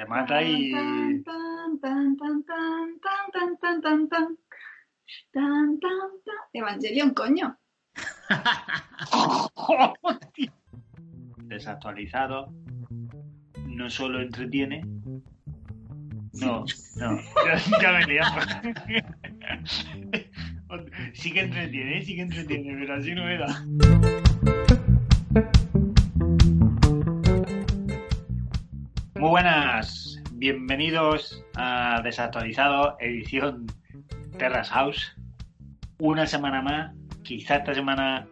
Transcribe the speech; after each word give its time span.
te 0.00 0.06
mata 0.06 0.42
y. 0.42 0.72
Evangelion, 6.52 7.14
coño. 7.14 7.56
Desactualizado. 11.48 12.52
No 13.66 13.88
solo 13.90 14.20
entretiene. 14.20 14.82
No, 16.34 16.64
no. 16.96 17.18
Ya, 17.82 17.92
me 17.92 18.04
Sí 21.12 21.32
que 21.32 21.40
entretiene, 21.40 22.02
sí 22.02 22.14
que 22.14 22.22
entretiene, 22.22 22.76
pero 22.78 22.94
así 22.94 23.12
no 23.14 23.28
era. 23.28 23.48
Muy 29.20 29.28
buenas, 29.28 30.18
bienvenidos 30.32 31.44
a 31.54 32.00
Desactualizado, 32.02 32.96
edición 33.00 33.66
Terras 34.38 34.70
House. 34.70 35.14
Una 35.98 36.26
semana 36.26 36.62
más, 36.62 36.96
quizá 37.22 37.56
esta 37.56 37.74
semana, 37.74 38.26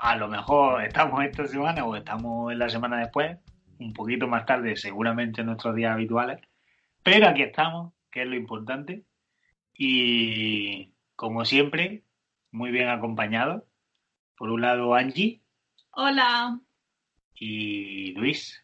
a 0.00 0.16
lo 0.16 0.26
mejor 0.26 0.82
estamos 0.82 1.22
esta 1.22 1.46
semana 1.46 1.84
o 1.84 1.94
estamos 1.94 2.50
en 2.50 2.58
la 2.58 2.68
semana 2.68 2.98
después, 2.98 3.38
un 3.78 3.92
poquito 3.92 4.26
más 4.26 4.44
tarde, 4.44 4.74
seguramente 4.74 5.42
en 5.42 5.46
nuestros 5.46 5.76
días 5.76 5.92
habituales. 5.92 6.40
Pero 7.04 7.28
aquí 7.28 7.42
estamos, 7.42 7.92
que 8.10 8.22
es 8.22 8.28
lo 8.28 8.34
importante. 8.34 9.04
Y 9.72 10.90
como 11.14 11.44
siempre, 11.44 12.02
muy 12.50 12.72
bien 12.72 12.88
acompañado. 12.88 13.64
Por 14.36 14.50
un 14.50 14.62
lado, 14.62 14.92
Angie 14.96 15.40
Hola. 15.92 16.58
y 17.32 18.12
Luis. 18.14 18.58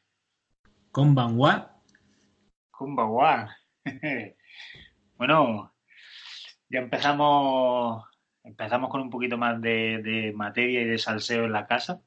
Konbanwa. 0.90 1.77
Kumbawa. 2.78 3.56
bueno, 5.16 5.74
ya 6.68 6.78
empezamos 6.80 8.04
empezamos 8.44 8.88
con 8.90 9.00
un 9.02 9.10
poquito 9.10 9.36
más 9.36 9.60
de, 9.60 10.00
de 10.02 10.32
materia 10.32 10.80
y 10.80 10.84
de 10.84 10.98
salseo 10.98 11.44
en 11.44 11.52
la 11.52 11.66
casa. 11.66 12.00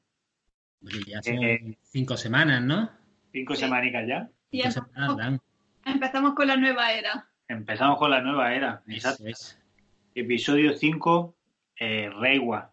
Oye, 0.84 1.00
ya 1.06 1.22
son 1.22 1.42
Eh, 1.44 1.78
cinco 1.82 2.16
semanas, 2.16 2.62
¿no? 2.62 2.90
Cinco 3.32 3.54
Sí. 3.54 3.60
semanicas 3.62 4.06
ya. 4.08 4.28
Y 4.50 4.62
Cinco 4.62 4.72
semanas 4.72 5.40
empezamos, 5.84 6.34
con 6.34 6.46
la 6.48 6.56
nueva 6.56 6.92
era. 6.92 7.28
Empezamos 7.48 7.98
con 7.98 8.10
la 8.10 8.20
nueva 8.20 8.54
era. 8.54 8.82
Exacto. 8.88 9.26
es. 9.26 9.58
Episodio 10.14 10.72
5, 10.74 11.36
eh, 11.76 12.10
Reiwa. 12.18 12.72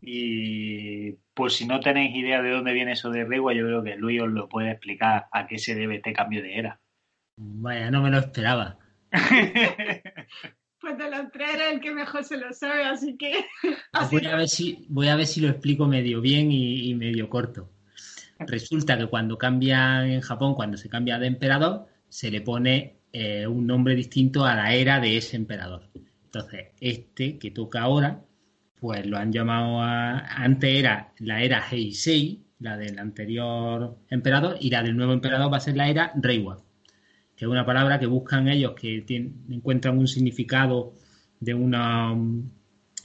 Y 0.00 1.12
por 1.34 1.50
si 1.50 1.66
no 1.66 1.80
tenéis 1.80 2.14
idea 2.16 2.40
de 2.42 2.50
dónde 2.50 2.72
viene 2.72 2.92
eso 2.92 3.10
de 3.10 3.24
Reiwa, 3.24 3.52
yo 3.54 3.64
creo 3.66 3.82
que 3.82 3.96
Luis 3.96 4.20
os 4.22 4.30
lo 4.30 4.48
puede 4.48 4.70
explicar 4.72 5.26
a 5.32 5.46
qué 5.46 5.58
se 5.58 5.74
debe 5.74 5.96
este 5.96 6.12
cambio 6.12 6.42
de 6.42 6.58
era. 6.58 6.80
Vaya, 7.42 7.90
no 7.90 8.02
me 8.02 8.10
lo 8.10 8.18
esperaba. 8.18 8.78
Pues 10.80 10.96
de 10.96 11.10
los 11.10 11.30
tres 11.30 11.50
era 11.56 11.70
el 11.72 11.78
que 11.80 11.90
mejor 11.92 12.24
se 12.24 12.38
lo 12.38 12.54
sabe, 12.54 12.84
así 12.84 13.14
que. 13.18 13.44
así 13.92 14.16
Voy 14.16 14.26
a 14.26 14.36
ver 14.36 14.48
si, 14.48 14.86
voy 14.88 15.08
a 15.08 15.16
ver 15.16 15.26
si 15.26 15.42
lo 15.42 15.48
explico 15.48 15.86
medio 15.86 16.22
bien 16.22 16.50
y, 16.50 16.88
y 16.88 16.94
medio 16.94 17.28
corto. 17.28 17.70
Resulta 18.38 18.96
que 18.96 19.06
cuando 19.06 19.36
cambia 19.36 20.06
en 20.06 20.22
Japón, 20.22 20.54
cuando 20.54 20.78
se 20.78 20.88
cambia 20.88 21.18
de 21.18 21.26
emperador, 21.26 21.86
se 22.08 22.30
le 22.30 22.40
pone 22.40 22.96
eh, 23.12 23.46
un 23.46 23.66
nombre 23.66 23.94
distinto 23.94 24.46
a 24.46 24.54
la 24.54 24.72
era 24.72 25.00
de 25.00 25.18
ese 25.18 25.36
emperador. 25.36 25.90
Entonces, 26.24 26.68
este 26.80 27.38
que 27.38 27.50
toca 27.50 27.82
ahora, 27.82 28.22
pues 28.80 29.04
lo 29.04 29.18
han 29.18 29.32
llamado 29.32 29.82
a- 29.82 30.18
antes 30.42 30.78
era 30.78 31.12
la 31.18 31.42
era 31.42 31.62
Heisei, 31.70 32.42
la 32.58 32.78
del 32.78 32.98
anterior 32.98 33.98
emperador, 34.08 34.56
y 34.60 34.70
la 34.70 34.82
del 34.82 34.96
nuevo 34.96 35.12
emperador 35.12 35.52
va 35.52 35.58
a 35.58 35.60
ser 35.60 35.76
la 35.76 35.90
era 35.90 36.10
Reiwa, 36.14 36.56
que 37.40 37.46
es 37.46 37.50
una 37.50 37.64
palabra 37.64 37.98
que 37.98 38.04
buscan 38.04 38.48
ellos 38.48 38.74
que 38.74 39.02
encuentran 39.48 39.96
un 39.96 40.06
significado 40.06 40.92
de 41.40 41.54
una 41.54 42.14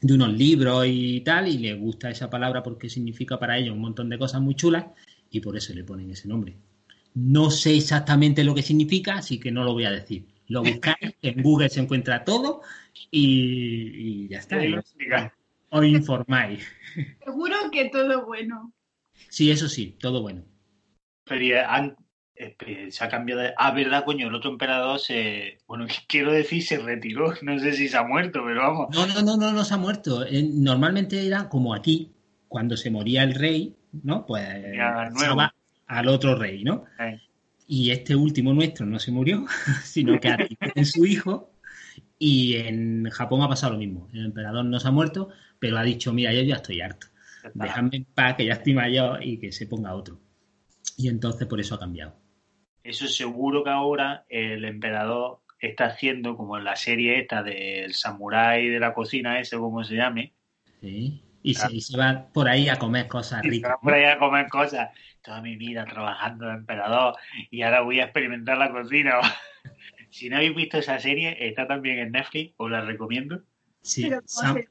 de 0.02 0.14
unos 0.14 0.34
libros 0.34 0.84
y 0.90 1.22
tal, 1.22 1.48
y 1.48 1.58
les 1.58 1.80
gusta 1.80 2.10
esa 2.10 2.30
palabra 2.30 2.62
porque 2.62 2.90
significa 2.90 3.40
para 3.40 3.58
ellos 3.58 3.74
un 3.74 3.80
montón 3.80 4.10
de 4.10 4.18
cosas 4.18 4.42
muy 4.42 4.54
chulas, 4.54 4.88
y 5.32 5.40
por 5.40 5.56
eso 5.56 5.74
le 5.74 5.86
ponen 5.86 6.12
ese 6.12 6.28
nombre. 6.28 6.58
No 7.14 7.50
sé 7.50 7.78
exactamente 7.78 8.44
lo 8.44 8.54
que 8.54 8.62
significa, 8.62 9.20
así 9.20 9.40
que 9.40 9.54
no 9.54 9.64
lo 9.64 9.72
voy 9.72 9.86
a 9.86 9.92
decir. 9.92 10.26
Lo 10.50 10.64
buscáis, 10.64 10.98
en 11.22 11.42
Google 11.42 11.70
se 11.70 11.80
encuentra 11.80 12.26
todo 12.26 12.62
y, 13.12 14.26
y 14.26 14.28
ya 14.28 14.40
está. 14.40 14.60
Os 15.70 15.86
informáis. 15.86 16.68
seguro 17.24 17.56
que 17.72 17.88
todo 17.90 18.26
bueno. 18.26 18.74
Sí, 19.30 19.50
eso 19.50 19.70
sí, 19.70 19.96
todo 19.98 20.22
bueno. 20.22 20.44
Pero 21.24 21.56
se 22.90 23.04
ha 23.04 23.10
cambiado 23.10 23.42
de... 23.42 23.54
Ah, 23.58 23.72
verdad, 23.72 24.04
coño, 24.06 24.28
el 24.28 24.36
otro 24.36 24.52
emperador 24.52 25.00
se... 25.00 25.60
Bueno, 25.68 25.86
quiero 26.08 26.32
decir, 26.32 26.64
se 26.64 26.78
retiró. 26.78 27.34
No 27.42 27.58
sé 27.60 27.74
si 27.74 27.88
se 27.88 27.98
ha 27.98 28.04
muerto, 28.04 28.42
pero 28.46 28.62
vamos. 28.62 28.88
No, 28.94 29.08
no, 29.08 29.22
no, 29.22 29.38
no, 29.38 29.52
no 29.52 29.64
se 29.64 29.74
ha 29.74 29.78
muerto. 29.78 30.26
Normalmente 30.54 31.26
era 31.26 31.50
como 31.50 31.74
aquí, 31.74 32.12
cuando 32.48 32.78
se 32.78 32.92
moría 32.92 33.24
el 33.24 33.36
rey, 33.36 33.76
¿no? 34.04 34.26
Pues 34.26 34.48
pasaba 35.14 35.54
al 35.88 36.08
otro 36.08 36.36
rey, 36.36 36.64
¿no? 36.64 36.86
Y 37.68 37.92
este 37.92 38.16
último 38.16 38.54
nuestro 38.54 38.86
no 38.86 39.00
se 39.00 39.12
murió, 39.12 39.46
sino 39.84 40.20
que 40.20 40.56
tiene 40.60 40.86
su 40.86 41.06
hijo. 41.06 41.52
Y 42.18 42.56
en 42.58 43.10
Japón 43.10 43.42
ha 43.42 43.50
pasado 43.50 43.74
lo 43.74 43.80
mismo. 43.80 44.08
El 44.14 44.26
emperador 44.26 44.66
no 44.66 44.80
se 44.80 44.88
ha 44.88 44.92
muerto, 44.92 45.30
pero 45.60 45.78
ha 45.78 45.84
dicho, 45.84 46.14
mira, 46.14 46.34
yo 46.34 46.42
ya 46.42 46.56
estoy 46.56 46.82
harto. 46.82 47.08
Déjame 47.54 47.98
en 47.98 48.06
paz, 48.06 48.36
que 48.36 48.46
ya 48.46 48.54
estoy 48.54 48.74
mayor 48.74 49.24
y 49.24 49.38
que 49.38 49.52
se 49.52 49.68
ponga 49.68 49.94
otro. 49.94 50.20
Y 50.98 51.10
entonces 51.10 51.48
por 51.48 51.60
eso 51.60 51.76
ha 51.76 51.80
cambiado. 51.80 52.16
Eso 52.86 53.08
seguro 53.08 53.64
que 53.64 53.70
ahora 53.72 54.26
el 54.30 54.66
emperador 54.66 55.42
está 55.60 55.86
haciendo 55.88 56.38
como 56.38 56.58
en 56.58 56.64
la 56.66 56.76
serie 56.78 57.20
esta 57.20 57.44
del 57.44 57.94
samurái 57.94 58.70
de 58.70 58.80
la 58.80 58.94
cocina, 58.94 59.40
ese 59.40 59.58
como 59.58 59.84
se 59.84 59.96
llame, 59.96 60.34
¿sí? 60.82 61.22
Y, 61.44 61.56
se, 61.56 61.72
y 61.74 61.82
se 61.82 61.98
va 61.98 62.30
por 62.34 62.48
ahí 62.48 62.70
a 62.70 62.80
comer 62.80 63.08
cosas 63.08 63.42
y 63.42 63.52
se 63.54 63.62
ricas. 63.62 63.68
va 63.68 63.78
por 63.80 63.94
ahí 63.94 64.04
a 64.06 64.18
comer 64.20 64.48
cosas. 64.50 64.90
Toda 65.22 65.42
mi 65.42 65.56
vida 65.58 65.86
trabajando 65.86 66.48
de 66.48 66.54
emperador 66.54 67.16
y 67.50 67.62
ahora 67.64 67.82
voy 67.82 68.00
a 68.00 68.06
experimentar 68.06 68.58
la 68.58 68.72
cocina. 68.72 69.20
si 70.10 70.30
no 70.30 70.38
habéis 70.38 70.56
visto 70.56 70.78
esa 70.78 71.00
serie, 71.00 71.38
está 71.50 71.68
también 71.68 72.00
en 72.00 72.12
Netflix, 72.12 72.54
os 72.58 72.72
la 72.72 72.82
recomiendo. 72.82 73.42
Sí, 73.82 74.02
Pero 74.02 74.22
¿cómo 74.34 74.48
Sam- 74.48 74.54
se? 74.54 74.70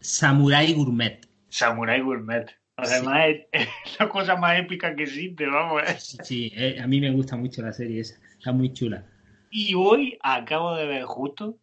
Samurai 0.00 0.72
Gourmet. 0.74 1.20
Samurai 1.50 2.00
Gourmet. 2.00 2.46
Además, 2.82 3.26
es, 3.28 3.46
es 3.84 4.00
la 4.00 4.08
cosa 4.08 4.36
más 4.36 4.58
épica 4.58 4.94
que 4.94 5.04
existe, 5.04 5.46
vamos. 5.46 5.82
¿eh? 5.82 5.96
Sí, 5.98 6.18
sí, 6.22 6.52
eh, 6.54 6.80
a 6.80 6.86
mí 6.86 7.00
me 7.00 7.10
gusta 7.10 7.36
mucho 7.36 7.62
la 7.62 7.72
serie 7.72 8.00
esa. 8.00 8.20
Está 8.32 8.52
muy 8.52 8.72
chula. 8.72 9.04
Y 9.50 9.74
hoy 9.74 10.18
acabo 10.22 10.76
de 10.76 10.86
ver 10.86 11.02
justo, 11.04 11.58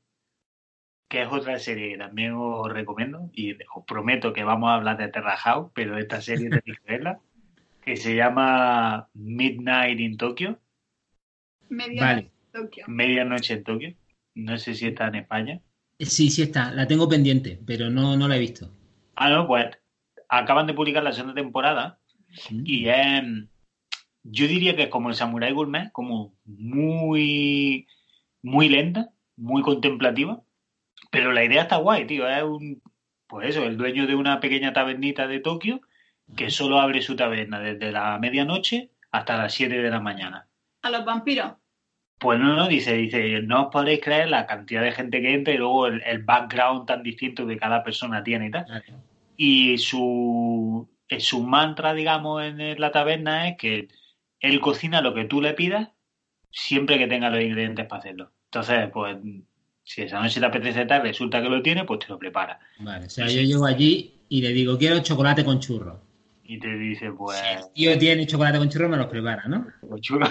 que 1.10 1.22
es 1.22 1.28
otra 1.32 1.58
serie 1.60 1.92
que 1.92 1.98
también 1.98 2.34
os 2.34 2.72
recomiendo, 2.72 3.30
y 3.34 3.54
os 3.54 3.86
prometo 3.86 4.34
que 4.34 4.44
vamos 4.44 4.70
a 4.70 4.76
hablar 4.76 4.98
de 4.98 5.08
Terra 5.08 5.38
House, 5.38 5.72
pero 5.74 5.98
esta 5.98 6.22
serie 6.22 6.50
tenéis 6.50 6.80
que 6.80 6.92
verla, 6.92 7.20
que 7.82 7.96
se 7.96 8.16
llama 8.16 9.10
Midnight 9.14 10.00
in 10.00 10.18
Tokyo, 10.18 10.60
Media 11.70 12.02
Vale. 12.02 12.32
Tokio. 12.52 12.86
Medianoche 12.88 13.54
en 13.56 13.64
Tokio. 13.64 13.96
No 14.36 14.58
sé 14.58 14.74
si 14.74 14.88
está 14.88 15.08
en 15.08 15.16
España. 15.16 15.62
Sí, 16.00 16.30
sí 16.30 16.44
está. 16.44 16.72
La 16.72 16.88
tengo 16.88 17.10
pendiente, 17.10 17.60
pero 17.66 17.90
no, 17.90 18.16
no 18.16 18.28
la 18.28 18.38
he 18.38 18.40
visto. 18.40 18.72
Ah, 19.16 19.30
no, 19.30 19.48
pues 19.48 19.66
acaban 20.30 20.68
de 20.68 20.74
publicar 20.74 21.04
la 21.04 21.14
segunda 21.14 21.36
temporada 21.36 22.00
y 22.50 22.90
es, 22.90 23.24
yo 24.24 24.48
diría 24.48 24.76
que 24.76 24.84
es 24.84 24.90
como 24.90 25.10
el 25.10 25.16
Samurai 25.16 25.52
Gourmet, 25.52 25.92
como 25.92 26.34
muy, 26.46 27.88
muy 28.42 28.70
lenta, 28.70 29.10
muy 29.36 29.62
contemplativa, 29.62 30.42
pero 31.12 31.32
la 31.32 31.44
idea 31.44 31.64
está 31.64 31.78
guay, 31.78 32.06
tío. 32.06 32.28
Es 32.28 32.44
un, 32.44 32.82
pues 33.28 33.50
eso, 33.50 33.64
el 33.64 33.78
dueño 33.78 34.08
de 34.08 34.16
una 34.16 34.40
pequeña 34.40 34.74
tabernita 34.74 35.28
de 35.28 35.40
Tokio 35.40 35.82
que 36.36 36.50
solo 36.50 36.80
abre 36.80 37.02
su 37.02 37.16
taberna 37.16 37.60
desde 37.60 37.92
la 37.92 38.18
medianoche 38.20 38.92
hasta 39.12 39.38
las 39.38 39.54
7 39.54 39.78
de 39.78 39.90
la 39.90 40.02
mañana. 40.02 40.48
A 40.82 40.90
los 40.90 41.06
vampiros. 41.06 41.54
Pues 42.20 42.40
no, 42.40 42.56
no, 42.56 42.68
dice, 42.68 42.94
dice, 42.94 43.42
no 43.44 43.68
os 43.68 43.72
podéis 43.72 44.02
creer 44.02 44.30
la 44.30 44.48
cantidad 44.48 44.82
de 44.82 44.92
gente 44.92 45.22
que 45.22 45.34
entra 45.34 45.54
y 45.54 45.58
luego 45.58 45.88
el, 45.88 46.02
el 46.04 46.24
background 46.24 46.88
tan 46.88 47.04
distinto 47.04 47.46
que 47.46 47.58
cada 47.58 47.84
persona 47.84 48.24
tiene 48.24 48.48
y 48.48 48.52
tal. 48.52 48.66
Y 49.38 49.78
su, 49.78 50.90
eh, 51.08 51.20
su 51.20 51.44
mantra, 51.44 51.94
digamos, 51.94 52.44
en 52.44 52.80
la 52.80 52.92
taberna 52.92 53.48
es 53.48 53.58
que 53.58 53.88
él 54.40 54.60
cocina 54.60 55.02
lo 55.02 55.14
que 55.14 55.26
tú 55.26 55.42
le 55.42 55.54
pidas 55.54 55.90
siempre 56.52 56.98
que 56.98 57.08
tenga 57.08 57.30
los 57.30 57.42
ingredientes 57.42 57.86
para 57.86 58.00
hacerlo. 58.00 58.32
Entonces, 58.46 58.90
pues, 58.92 59.18
si 59.84 60.02
esa 60.02 60.20
noche 60.20 60.40
te 60.40 60.46
apetece 60.46 60.86
tal, 60.86 61.04
resulta 61.04 61.42
que 61.42 61.50
lo 61.50 61.62
tiene, 61.62 61.86
pues 61.86 62.00
te 62.00 62.08
lo 62.08 62.18
prepara. 62.18 62.60
Vale, 62.80 63.06
o 63.06 63.10
sea, 63.10 63.28
yo 63.28 63.42
llego 63.42 63.66
allí 63.66 64.22
y 64.30 64.42
le 64.42 64.50
digo, 64.50 64.78
quiero 64.78 65.00
chocolate 65.00 65.46
con 65.46 65.60
churros. 65.60 66.00
Y 66.44 66.60
te 66.60 66.76
dice, 66.78 67.12
pues, 67.12 67.38
Si 67.38 67.46
el 67.46 67.74
tío 67.74 67.98
tiene 68.00 68.26
chocolate 68.26 68.58
con 68.58 68.70
churros, 68.70 68.90
me 68.90 68.98
los 68.98 69.08
prepara, 69.08 69.44
¿no? 69.48 69.68
pues, 69.82 70.02
chulo. 70.02 70.28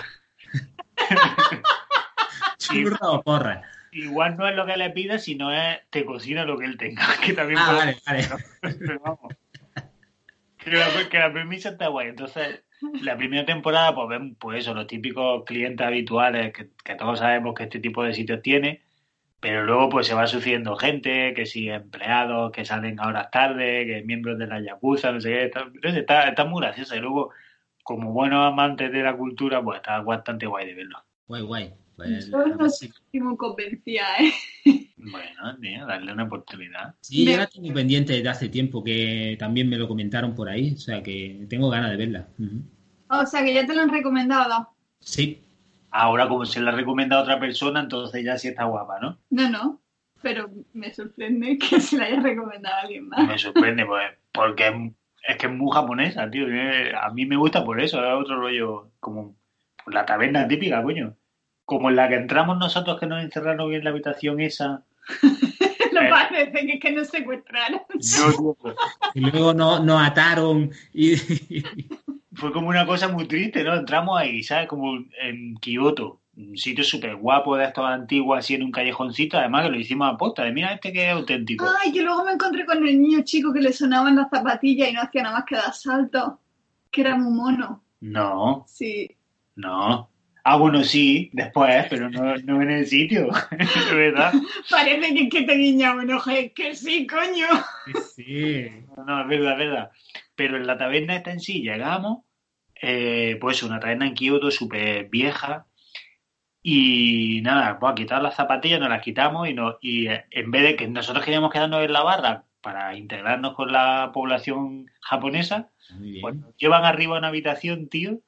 Churros 2.59 2.99
o 3.03 3.23
porras. 3.23 3.65
Igual 3.97 4.37
no 4.37 4.47
es 4.47 4.55
lo 4.55 4.67
que 4.67 4.77
le 4.77 4.91
pidas, 4.91 5.25
sino 5.25 5.51
es 5.53 5.79
te 5.89 6.05
cocina 6.05 6.45
lo 6.45 6.59
que 6.59 6.67
él 6.67 6.77
tenga. 6.77 7.03
Que 7.25 7.33
también 7.33 7.59
Ah, 7.63 7.73
vale, 7.73 7.97
vale. 8.07 8.25
Pero 8.79 9.01
vamos. 9.01 9.35
Que 10.59 10.71
la, 10.71 11.09
que 11.09 11.19
la 11.19 11.33
premisa 11.33 11.71
está 11.71 11.89
guay. 11.89 12.09
Entonces, 12.09 12.63
la 13.01 13.17
primera 13.17 13.47
temporada, 13.47 13.95
pues 13.95 14.09
ven, 14.09 14.35
pues 14.35 14.59
eso, 14.61 14.75
los 14.75 14.87
típicos 14.87 15.45
clientes 15.45 15.87
habituales 15.87 16.53
que, 16.53 16.71
que 16.85 16.95
todos 16.95 17.21
sabemos 17.21 17.55
que 17.55 17.63
este 17.65 17.81
tipo 17.81 18.03
de 18.05 18.13
sitios 18.13 18.43
tiene, 18.43 18.83
pero 19.41 19.65
luego 19.65 19.89
pues 19.89 20.07
se 20.07 20.15
va 20.15 20.27
sucediendo 20.27 20.77
gente, 20.77 21.33
que 21.33 21.47
si 21.47 21.71
empleados 21.71 22.53
que 22.53 22.67
salen 22.67 23.01
a 23.01 23.07
horas 23.07 23.31
tarde, 23.31 23.87
que 23.87 24.03
miembros 24.03 24.39
de 24.39 24.47
la 24.47 24.61
Yakuza, 24.61 25.13
no 25.13 25.21
sé 25.21 25.31
qué, 25.31 25.45
está, 25.45 25.71
está, 25.83 26.29
está 26.29 26.45
muy 26.45 26.61
graciosa. 26.61 26.97
Y 26.97 27.01
luego, 27.01 27.31
como 27.83 28.13
buenos 28.13 28.45
amantes 28.47 28.93
de 28.93 29.03
la 29.03 29.17
cultura, 29.17 29.63
pues 29.63 29.77
está 29.77 30.01
bastante 30.03 30.47
guay 30.47 30.67
de 30.67 30.75
verlo. 30.75 31.03
Guay, 31.29 31.43
guay. 31.43 31.86
Yo 31.99 32.47
no 32.47 32.67
estoy 32.67 32.91
muy 33.15 33.37
convencida, 33.37 34.05
¿eh? 34.19 34.33
Bueno, 34.97 35.57
tío, 35.61 35.87
darle 35.87 36.13
una 36.13 36.25
oportunidad. 36.25 36.95
Sí, 37.01 37.25
Me- 37.25 37.33
yo 37.33 37.39
la 37.39 37.47
tengo 37.47 37.73
pendiente 37.73 38.13
desde 38.15 38.29
hace 38.29 38.49
tiempo, 38.49 38.83
que 38.83 39.37
también 39.39 39.69
me 39.69 39.77
lo 39.77 39.89
comentaron 39.89 40.35
por 40.35 40.49
ahí, 40.49 40.75
o 40.75 40.79
sea 40.79 41.03
que 41.03 41.47
tengo 41.49 41.69
ganas 41.71 41.91
de 41.91 41.97
verla. 41.97 42.29
O 43.09 43.25
sea, 43.27 43.45
que 43.45 43.55
ya 43.55 43.67
te 43.67 43.75
lo 43.75 43.83
han 43.83 43.91
recomendado. 43.91 44.69
Sí, 45.01 45.43
Ahora, 45.91 46.29
como 46.29 46.45
se 46.45 46.61
la 46.61 46.73
recomienda 46.73 47.17
a 47.17 47.23
otra 47.23 47.41
persona, 47.41 47.81
entonces 47.81 48.23
ya 48.23 48.37
sí 48.37 48.49
está 48.49 48.65
guapa, 48.65 48.99
¿no? 49.01 49.19
No, 49.31 49.49
no. 49.49 49.83
Pero 50.21 50.51
me 50.75 50.93
sorprende 50.93 51.57
que 51.71 51.81
se 51.81 51.97
la 51.97 52.05
haya 52.07 52.21
recomendado 52.21 52.75
a 52.75 52.81
alguien 52.81 53.09
más. 53.09 53.27
me 53.27 53.39
sorprende, 53.39 53.87
pues, 53.87 54.05
porque 54.33 54.67
es, 54.69 54.75
es 55.29 55.37
que 55.39 55.47
es 55.47 55.53
muy 55.53 55.71
japonesa, 55.73 56.29
tío. 56.31 56.49
Eh, 56.49 56.93
A 56.95 57.11
mí 57.11 57.25
me 57.25 57.37
gusta 57.37 57.65
por 57.65 57.81
eso, 57.81 58.05
es 58.05 58.13
otro 58.13 58.41
rollo, 58.41 58.91
como 59.01 59.37
la 59.87 60.05
taberna 60.05 60.47
típica, 60.49 60.83
coño. 60.83 61.17
Como 61.67 61.91
en 61.91 61.97
la 61.97 62.09
que 62.09 62.15
entramos 62.15 62.57
nosotros 62.59 62.99
que 62.99 63.07
nos 63.07 63.23
encerraron 63.23 63.75
en 63.75 63.85
la 63.85 63.91
habitación 63.91 64.41
esa. 64.41 64.83
Lo 65.93 66.01
Eh. 66.03 66.09
parece 66.11 66.67
que 66.67 66.73
es 66.75 66.81
que 66.81 66.93
nos 66.93 67.09
secuestraron. 67.09 67.81
No, 67.93 68.57
y 69.15 69.21
luego 69.21 69.53
no- 69.55 69.81
nos 69.81 70.03
ataron 70.07 70.71
y, 70.95 71.17
fue 72.35 72.53
como 72.53 72.69
una 72.69 72.85
cosa 72.87 73.09
muy 73.09 73.27
triste, 73.27 73.65
¿no? 73.65 73.75
Entramos 73.75 74.19
ahí, 74.19 74.43
¿sabes? 74.43 74.69
Como 74.69 74.97
en 75.23 75.57
Kioto, 75.57 76.21
un 76.37 76.57
sitio 76.57 76.85
súper 76.85 77.17
guapo 77.17 77.57
de 77.57 77.65
estos 77.65 77.85
antiguos, 77.87 78.39
así 78.39 78.55
en 78.55 78.63
un 78.65 78.71
callejoncito. 78.73 79.39
Además 79.39 79.65
que 79.65 79.71
lo 79.71 79.79
hicimos 79.81 80.13
a 80.13 80.17
posta, 80.19 80.45
de 80.45 80.53
mira 80.53 80.73
este 80.75 80.93
que 80.93 81.07
es 81.07 81.13
auténtico. 81.13 81.65
Ay, 81.83 81.93
que 81.93 82.03
luego 82.03 82.25
me 82.25 82.33
encontré 82.33 82.67
con 82.67 82.87
el 82.87 83.01
niño 83.01 83.21
chico 83.25 83.53
que 83.55 83.61
le 83.61 83.73
sonaban 83.73 84.17
las 84.17 84.29
zapatillas 84.29 84.91
y 84.91 84.93
no 84.93 85.01
hacía 85.01 85.23
nada 85.23 85.37
más 85.37 85.45
que 85.47 85.57
dar 85.57 85.73
saltos. 85.73 86.35
Que 86.91 87.01
era 87.01 87.17
muy 87.17 87.33
mono. 87.33 87.83
No, 88.01 88.65
Sí. 88.69 89.17
no. 89.55 90.11
Ah, 90.49 90.55
bueno, 90.55 90.85
sí, 90.85 91.29
después, 91.33 91.87
pero 91.91 92.09
no, 92.09 92.37
no 92.37 92.63
en 92.63 92.71
el 92.71 92.87
sitio, 92.87 93.31
de 93.91 93.95
verdad. 93.97 94.33
Parece 94.71 95.13
que 95.13 95.29
que 95.29 95.43
te 95.43 95.57
guiña 95.57 95.93
un 95.93 96.13
ojo. 96.13 96.31
Es 96.31 96.53
que 96.53 96.73
sí, 96.77 97.05
coño. 97.05 97.49
sí. 98.15 98.69
No, 98.97 99.05
no, 99.05 99.23
es 99.23 99.27
verdad, 99.27 99.53
es 99.55 99.59
verdad. 99.59 99.91
Pero 100.37 100.57
en 100.57 100.69
la 100.69 100.79
taberna 100.79 101.17
esta 101.17 101.33
en 101.33 101.41
sí 101.41 101.63
llegamos, 101.63 102.21
eh, 102.81 103.37
pues 103.41 103.65
una 103.65 103.81
taberna 103.81 104.07
en 104.07 104.15
Kioto 104.15 104.53
súper 104.53 105.09
vieja. 105.09 105.67
Y 106.63 107.41
nada, 107.43 107.81
pues 107.81 107.91
a 107.91 107.95
quitar 107.97 108.23
las 108.23 108.37
zapatillas, 108.37 108.79
nos 108.79 108.89
las 108.89 109.03
quitamos 109.03 109.49
y, 109.49 109.53
no, 109.53 109.79
y 109.81 110.07
eh, 110.07 110.27
en 110.31 110.53
vez 110.53 110.63
de 110.63 110.77
que 110.77 110.87
nosotros 110.87 111.25
queríamos 111.25 111.51
quedarnos 111.51 111.83
en 111.85 111.93
la 111.93 112.05
barra 112.05 112.45
para 112.61 112.97
integrarnos 112.97 113.55
con 113.55 113.73
la 113.73 114.13
población 114.15 114.87
japonesa, 115.01 115.71
pues 116.21 116.37
nos 116.37 116.57
llevan 116.57 116.85
arriba 116.85 117.17
a 117.17 117.19
una 117.19 117.29
habitación, 117.29 117.89
tío, 117.89 118.21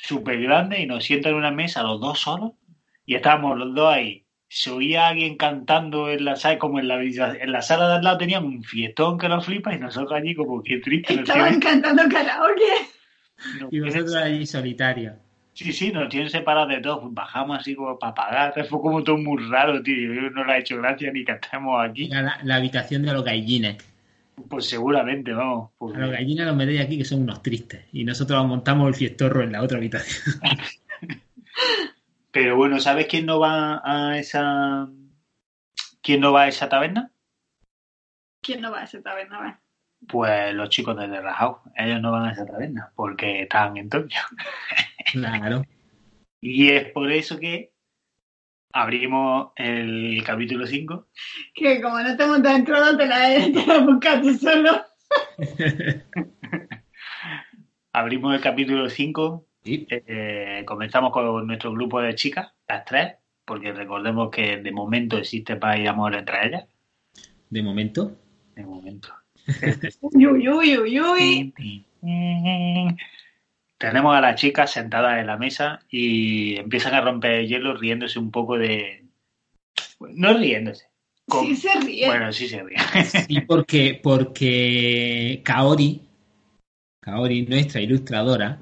súper 0.00 0.40
grande 0.40 0.80
y 0.80 0.86
nos 0.86 1.04
sientan 1.04 1.32
en 1.32 1.38
una 1.38 1.50
mesa 1.50 1.82
los 1.82 2.00
dos 2.00 2.20
solos 2.20 2.52
y 3.04 3.14
estábamos 3.16 3.58
los 3.58 3.74
dos 3.74 3.92
ahí. 3.92 4.24
Se 4.50 4.70
oía 4.70 5.04
a 5.04 5.08
alguien 5.08 5.36
cantando 5.36 6.08
en 6.08 6.24
la 6.24 6.36
sala, 6.36 6.58
como 6.58 6.78
en 6.78 6.88
la, 6.88 7.02
en 7.02 7.52
la 7.52 7.60
sala 7.60 7.86
de 7.88 7.94
al 7.96 8.04
lado 8.04 8.16
tenían 8.16 8.44
un 8.46 8.62
fiestón 8.62 9.18
que 9.18 9.28
lo 9.28 9.42
flipa 9.42 9.74
y 9.74 9.78
nosotros 9.78 10.12
allí 10.12 10.34
como 10.34 10.62
que 10.62 10.78
triste. 10.78 11.14
Estaban 11.14 11.60
tienen, 11.60 11.60
cantando 11.60 12.02
karaoke. 12.10 12.62
nos 13.60 13.66
Y 13.66 13.68
tienen- 13.70 13.88
vosotros 13.92 14.14
allí 14.16 14.46
solitarios. 14.46 15.14
sí, 15.52 15.70
sí, 15.72 15.92
nos 15.92 16.08
tienen 16.08 16.30
separados 16.30 16.70
de 16.70 16.80
todos. 16.80 17.12
Bajamos 17.12 17.58
así 17.58 17.74
como 17.74 17.98
para 17.98 18.14
pagar. 18.14 18.54
Fue 18.70 18.80
como 18.80 19.04
todo 19.04 19.18
muy 19.18 19.42
raro, 19.50 19.82
tío. 19.82 20.14
Yo 20.14 20.30
no 20.30 20.44
le 20.44 20.52
ha 20.54 20.58
hecho 20.58 20.78
gracia 20.78 21.12
ni 21.12 21.24
que 21.26 21.32
estemos 21.32 21.84
aquí. 21.84 22.08
La, 22.08 22.38
la 22.42 22.56
habitación 22.56 23.02
de 23.02 23.12
los 23.12 23.24
gallines. 23.24 23.76
Pues 24.48 24.66
seguramente, 24.68 25.32
vamos. 25.32 25.70
pues- 25.78 25.96
A 25.96 26.00
los 26.00 26.10
gallines 26.10 26.46
los 26.46 26.56
metéis 26.56 26.80
aquí 26.80 26.98
que 26.98 27.04
son 27.04 27.22
unos 27.22 27.42
tristes. 27.42 27.86
Y 27.92 28.04
nosotros 28.04 28.46
montamos 28.46 28.88
el 28.88 28.94
fiestorro 28.94 29.42
en 29.42 29.52
la 29.52 29.62
otra 29.62 29.78
habitación. 29.78 30.40
Pero 32.30 32.56
bueno, 32.56 32.78
¿sabes 32.78 33.06
quién 33.06 33.26
no 33.26 33.40
va 33.40 33.80
a 33.84 34.18
esa... 34.18 34.88
¿Quién 36.02 36.20
no 36.20 36.32
va 36.32 36.42
a 36.42 36.48
esa 36.48 36.68
taberna? 36.68 37.10
¿Quién 38.42 38.60
no 38.60 38.70
va 38.70 38.80
a 38.80 38.84
esa 38.84 39.02
taberna? 39.02 39.60
Pues 40.06 40.54
los 40.54 40.68
chicos 40.68 40.96
de 40.96 41.08
The 41.08 41.22
House, 41.22 41.58
ellos 41.76 42.00
no 42.00 42.12
van 42.12 42.26
a 42.26 42.32
esa 42.32 42.46
taberna 42.46 42.92
porque 42.94 43.42
están 43.42 43.76
en 43.76 43.88
Tokio. 43.88 44.20
Claro. 45.12 45.64
Y 46.40 46.68
es 46.68 46.92
por 46.92 47.10
eso 47.10 47.36
que 47.40 47.72
abrimos 48.78 49.50
el 49.56 50.22
capítulo 50.24 50.66
5. 50.66 51.08
Que 51.52 51.80
como 51.80 51.98
no 52.00 52.16
te 52.16 52.26
montas 52.26 52.54
dentro, 52.54 52.96
te 52.96 53.06
la, 53.06 53.28
te 53.52 53.66
la 53.66 53.78
buscas 53.80 54.22
tú 54.22 54.34
solo. 54.34 54.82
Abrimos 57.92 58.34
el 58.34 58.40
capítulo 58.40 58.88
5. 58.88 59.44
Sí. 59.64 59.86
eh, 59.90 60.62
comenzamos 60.64 61.12
con 61.12 61.46
nuestro 61.46 61.72
grupo 61.72 62.00
de 62.00 62.14
chicas, 62.14 62.52
las 62.68 62.84
tres, 62.84 63.16
porque 63.44 63.72
recordemos 63.72 64.30
que 64.30 64.58
de 64.58 64.70
momento 64.70 65.18
existe 65.18 65.56
paz 65.56 65.78
y 65.80 65.86
amor 65.86 66.14
entre 66.14 66.46
ellas. 66.46 66.64
De 67.50 67.62
momento. 67.62 68.12
De 68.54 68.64
momento. 68.64 69.08
Uy, 70.00 70.26
uy, 70.26 70.48
uy, 70.48 70.78
uy, 70.78 71.00
uy. 71.00 71.52
Tenemos 73.78 74.16
a 74.16 74.20
las 74.20 74.34
chicas 74.40 74.72
sentadas 74.72 75.20
en 75.20 75.26
la 75.28 75.36
mesa 75.36 75.80
y 75.90 76.56
empiezan 76.56 76.94
a 76.94 77.00
romper 77.00 77.32
el 77.32 77.48
hielo 77.48 77.76
riéndose 77.76 78.18
un 78.18 78.30
poco 78.30 78.58
de... 78.58 79.04
No 80.00 80.32
riéndose. 80.36 80.86
con- 81.28 81.46
Sí 81.46 81.54
se 81.56 81.78
ríe. 81.80 82.06
Bueno, 82.06 82.32
sí 82.32 82.48
se 82.48 82.62
ríe. 82.62 82.76
Sí, 83.04 83.40
porque, 83.42 84.00
porque 84.02 85.40
Kaori, 85.44 86.00
Kaori, 87.00 87.42
nuestra 87.42 87.80
ilustradora, 87.80 88.60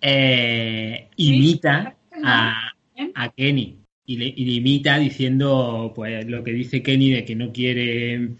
eh, 0.00 1.08
imita 1.16 1.94
a, 2.24 2.72
a 3.14 3.28
Kenny 3.32 3.76
y 4.06 4.16
le, 4.16 4.24
y 4.26 4.44
le 4.46 4.52
imita 4.54 4.98
diciendo 4.98 5.92
pues 5.94 6.26
lo 6.26 6.42
que 6.42 6.52
dice 6.52 6.82
Kenny 6.82 7.10
de 7.10 7.24
que 7.24 7.36
no 7.36 7.52
quiere 7.52 8.30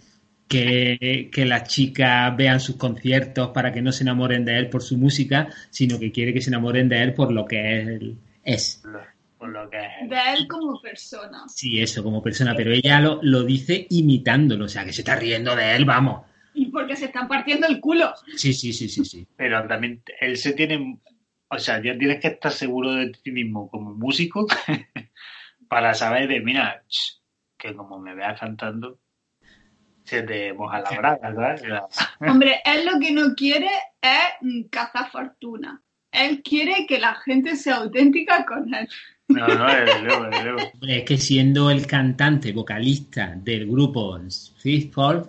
que, 0.50 1.31
que 1.32 1.47
las 1.47 1.69
chicas 1.69 2.37
vean 2.37 2.58
sus 2.58 2.75
conciertos 2.75 3.50
para 3.50 3.73
que 3.73 3.81
no 3.81 3.93
se 3.93 4.02
enamoren 4.02 4.44
de 4.44 4.58
él 4.58 4.69
por 4.69 4.82
su 4.82 4.99
música, 4.99 5.49
sino 5.70 5.97
que 5.97 6.11
quiere 6.11 6.35
que 6.35 6.41
se 6.41 6.50
enamoren 6.50 6.88
de 6.88 7.00
él 7.00 7.14
por 7.14 7.31
lo 7.31 7.44
que 7.44 7.81
él 7.81 8.19
es. 8.43 8.82
Por 9.38 9.49
lo 9.49 9.70
que 9.70 9.79
es. 9.79 10.11
De 10.11 10.17
él 10.35 10.49
como 10.49 10.82
persona. 10.82 11.44
Sí, 11.47 11.81
eso 11.81 12.02
como 12.02 12.20
persona, 12.20 12.56
pero 12.56 12.72
ella 12.72 13.01
lo, 13.01 13.20
lo 13.22 13.44
dice 13.44 13.86
imitándolo, 13.91 14.65
o 14.65 14.69
sea, 14.69 14.84
que 14.84 14.93
se 14.93 15.03
está 15.03 15.15
riendo 15.15 15.55
de 15.55 15.77
él, 15.77 15.84
vamos. 15.84 16.27
Y 16.53 16.67
porque 16.67 16.96
se 16.96 17.05
están 17.05 17.29
partiendo 17.29 17.69
el 17.69 17.79
culo. 17.79 18.13
Sí, 18.36 18.53
sí, 18.53 18.72
sí, 18.72 18.89
sí, 18.89 19.05
sí. 19.05 19.25
Pero 19.36 19.65
también 19.69 20.03
él 20.20 20.36
se 20.36 20.53
tiene... 20.55 20.98
O 21.48 21.58
sea, 21.58 21.81
ya 21.81 21.96
tienes 21.96 22.20
que 22.20 22.27
estar 22.27 22.51
seguro 22.51 22.93
de 22.93 23.13
ti 23.13 23.31
mismo 23.31 23.70
como 23.70 23.94
músico 23.94 24.48
para 25.69 25.94
saber 25.94 26.27
de, 26.27 26.41
mira, 26.41 26.82
que 27.56 27.72
como 27.72 28.01
me 28.01 28.17
veas 28.17 28.41
cantando, 28.41 28.98
se 30.10 30.22
te 30.24 30.52
moja 30.52 30.81
la 30.81 30.90
braga, 30.90 31.34
¿sabes? 31.34 31.62
O 31.62 31.67
sea, 31.67 31.86
Hombre, 32.31 32.60
él 32.64 32.84
lo 32.84 32.98
que 32.98 33.12
no 33.12 33.34
quiere 33.36 33.70
es 34.02 34.69
cazar 34.70 35.10
fortuna. 35.10 35.81
Él 36.10 36.43
quiere 36.43 36.86
que 36.88 36.98
la 36.98 37.14
gente 37.14 37.55
sea 37.55 37.76
auténtica 37.76 38.44
con 38.44 38.74
él. 38.74 38.88
No, 39.29 39.46
no, 39.46 39.67
desde 39.67 40.02
luego, 40.02 40.24
desde 40.24 40.43
luego. 40.43 40.70
Hombre, 40.74 40.98
es 40.98 41.05
que 41.05 41.17
siendo 41.17 41.70
el 41.70 41.86
cantante, 41.86 42.50
vocalista 42.52 43.32
del 43.36 43.70
grupo 43.70 44.19
Fifth 44.58 44.93
Fall, 44.93 45.29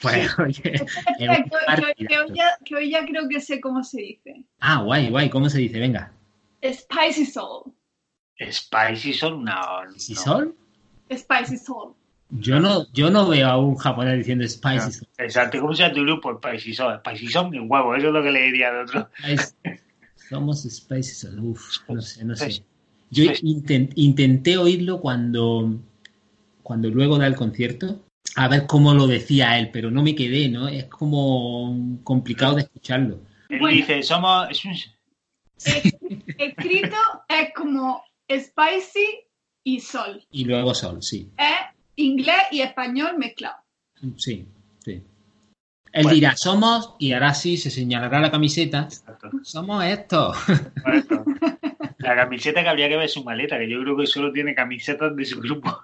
pues, 0.00 0.38
oye, 0.40 0.60
es 0.64 0.82
Que, 1.96 2.06
que- 2.06 2.18
hoy 2.18 2.32
ya, 2.34 2.58
que 2.64 2.74
hoy 2.74 2.90
ya 2.90 3.06
creo 3.06 3.28
que 3.28 3.40
sé 3.40 3.60
cómo 3.60 3.84
se 3.84 4.00
dice. 4.00 4.44
Ah, 4.58 4.82
guay, 4.82 5.08
guay, 5.10 5.30
¿cómo 5.30 5.48
se 5.48 5.58
dice? 5.58 5.78
Venga. 5.78 6.10
Spicy 6.64 7.26
Soul. 7.26 7.72
Spicy 8.40 9.12
son 9.12 9.34
una... 9.34 9.62
¿Spicy 9.90 10.14
no. 10.14 10.20
Soul? 10.20 10.56
Spicy 11.16 11.56
Soul. 11.56 11.94
Yo 12.30 12.58
no, 12.60 12.86
yo 12.92 13.08
no 13.10 13.28
veo 13.28 13.46
a 13.48 13.56
un 13.56 13.76
japonés 13.76 14.18
diciendo 14.18 14.46
Spicy 14.46 14.92
Soul. 14.92 15.08
Exacto, 15.18 15.60
¿cómo 15.60 15.74
se 15.74 15.82
llama 15.84 15.94
tu 15.94 16.02
grupo? 16.02 16.36
Spicy 16.38 16.74
son. 16.74 16.98
Spicy 16.98 17.28
son 17.28 17.50
mi 17.50 17.60
huevo, 17.60 17.94
eso 17.94 18.08
es 18.08 18.12
lo 18.12 18.22
que 18.22 18.32
le 18.32 18.42
diría 18.42 18.68
al 18.70 18.80
otro. 18.84 19.08
Somos 20.28 20.62
Spicy 20.62 21.14
Soul. 21.14 21.38
Uf, 21.40 21.78
no 21.88 22.00
sé, 22.00 22.24
no 22.24 22.34
sé. 22.34 22.64
Yo 23.10 23.24
Spicy. 23.24 23.46
inten- 23.46 23.92
intenté 23.94 24.58
oírlo 24.58 25.00
cuando, 25.00 25.78
cuando 26.62 26.88
luego 26.90 27.16
da 27.18 27.26
el 27.28 27.36
concierto, 27.36 28.04
a 28.34 28.48
ver 28.48 28.66
cómo 28.66 28.92
lo 28.92 29.06
decía 29.06 29.58
él, 29.58 29.70
pero 29.72 29.90
no 29.92 30.02
me 30.02 30.14
quedé, 30.16 30.48
¿no? 30.48 30.66
Es 30.68 30.86
como 30.86 32.00
complicado 32.02 32.56
de 32.56 32.62
escucharlo. 32.62 33.20
Él 33.48 33.60
Bueno. 33.60 33.76
dice, 33.76 34.02
somos... 34.02 34.50
es 34.50 34.64
un- 34.64 34.72
Es- 35.64 35.94
escrito 36.38 36.96
es 37.28 37.48
como 37.54 38.02
spicy 38.30 39.06
y 39.64 39.80
sol. 39.80 40.22
Y 40.30 40.44
luego 40.44 40.74
Sol, 40.74 41.02
sí. 41.02 41.30
Es 41.38 41.75
inglés 41.96 42.36
y 42.50 42.60
español 42.60 43.18
mezclado. 43.18 43.56
Sí, 44.16 44.46
sí. 44.84 45.02
Él 45.92 46.02
Bueno. 46.02 46.14
dirá, 46.14 46.36
somos, 46.36 46.94
y 46.98 47.12
ahora 47.12 47.32
sí 47.34 47.56
se 47.56 47.70
señalará 47.70 48.20
la 48.20 48.30
camiseta. 48.30 48.82
Exacto. 48.82 49.30
Somos 49.42 49.84
estos. 49.84 50.36
Correcto. 50.84 51.24
La 51.98 52.14
camiseta 52.14 52.62
que 52.62 52.68
habría 52.68 52.88
que 52.88 52.96
ver 52.96 53.08
su 53.08 53.24
maleta, 53.24 53.58
que 53.58 53.68
yo 53.68 53.80
creo 53.80 53.96
que 53.96 54.06
solo 54.06 54.30
tiene 54.32 54.54
camisetas 54.54 55.16
de 55.16 55.24
su 55.24 55.40
grupo. 55.40 55.82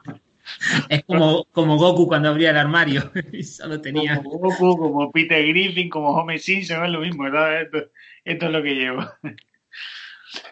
Es 0.89 1.05
como, 1.05 1.45
como 1.53 1.77
Goku 1.79 2.07
cuando 2.07 2.29
abría 2.29 2.51
el 2.51 2.59
armario. 2.59 3.11
y 3.33 3.43
solo 3.43 3.81
tenía. 3.81 4.17
Como 4.17 4.39
Goku, 4.39 4.77
como 4.77 5.11
Peter 5.11 5.47
Griffin, 5.47 5.89
como 5.89 6.11
Homer 6.11 6.39
Simpson, 6.39 6.85
es 6.85 6.91
lo 6.91 7.01
mismo, 7.01 7.31
¿sabes? 7.31 7.65
Esto, 7.67 7.91
esto 8.25 8.47
es 8.47 8.53
lo 8.53 8.63
que 8.63 8.75
llevo. 8.75 9.05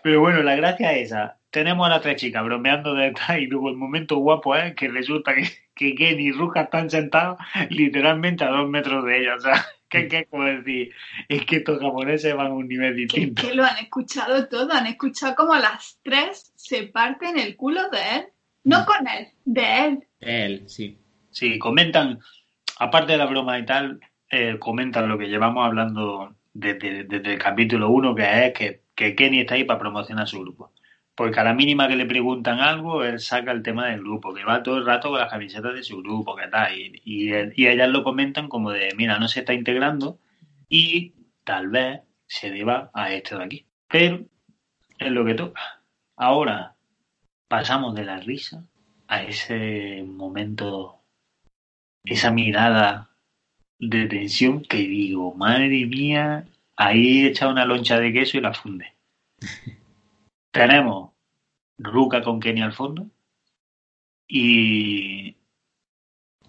Pero 0.02 0.21
bueno, 0.21 0.43
la 0.43 0.57
gracia 0.57 0.93
es 0.95 1.07
esa. 1.09 1.38
Tenemos 1.50 1.87
a 1.87 1.90
las 1.90 2.02
tres 2.02 2.16
chicas 2.16 2.45
bromeando 2.45 2.95
detrás 2.95 3.38
y 3.38 3.47
luego 3.47 3.71
el 3.71 3.76
momento 3.76 4.16
guapo 4.19 4.54
es 4.54 4.75
que 4.75 4.88
resulta 4.88 5.35
que, 5.35 5.49
que 5.75 5.95
Ken 5.95 6.21
y 6.21 6.33
Ruka 6.33 6.62
están 6.62 6.90
sentados 6.90 7.38
literalmente 7.71 8.45
a 8.45 8.50
dos 8.50 8.69
metros 8.69 9.04
de 9.04 9.21
ellos. 9.21 9.37
O 9.38 9.40
sea, 9.40 9.66
que, 9.88 10.09
que 10.09 10.26
como 10.26 10.45
decir, 10.45 10.92
es 11.28 11.45
que 11.45 11.57
estos 11.57 11.80
japoneses 11.80 12.35
van 12.35 12.47
a 12.47 12.54
un 12.54 12.69
nivel 12.69 12.97
distinto. 12.97 13.42
que 13.42 13.54
lo 13.54 13.64
han 13.64 13.78
escuchado 13.78 14.49
todo, 14.49 14.73
han 14.73 14.87
escuchado 14.87 15.35
como 15.35 15.52
a 15.52 15.61
las 15.61 15.99
tres 16.02 16.52
se 16.54 16.85
parten 16.85 17.38
el 17.38 17.57
culo 17.57 17.90
de 17.90 17.99
él. 18.16 18.25
No 18.62 18.85
con 18.85 19.09
él, 19.09 19.28
de 19.45 19.87
él. 19.87 20.04
Él, 20.21 20.64
sí. 20.69 20.99
Sí, 21.30 21.59
comentan, 21.59 22.21
aparte 22.78 23.12
de 23.12 23.19
la 23.19 23.26
broma 23.26 23.59
y 23.59 23.64
tal, 23.64 24.00
eh, 24.30 24.59
comentan 24.59 25.09
lo 25.09 25.16
que 25.16 25.28
llevamos 25.28 25.64
hablando 25.64 26.37
desde, 26.52 27.04
desde 27.04 27.33
el 27.33 27.38
capítulo 27.38 27.88
1, 27.90 28.14
que 28.14 28.47
es 28.47 28.52
que, 28.52 28.83
que 28.95 29.14
Kenny 29.14 29.40
está 29.40 29.54
ahí 29.54 29.64
para 29.64 29.78
promocionar 29.78 30.28
su 30.28 30.40
grupo. 30.40 30.73
Porque 31.20 31.38
a 31.38 31.44
la 31.44 31.52
mínima 31.52 31.86
que 31.86 31.96
le 31.96 32.06
preguntan 32.06 32.60
algo, 32.60 33.04
él 33.04 33.20
saca 33.20 33.52
el 33.52 33.62
tema 33.62 33.88
del 33.88 34.00
grupo, 34.00 34.32
que 34.32 34.42
va 34.42 34.62
todo 34.62 34.78
el 34.78 34.86
rato 34.86 35.10
con 35.10 35.20
las 35.20 35.28
camisetas 35.28 35.74
de 35.74 35.82
su 35.82 35.98
grupo, 35.98 36.34
que 36.34 36.46
tal. 36.48 36.74
Y, 36.74 36.98
y, 37.04 37.30
él- 37.30 37.52
y 37.54 37.66
ellas 37.66 37.90
lo 37.90 38.02
comentan 38.02 38.48
como 38.48 38.70
de, 38.70 38.94
mira, 38.96 39.18
no 39.18 39.28
se 39.28 39.40
está 39.40 39.52
integrando 39.52 40.18
y 40.70 41.12
tal 41.44 41.68
vez 41.68 42.00
se 42.26 42.50
deba 42.50 42.90
a 42.94 43.12
esto 43.12 43.36
de 43.36 43.44
aquí. 43.44 43.66
Pero 43.86 44.20
es 44.98 45.10
lo 45.12 45.22
que 45.26 45.34
toca. 45.34 45.60
Ahora 46.16 46.74
pasamos 47.48 47.94
de 47.94 48.04
la 48.06 48.18
risa 48.20 48.64
a 49.06 49.22
ese 49.22 50.02
momento 50.06 51.02
esa 52.02 52.30
mirada 52.30 53.10
de 53.78 54.06
tensión 54.06 54.62
que 54.62 54.78
digo, 54.78 55.34
madre 55.34 55.84
mía, 55.84 56.46
ahí 56.76 57.26
echa 57.26 57.46
una 57.48 57.66
loncha 57.66 58.00
de 58.00 58.10
queso 58.10 58.38
y 58.38 58.40
la 58.40 58.54
funde. 58.54 58.94
Tenemos 60.50 61.10
Ruka 61.82 62.22
con 62.22 62.40
Kenny 62.40 62.62
al 62.62 62.72
fondo 62.72 63.06
y 64.28 65.37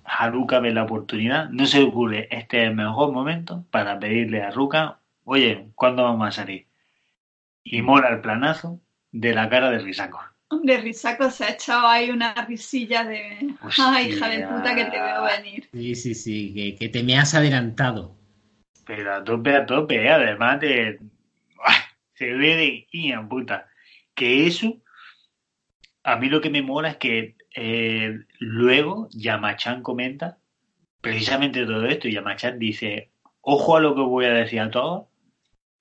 Haruka 0.04 0.60
ve 0.60 0.72
la 0.72 0.84
oportunidad. 0.84 1.50
No 1.50 1.66
se 1.66 1.80
le 1.80 1.86
ocurre, 1.86 2.28
este 2.30 2.62
es 2.62 2.70
el 2.70 2.76
mejor 2.76 3.12
momento 3.12 3.66
para 3.72 4.00
pedirle 4.00 4.44
a 4.44 4.52
Ruka, 4.52 5.00
oye, 5.24 5.68
¿cuándo 5.76 6.04
vamos 6.04 6.28
a 6.28 6.32
salir? 6.32 6.68
Y 7.64 7.82
mola 7.82 8.10
el 8.10 8.22
planazo 8.22 8.80
de 9.12 9.34
la 9.34 9.50
cara 9.50 9.72
de 9.72 9.80
Risako. 9.80 10.20
Hombre, 10.50 10.82
Risaco 10.82 11.32
se 11.32 11.46
ha 11.46 11.52
echado 11.52 11.88
ahí 11.88 12.10
una 12.10 12.34
risilla 12.46 13.06
de. 13.06 13.56
Ay, 13.78 14.10
hija 14.10 14.28
de 14.28 14.46
puta, 14.46 14.76
que 14.76 14.84
te 14.84 15.00
veo 15.00 15.24
venir. 15.24 15.70
Sí, 15.72 15.96
sí, 15.96 16.14
sí, 16.14 16.54
que, 16.54 16.76
que 16.76 16.90
te 16.90 17.04
me 17.04 17.18
has 17.18 17.34
adelantado. 17.34 18.18
Pero 18.86 19.16
a 19.16 19.24
tope, 19.24 19.56
a 19.56 19.66
tope, 19.66 20.04
¿eh? 20.04 20.10
además 20.10 20.60
de... 20.60 21.00
Se 22.16 22.34
ve 22.34 22.86
de 22.92 23.18
puta. 23.30 23.70
Que 24.14 24.46
eso, 24.46 24.81
a 26.04 26.16
mí 26.18 26.30
lo 26.30 26.42
que 26.42 26.50
me 26.50 26.62
mola 26.62 26.90
es 26.90 26.98
que 26.98 27.36
eh, 27.56 28.20
luego 28.40 29.10
Yamachan 29.12 29.84
comenta 29.84 30.38
precisamente 31.02 31.66
todo 31.66 31.86
esto 31.86 32.08
y 32.08 32.14
Yamachan 32.14 32.60
dice, 32.60 33.12
ojo 33.42 33.78
a 33.78 33.82
lo 33.82 33.96
que 33.96 34.02
voy 34.02 34.26
a 34.26 34.34
decir 34.34 34.60
a 34.62 34.72
todos, 34.72 35.08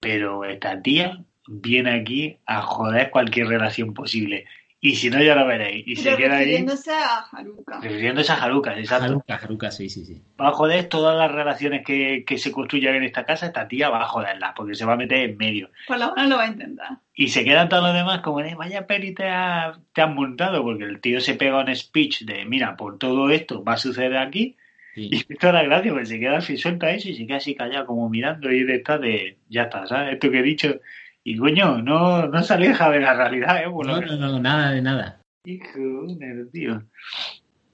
pero 0.00 0.44
esta 0.44 0.80
tía 0.82 1.24
viene 1.46 1.92
aquí 1.92 2.38
a 2.46 2.62
joder 2.62 3.10
cualquier 3.10 3.48
relación 3.48 3.94
posible. 3.94 4.46
Y 4.82 4.96
si 4.96 5.10
no, 5.10 5.22
ya 5.22 5.34
lo 5.34 5.46
veréis. 5.46 5.86
Y 5.86 5.94
se 5.96 6.04
Pero 6.04 6.16
queda 6.16 6.36
ahí 6.38 6.44
refiriéndose 6.46 6.90
a 6.90 7.18
Haruka. 7.30 7.80
refiriéndose 7.80 8.32
a 8.32 8.42
Haruka, 8.42 8.78
exacto. 8.78 9.04
Haruka, 9.04 9.34
Haruka, 9.34 9.70
sí, 9.70 9.90
sí, 9.90 10.06
sí. 10.06 10.22
Va 10.40 10.48
a 10.48 10.52
joder 10.52 10.88
todas 10.88 11.18
las 11.18 11.30
relaciones 11.30 11.84
que, 11.84 12.24
que 12.26 12.38
se 12.38 12.50
construyan 12.50 12.94
en 12.94 13.02
esta 13.02 13.26
casa, 13.26 13.46
esta 13.46 13.68
tía 13.68 13.90
va 13.90 14.02
a 14.02 14.08
joderlas, 14.08 14.52
porque 14.56 14.74
se 14.74 14.86
va 14.86 14.94
a 14.94 14.96
meter 14.96 15.28
en 15.28 15.36
medio. 15.36 15.68
Por 15.86 15.98
lo 15.98 16.14
menos 16.14 16.30
lo 16.30 16.36
va 16.38 16.44
a 16.44 16.46
intentar. 16.46 16.88
Y 17.14 17.28
se 17.28 17.44
quedan 17.44 17.68
todos 17.68 17.82
los 17.82 17.92
demás 17.92 18.22
como 18.22 18.40
de, 18.40 18.54
vaya 18.54 18.86
peli 18.86 19.12
te 19.12 19.28
has 19.28 19.78
te 19.92 20.00
has 20.00 20.14
montado, 20.14 20.62
porque 20.62 20.84
el 20.84 20.98
tío 21.02 21.20
se 21.20 21.34
pega 21.34 21.62
un 21.62 21.76
speech 21.76 22.22
de, 22.22 22.46
mira, 22.46 22.74
por 22.78 22.96
todo 22.96 23.28
esto 23.28 23.62
va 23.62 23.74
a 23.74 23.76
suceder 23.76 24.16
aquí, 24.16 24.56
sí. 24.94 25.10
y 25.12 25.16
esto 25.16 25.52
la 25.52 25.62
gracia, 25.62 25.92
porque 25.92 26.06
se 26.06 26.18
queda 26.18 26.38
así, 26.38 26.56
suelta 26.56 26.90
eso 26.90 27.10
y 27.10 27.14
se 27.16 27.26
queda 27.26 27.36
así 27.36 27.54
callado, 27.54 27.84
como 27.84 28.08
mirando 28.08 28.50
y 28.50 28.64
de 28.64 28.76
esta 28.76 28.96
de, 28.96 29.36
ya 29.50 29.64
está, 29.64 29.86
¿sabes? 29.86 30.14
Esto 30.14 30.30
que 30.30 30.38
he 30.38 30.42
dicho, 30.42 30.80
y 31.24 31.36
coño, 31.36 31.82
no, 31.82 32.26
no 32.26 32.42
se 32.42 32.54
aleja 32.54 32.90
de 32.90 33.00
la 33.00 33.14
realidad, 33.14 33.62
¿eh? 33.62 33.70
Por 33.70 33.86
No, 33.86 34.00
no, 34.00 34.16
no, 34.16 34.38
nada 34.38 34.72
de 34.72 34.82
nada. 34.82 35.20
Hijo 35.44 36.06
de 36.06 36.46
tío. 36.52 36.82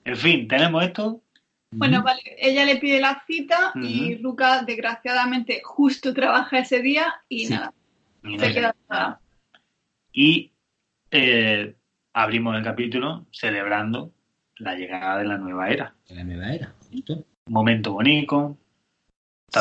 En 0.05 0.17
fin, 0.17 0.49
tenemos 0.49 0.85
esto. 0.85 1.23
Bueno, 1.73 2.03
vale, 2.03 2.21
ella 2.39 2.65
le 2.65 2.77
pide 2.77 3.01
la 3.01 3.23
cita 3.27 3.73
y. 3.75 4.17
Ruka, 4.23 4.63
desgraciadamente, 4.63 5.61
justo 5.65 6.15
trabaja 6.15 6.61
ese 6.61 6.81
día 6.81 7.15
y 7.29 7.47
Sí. 7.47 7.55
nada, 7.55 7.73
Y, 8.23 8.37
no 8.37 8.45
se 8.45 8.55
queda 8.55 8.75
nada. 8.89 9.21
Y, 10.13 10.53
eh, 11.11 11.75
abrimos 12.15 12.57
el 12.57 12.65
capítulo 12.65 13.27
celebrando 13.31 14.13
la 14.59 14.75
llegada 14.75 15.19
de 15.19 15.25
la 15.25 15.39
nueva 15.39 15.69
era. 15.69 15.95
Que 16.07 16.15
la 16.15 16.25
nueva 16.25 16.53
era, 16.53 16.73
justo. 16.91 17.25
Momento 17.49 17.93
bonito. 17.93 18.57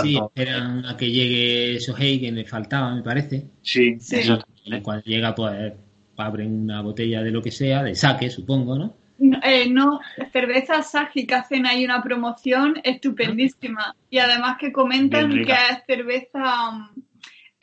Sí, 0.01 0.17
esperan 0.17 0.85
a 0.85 0.95
que 0.97 1.11
llegue 1.11 1.79
Sohei, 1.79 2.19
que 2.19 2.31
le 2.31 2.45
faltaba, 2.45 2.93
me 2.95 3.03
parece. 3.03 3.45
sí, 3.61 3.97
Sí. 3.99 4.17
eso 4.17 4.39
Y 4.63 4.79
también. 4.79 4.83
cuando 4.83 5.03
llega, 5.05 5.35
pues 5.35 5.73
abren 6.17 6.63
una 6.63 6.81
botella 6.81 7.21
de 7.21 7.31
lo 7.31 7.41
que 7.41 7.51
sea, 7.51 7.83
de 7.83 7.93
saque, 7.95 8.29
supongo, 8.29 8.77
¿no? 8.77 8.95
No, 9.17 9.39
eh, 9.43 9.69
no, 9.69 9.99
cerveza 10.33 10.81
Saji 10.83 11.25
que 11.25 11.35
hacen 11.35 11.65
ahí 11.65 11.85
una 11.85 12.03
promoción 12.03 12.75
estupendísima 12.83 13.95
y 14.09 14.17
además 14.19 14.57
que 14.59 14.71
comentan 14.73 15.29
que 15.31 15.53
es 15.53 15.83
cerveza 15.87 16.69
um, 16.69 16.89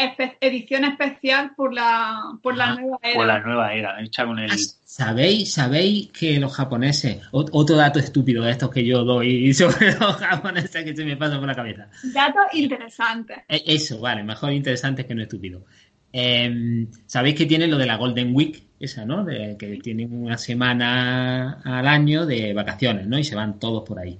espe- 0.04 0.36
edición 0.40 0.84
especial 0.84 1.52
por 1.56 1.72
la 1.72 2.20
por 2.42 2.56
la 2.56 2.70
Ah, 2.70 2.74
nueva 2.76 2.98
era. 3.02 3.14
Con 3.16 3.26
la 3.26 3.40
nueva 3.40 3.74
era, 3.74 4.00
hecha 4.02 4.24
con 4.26 4.38
el. 4.38 4.50
¿Sabéis, 4.84 5.52
sabéis 5.54 6.08
que 6.12 6.38
los 6.38 6.54
japoneses, 6.54 7.22
ot- 7.32 7.48
otro 7.52 7.76
dato 7.76 7.98
estúpido 7.98 8.44
de 8.44 8.50
estos 8.52 8.70
que 8.70 8.84
yo 8.84 9.04
doy 9.04 9.52
sobre 9.54 9.92
los 9.98 10.16
japoneses 10.16 10.84
que 10.84 10.94
se 10.94 11.04
me 11.04 11.16
pasa 11.16 11.38
por 11.38 11.46
la 11.46 11.54
cabeza, 11.54 11.88
Datos 12.12 12.44
interesantes. 12.52 13.38
E- 13.48 13.62
Eso, 13.66 14.00
vale, 14.00 14.22
mejor 14.22 14.52
interesante 14.52 15.06
que 15.06 15.14
no 15.14 15.22
estúpido. 15.22 15.64
Em, 16.12 16.88
Sabéis 17.06 17.34
que 17.36 17.46
tienen 17.46 17.70
lo 17.70 17.78
de 17.78 17.86
la 17.86 17.96
Golden 17.96 18.34
Week, 18.34 18.62
esa, 18.78 19.04
¿no? 19.06 19.24
De, 19.24 19.56
que 19.58 19.78
tienen 19.78 20.12
una 20.12 20.36
semana 20.36 21.62
al 21.64 21.88
año 21.88 22.26
de 22.26 22.52
vacaciones, 22.52 23.06
¿no? 23.06 23.18
Y 23.18 23.24
se 23.24 23.34
van 23.34 23.58
todos 23.58 23.82
por 23.88 23.98
ahí. 23.98 24.18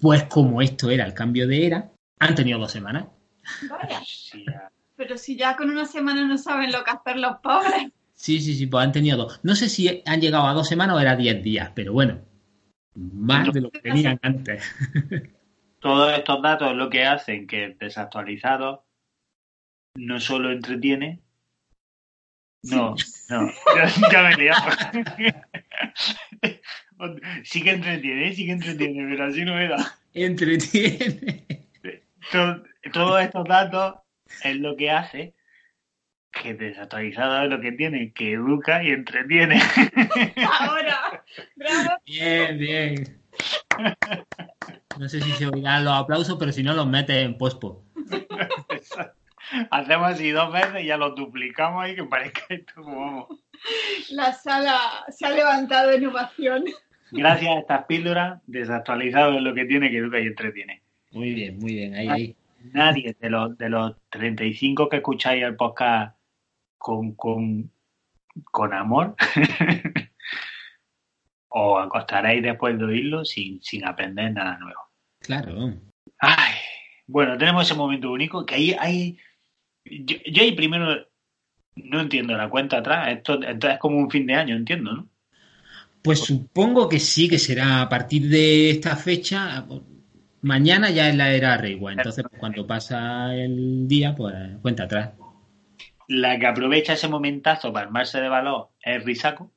Pues 0.00 0.24
como 0.24 0.60
esto 0.60 0.90
era 0.90 1.04
el 1.06 1.14
cambio 1.14 1.46
de 1.46 1.66
era, 1.66 1.88
han 2.18 2.34
tenido 2.34 2.58
dos 2.58 2.72
semanas. 2.72 3.04
Vaya. 3.70 4.00
Pero 4.96 5.18
si 5.18 5.36
ya 5.36 5.56
con 5.56 5.70
una 5.70 5.84
semana 5.84 6.24
no 6.26 6.38
saben 6.38 6.72
lo 6.72 6.82
que 6.84 6.90
hacer 6.90 7.16
los 7.16 7.36
pobres. 7.38 7.90
Sí, 8.14 8.40
sí, 8.40 8.54
sí, 8.54 8.66
pues 8.66 8.84
han 8.84 8.92
tenido 8.92 9.18
dos. 9.18 9.40
No 9.42 9.54
sé 9.54 9.68
si 9.68 10.02
han 10.06 10.20
llegado 10.20 10.46
a 10.46 10.54
dos 10.54 10.68
semanas 10.68 10.96
o 10.96 11.00
era 11.00 11.16
diez 11.16 11.42
días, 11.42 11.70
pero 11.74 11.92
bueno, 11.92 12.20
más 12.94 13.52
de 13.52 13.60
lo 13.60 13.70
que 13.70 13.80
tenían 13.80 14.18
antes. 14.22 14.64
Todos 15.80 16.16
estos 16.18 16.42
datos 16.42 16.74
lo 16.74 16.88
que 16.88 17.04
hacen 17.04 17.46
que 17.46 17.76
desactualizados 17.78 18.80
no 19.96 20.18
solo 20.18 20.50
entretiene. 20.50 21.20
No, 22.62 22.96
no, 23.28 23.50
ya, 23.76 23.86
ya 24.12 24.22
me 24.22 24.30
he 24.32 24.36
liado. 24.36 24.62
Sí 27.44 27.62
que 27.62 27.70
entretiene, 27.72 28.32
sí 28.32 28.46
que 28.46 28.52
entretiene, 28.52 29.06
pero 29.10 29.24
así 29.26 29.44
no 29.44 29.58
era. 29.58 29.76
Entretiene. 30.14 31.44
To- 32.32 32.62
Todos 32.92 33.22
estos 33.22 33.44
datos 33.46 33.96
es 34.42 34.56
lo 34.56 34.76
que 34.76 34.90
hace 34.90 35.34
que 36.42 36.54
desactualizado 36.54 37.42
es 37.42 37.50
lo 37.50 37.60
que 37.60 37.72
tiene, 37.72 38.12
que 38.12 38.32
educa 38.32 38.82
y 38.82 38.90
entretiene. 38.90 39.60
Ahora, 40.60 41.24
bravo. 41.54 41.90
Bien, 42.04 42.58
bien. 42.58 43.22
No 44.98 45.08
sé 45.08 45.20
si 45.20 45.30
se 45.32 45.46
oirán 45.46 45.84
los 45.84 45.94
aplausos, 45.94 46.36
pero 46.38 46.52
si 46.52 46.62
no 46.62 46.74
los 46.74 46.86
metes 46.86 47.16
en 47.16 47.36
pospo. 47.36 47.84
Hacemos 49.70 50.12
así 50.12 50.30
dos 50.30 50.52
veces 50.52 50.82
y 50.82 50.86
ya 50.86 50.96
lo 50.96 51.10
duplicamos 51.10 51.84
ahí 51.84 51.94
que 51.94 52.04
parezca 52.04 52.42
esto 52.48 52.82
como 52.82 53.00
vamos. 53.00 53.40
La 54.10 54.32
sala 54.32 55.04
se 55.08 55.26
ha 55.26 55.30
levantado 55.30 55.92
en 55.92 56.06
ovación. 56.06 56.64
Gracias 57.12 57.56
a 57.56 57.60
estas 57.60 57.84
píldoras, 57.84 58.40
desactualizado 58.46 59.34
es 59.34 59.42
lo 59.42 59.54
que 59.54 59.64
tiene, 59.64 59.90
que 59.90 59.98
educa 59.98 60.18
y 60.18 60.26
entretiene. 60.26 60.82
Muy 61.12 61.32
bien, 61.32 61.58
muy 61.58 61.74
bien. 61.74 61.94
Ahí, 61.94 62.08
ahí. 62.08 62.36
Nadie 62.72 63.16
de 63.20 63.30
los, 63.30 63.56
de 63.58 63.68
los 63.68 63.96
35 64.10 64.88
que 64.88 64.96
escucháis 64.96 65.42
el 65.42 65.56
podcast 65.56 66.16
con, 66.78 67.14
con, 67.14 67.70
con 68.50 68.72
amor 68.74 69.16
os 71.48 71.86
acostaréis 71.86 72.42
después 72.42 72.78
de 72.78 72.84
oírlo 72.84 73.24
sin, 73.24 73.62
sin 73.62 73.86
aprender 73.86 74.32
nada 74.32 74.58
nuevo. 74.58 74.80
Claro. 75.20 75.74
Ay, 76.18 76.54
Bueno, 77.06 77.38
tenemos 77.38 77.64
ese 77.64 77.74
momento 77.74 78.10
único 78.10 78.44
que 78.44 78.54
ahí 78.54 78.76
hay. 78.78 79.18
Yo, 79.84 80.16
yo 80.30 80.42
ahí 80.42 80.52
primero 80.52 81.06
no 81.76 82.00
entiendo 82.00 82.36
la 82.36 82.50
cuenta 82.50 82.78
atrás. 82.78 83.08
Esto, 83.16 83.42
esto 83.42 83.68
es 83.68 83.78
como 83.78 83.98
un 83.98 84.10
fin 84.10 84.26
de 84.26 84.34
año, 84.34 84.54
entiendo, 84.54 84.92
¿no? 84.92 85.08
Pues 86.02 86.20
supongo 86.20 86.88
que 86.88 87.00
sí, 87.00 87.28
que 87.28 87.38
será 87.38 87.82
a 87.82 87.88
partir 87.88 88.28
de 88.28 88.70
esta 88.70 88.94
fecha. 88.96 89.66
Mañana 90.46 90.90
ya 90.90 91.08
es 91.08 91.16
la 91.16 91.32
era 91.32 91.56
Reiwa, 91.56 91.92
entonces 91.92 92.24
pues, 92.30 92.38
cuando 92.38 92.68
pasa 92.68 93.34
el 93.34 93.88
día, 93.88 94.14
pues 94.14 94.32
cuenta 94.62 94.84
atrás. 94.84 95.10
La 96.06 96.38
que 96.38 96.46
aprovecha 96.46 96.92
ese 96.92 97.08
momentazo 97.08 97.72
para 97.72 97.86
armarse 97.86 98.20
de 98.20 98.28
valor 98.28 98.68
es 98.80 99.04
Risako, 99.04 99.50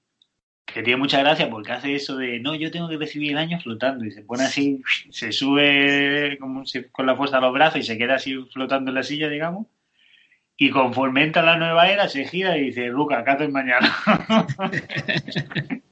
que 0.66 0.82
tiene 0.82 0.98
mucha 0.98 1.20
gracia 1.20 1.48
porque 1.48 1.74
hace 1.74 1.94
eso 1.94 2.18
de 2.18 2.40
no, 2.40 2.56
yo 2.56 2.72
tengo 2.72 2.90
que 2.90 2.98
recibir 2.98 3.34
el 3.34 3.38
año 3.38 3.60
flotando 3.60 4.04
y 4.04 4.10
se 4.12 4.24
pone 4.24 4.46
así, 4.46 4.82
se 5.12 5.32
sube 5.32 6.40
como 6.40 6.66
si- 6.66 6.86
con 6.86 7.06
la 7.06 7.16
fuerza 7.16 7.36
de 7.36 7.44
los 7.44 7.54
brazos 7.54 7.82
y 7.82 7.84
se 7.84 7.96
queda 8.00 8.16
así 8.16 8.36
flotando 8.52 8.90
en 8.90 8.96
la 8.96 9.04
silla, 9.04 9.30
digamos. 9.30 9.68
Y 10.58 10.72
conforme 10.72 11.24
entra 11.24 11.44
la 11.44 11.58
nueva 11.58 11.88
era, 11.88 12.10
se 12.10 12.26
gira 12.26 12.58
y 12.58 12.62
dice, 12.66 12.88
Luca, 12.88 13.20
acá 13.20 13.34
estoy 13.34 13.50
mañana. 13.50 13.96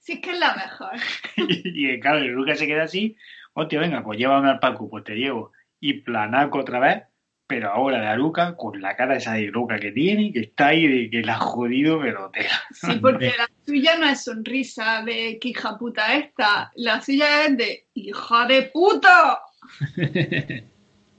Sí, 0.00 0.14
es 0.14 0.20
que 0.20 0.30
es 0.32 0.38
la 0.38 0.54
mejor. 0.56 0.92
y 1.64 2.00
claro, 2.00 2.18
el 2.18 2.32
Luca 2.32 2.56
se 2.56 2.66
queda 2.66 2.82
así, 2.84 3.16
hostia, 3.54 3.80
venga, 3.80 4.02
pues 4.02 4.18
llévame 4.18 4.50
al 4.50 4.58
Paco, 4.60 4.88
pues 4.88 5.04
te 5.04 5.14
llevo. 5.14 5.52
Y 5.80 5.94
planaco 6.00 6.58
otra 6.60 6.78
vez, 6.78 7.02
pero 7.46 7.70
ahora 7.70 8.00
de 8.00 8.06
Aruca, 8.06 8.56
con 8.56 8.80
la 8.80 8.96
cara 8.96 9.16
esa 9.16 9.34
de 9.34 9.46
Luca 9.48 9.78
que 9.78 9.92
tiene, 9.92 10.32
que 10.32 10.40
está 10.40 10.68
ahí, 10.68 10.86
de 10.86 11.10
que 11.10 11.22
la 11.22 11.34
ha 11.34 11.38
jodido, 11.40 12.00
pero 12.00 12.30
te 12.30 12.46
Sí, 12.70 12.98
porque 13.00 13.26
la 13.36 13.48
suya 13.66 13.98
no 13.98 14.06
es 14.06 14.24
sonrisa 14.24 15.02
de 15.04 15.38
que 15.40 15.48
hija 15.48 15.76
puta 15.78 16.14
esta. 16.16 16.70
La 16.76 17.00
suya 17.02 17.44
es 17.46 17.56
de 17.56 17.86
hija 17.94 18.46
de 18.46 18.62
puta. 18.72 19.40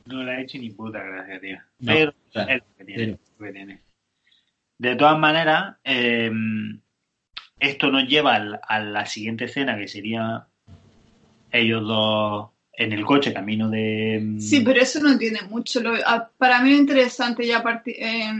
no 0.05 0.23
le 0.23 0.31
ha 0.31 0.41
hecho 0.41 0.57
ni 0.57 0.69
puta 0.71 0.99
gracia, 1.03 1.39
tío. 1.39 1.57
No, 1.79 1.93
pero 1.93 2.13
claro, 2.31 2.49
es 2.51 2.57
lo 2.59 2.75
que 2.77 2.85
tiene, 2.85 3.03
pero- 3.03 3.13
es 3.13 3.31
lo 3.39 3.45
que 3.45 3.51
tiene. 3.53 3.81
De 4.79 4.95
todas 4.95 5.17
maneras, 5.19 5.75
eh, 5.83 6.31
esto 7.59 7.91
nos 7.91 8.07
lleva 8.07 8.35
al- 8.35 8.59
a 8.67 8.79
la 8.79 9.05
siguiente 9.05 9.45
escena, 9.45 9.77
que 9.77 9.87
sería 9.87 10.47
ellos 11.53 11.87
dos 11.87 12.49
en 12.75 12.91
el 12.91 13.05
coche, 13.05 13.31
camino 13.33 13.69
de... 13.69 14.35
Sí, 14.39 14.61
pero 14.61 14.81
eso 14.81 14.99
no 14.99 15.17
tiene 15.17 15.41
mucho. 15.43 15.79
Lo- 15.81 15.93
a- 16.05 16.27
para 16.37 16.59
mí 16.61 16.71
lo 16.71 16.75
interesante 16.77 17.45
ya 17.45 17.63
eh, 17.85 18.31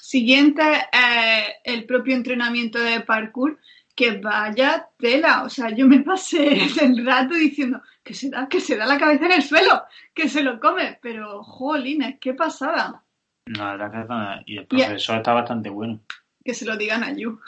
siguiente 0.00 0.62
es 0.92 1.44
el 1.64 1.84
propio 1.84 2.16
entrenamiento 2.16 2.78
de 2.80 3.00
parkour, 3.00 3.58
que 3.94 4.18
vaya 4.18 4.88
tela. 4.98 5.44
O 5.44 5.48
sea, 5.48 5.70
yo 5.70 5.86
me 5.86 6.00
pasé 6.00 6.58
el 6.82 7.06
rato 7.06 7.34
diciendo 7.34 7.80
que 8.02 8.12
se 8.14 8.28
da, 8.28 8.48
que 8.48 8.60
se 8.60 8.76
da 8.76 8.86
la 8.86 8.98
cabeza 8.98 9.26
en 9.26 9.32
el 9.32 9.42
suelo, 9.42 9.84
que 10.12 10.28
se 10.28 10.42
lo 10.42 10.58
come. 10.58 10.98
Pero, 11.00 11.42
jolines, 11.44 12.16
qué 12.20 12.34
pasada. 12.34 13.02
No, 13.46 13.64
la 13.64 13.72
verdad 13.76 13.92
que 13.92 14.00
está- 14.00 14.42
y 14.46 14.56
el 14.58 14.62
Y- 14.64 14.66
profesor 14.66 15.16
está 15.18 15.32
bastante 15.32 15.70
bueno. 15.70 16.00
Que 16.44 16.54
se 16.54 16.64
lo 16.64 16.76
digan 16.76 17.04
a 17.04 17.12
Yu. 17.12 17.38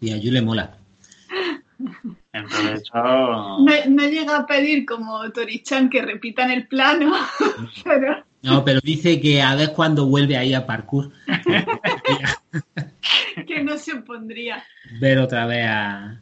Y 0.00 0.10
a 0.12 0.16
Yu 0.16 0.32
le 0.32 0.42
mola. 0.42 0.76
No 2.42 4.08
llega 4.08 4.36
a 4.38 4.46
pedir 4.46 4.84
como 4.84 5.30
Tori-chan 5.32 5.88
que 5.88 6.02
repitan 6.02 6.50
el 6.50 6.66
plano, 6.66 7.14
pero 7.84 8.24
No, 8.42 8.64
pero 8.64 8.80
dice 8.82 9.20
que 9.20 9.40
a 9.40 9.54
ver 9.54 9.72
cuando 9.72 10.06
vuelve 10.06 10.36
ahí 10.36 10.52
a 10.54 10.66
parkour, 10.66 11.12
que 13.46 13.62
no 13.62 13.78
se 13.78 13.92
opondría. 13.94 14.62
ver 15.00 15.18
otra 15.18 15.46
vez 15.46 15.64
a, 15.66 16.20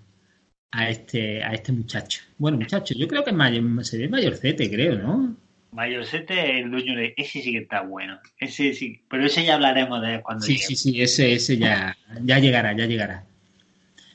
a 0.71 0.89
este 0.89 1.43
a 1.43 1.53
este 1.53 1.73
muchacho. 1.73 2.23
Bueno, 2.39 2.59
muchacho, 2.59 2.95
yo 2.97 3.09
creo 3.09 3.25
que 3.25 3.31
es 3.31 3.37
mayor, 3.37 3.85
se 3.85 3.99
ve 3.99 4.09
mayorcete, 4.09 4.71
creo, 4.71 4.99
¿no? 4.99 5.37
Mayorcete, 5.73 6.61
el 6.61 6.71
dueño 6.71 6.95
de... 6.95 7.15
Ese 7.17 7.41
sí 7.41 7.51
que 7.51 7.61
está 7.61 7.81
bueno. 7.81 8.19
Ese 8.39 8.75
sí. 8.75 9.01
Pero 9.09 9.25
ese 9.25 9.43
ya 9.43 9.55
hablaremos 9.55 10.03
de 10.03 10.17
él 10.17 10.21
cuando 10.23 10.45
Sí, 10.45 10.53
llegue. 10.53 10.67
sí, 10.67 10.77
sí, 10.77 11.01
ese, 11.01 11.33
ese 11.33 11.57
ya, 11.57 11.97
ya 12.23 12.39
llegará, 12.39 12.77
ya 12.77 12.85
llegará. 12.85 13.25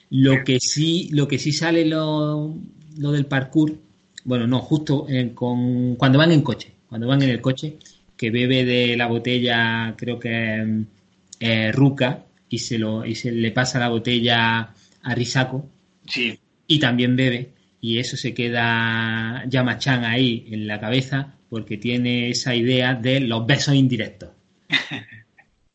Lo 0.09 0.43
que 0.43 0.59
sí, 0.59 1.09
lo 1.11 1.27
que 1.27 1.37
sí 1.37 1.51
sale 1.51 1.85
lo, 1.85 2.55
lo 2.97 3.11
del 3.11 3.25
parkour, 3.25 3.77
bueno, 4.23 4.47
no, 4.47 4.59
justo 4.59 5.05
en- 5.09 5.31
con, 5.31 5.95
cuando 5.95 6.17
van 6.17 6.31
en 6.31 6.41
coche, 6.41 6.71
cuando 6.87 7.07
van 7.07 7.21
en 7.23 7.29
el 7.29 7.41
coche, 7.41 7.77
que 8.15 8.31
bebe 8.31 8.65
de 8.65 8.95
la 8.97 9.07
botella, 9.07 9.93
creo 9.97 10.19
que 10.19 10.61
es 10.61 10.67
eh, 11.39 11.71
Ruka, 11.71 12.23
y 12.49 12.59
se 12.59 12.77
lo, 12.79 13.05
y 13.05 13.15
se 13.15 13.31
le 13.31 13.51
pasa 13.51 13.79
la 13.79 13.89
botella 13.89 14.73
a 15.03 15.15
Risako, 15.15 15.67
Sí. 16.07 16.39
y 16.67 16.79
también 16.79 17.15
bebe, 17.17 17.49
y 17.81 17.97
eso 17.99 18.15
se 18.17 18.33
queda 18.33 19.43
Yamachan 19.47 20.05
ahí 20.05 20.47
en 20.51 20.67
la 20.67 20.79
cabeza, 20.79 21.33
porque 21.49 21.77
tiene 21.77 22.29
esa 22.29 22.55
idea 22.55 22.93
de 22.95 23.19
los 23.19 23.45
besos 23.45 23.75
indirectos 23.75 24.29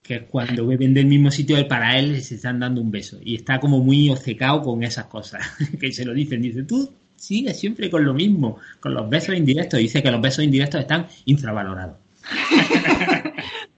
que 0.03 0.25
cuando 0.25 0.67
beben 0.67 0.95
del 0.95 1.07
mismo 1.07 1.31
sitio 1.31 1.57
él 1.57 1.67
para 1.67 1.99
él 1.99 2.21
se 2.23 2.35
están 2.35 2.59
dando 2.59 2.81
un 2.81 2.91
beso 2.91 3.19
y 3.23 3.37
está 3.37 3.61
como 3.61 3.79
muy 3.79 4.11
obcecado 4.11 4.63
con 4.63 4.83
esas 4.83 5.07
cosas 5.07 5.47
que 5.81 5.93
se 5.93 6.05
lo 6.05 6.13
dicen 6.13 6.43
dice 6.43 6.65
tú 6.65 6.93
sigues 7.17 7.59
siempre 7.59 7.89
con 7.91 8.05
lo 8.05 8.13
mismo 8.13 8.59
con 8.81 8.95
los 8.95 9.09
besos 9.09 9.37
indirectos 9.37 9.79
dice 9.79 10.03
que 10.03 10.11
los 10.11 10.21
besos 10.21 10.45
indirectos 10.45 10.81
están 10.81 11.07
infravalorados 11.25 11.97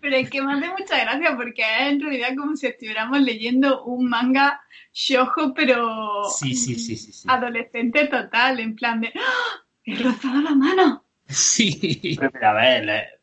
Pero 0.05 0.17
es 0.17 0.29
que 0.29 0.43
me 0.43 0.53
hace 0.53 0.69
mucha 0.69 1.01
gracia 1.01 1.35
porque 1.35 1.63
es 1.63 1.93
en 1.93 2.01
realidad 2.03 2.29
como 2.37 2.55
si 2.57 2.67
estuviéramos 2.67 3.23
leyendo 3.23 3.85
un 3.85 4.07
manga 4.07 4.61
shoujo, 4.93 5.55
pero 5.55 6.25
sí 6.29 6.55
sí 6.55 6.75
sí 6.75 6.97
sí 6.99 7.11
sí, 7.11 7.27
adolescente 7.27 8.07
total, 8.09 8.61
en 8.61 8.77
plan 8.77 9.01
de 9.01 9.13
¡Ah! 9.17 9.65
¡He 9.83 9.97
rozado 9.97 10.43
la 10.43 10.55
mano! 10.55 11.05
sí. 11.27 12.17
Pero, 12.19 12.31
pero 12.31 12.49
a 12.49 12.53
ver, 12.53 13.21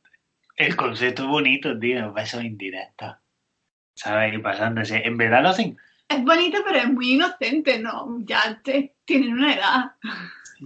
el 0.65 0.75
concepto 0.75 1.23
es 1.23 1.29
bonito, 1.29 1.77
tío. 1.77 2.13
Besos 2.13 2.43
indirectos. 2.43 3.15
¿Sabes? 3.95 4.33
Y 4.33 4.37
pasándose. 4.39 5.05
En 5.05 5.17
verdad 5.17 5.43
lo 5.43 5.49
hacen. 5.49 5.77
Es 6.07 6.23
bonito, 6.23 6.59
pero 6.65 6.79
es 6.79 6.91
muy 6.91 7.13
inocente, 7.13 7.79
¿no? 7.79 8.19
Ya 8.25 8.59
te, 8.63 8.95
tienen 9.05 9.33
una 9.33 9.53
edad. 9.53 9.91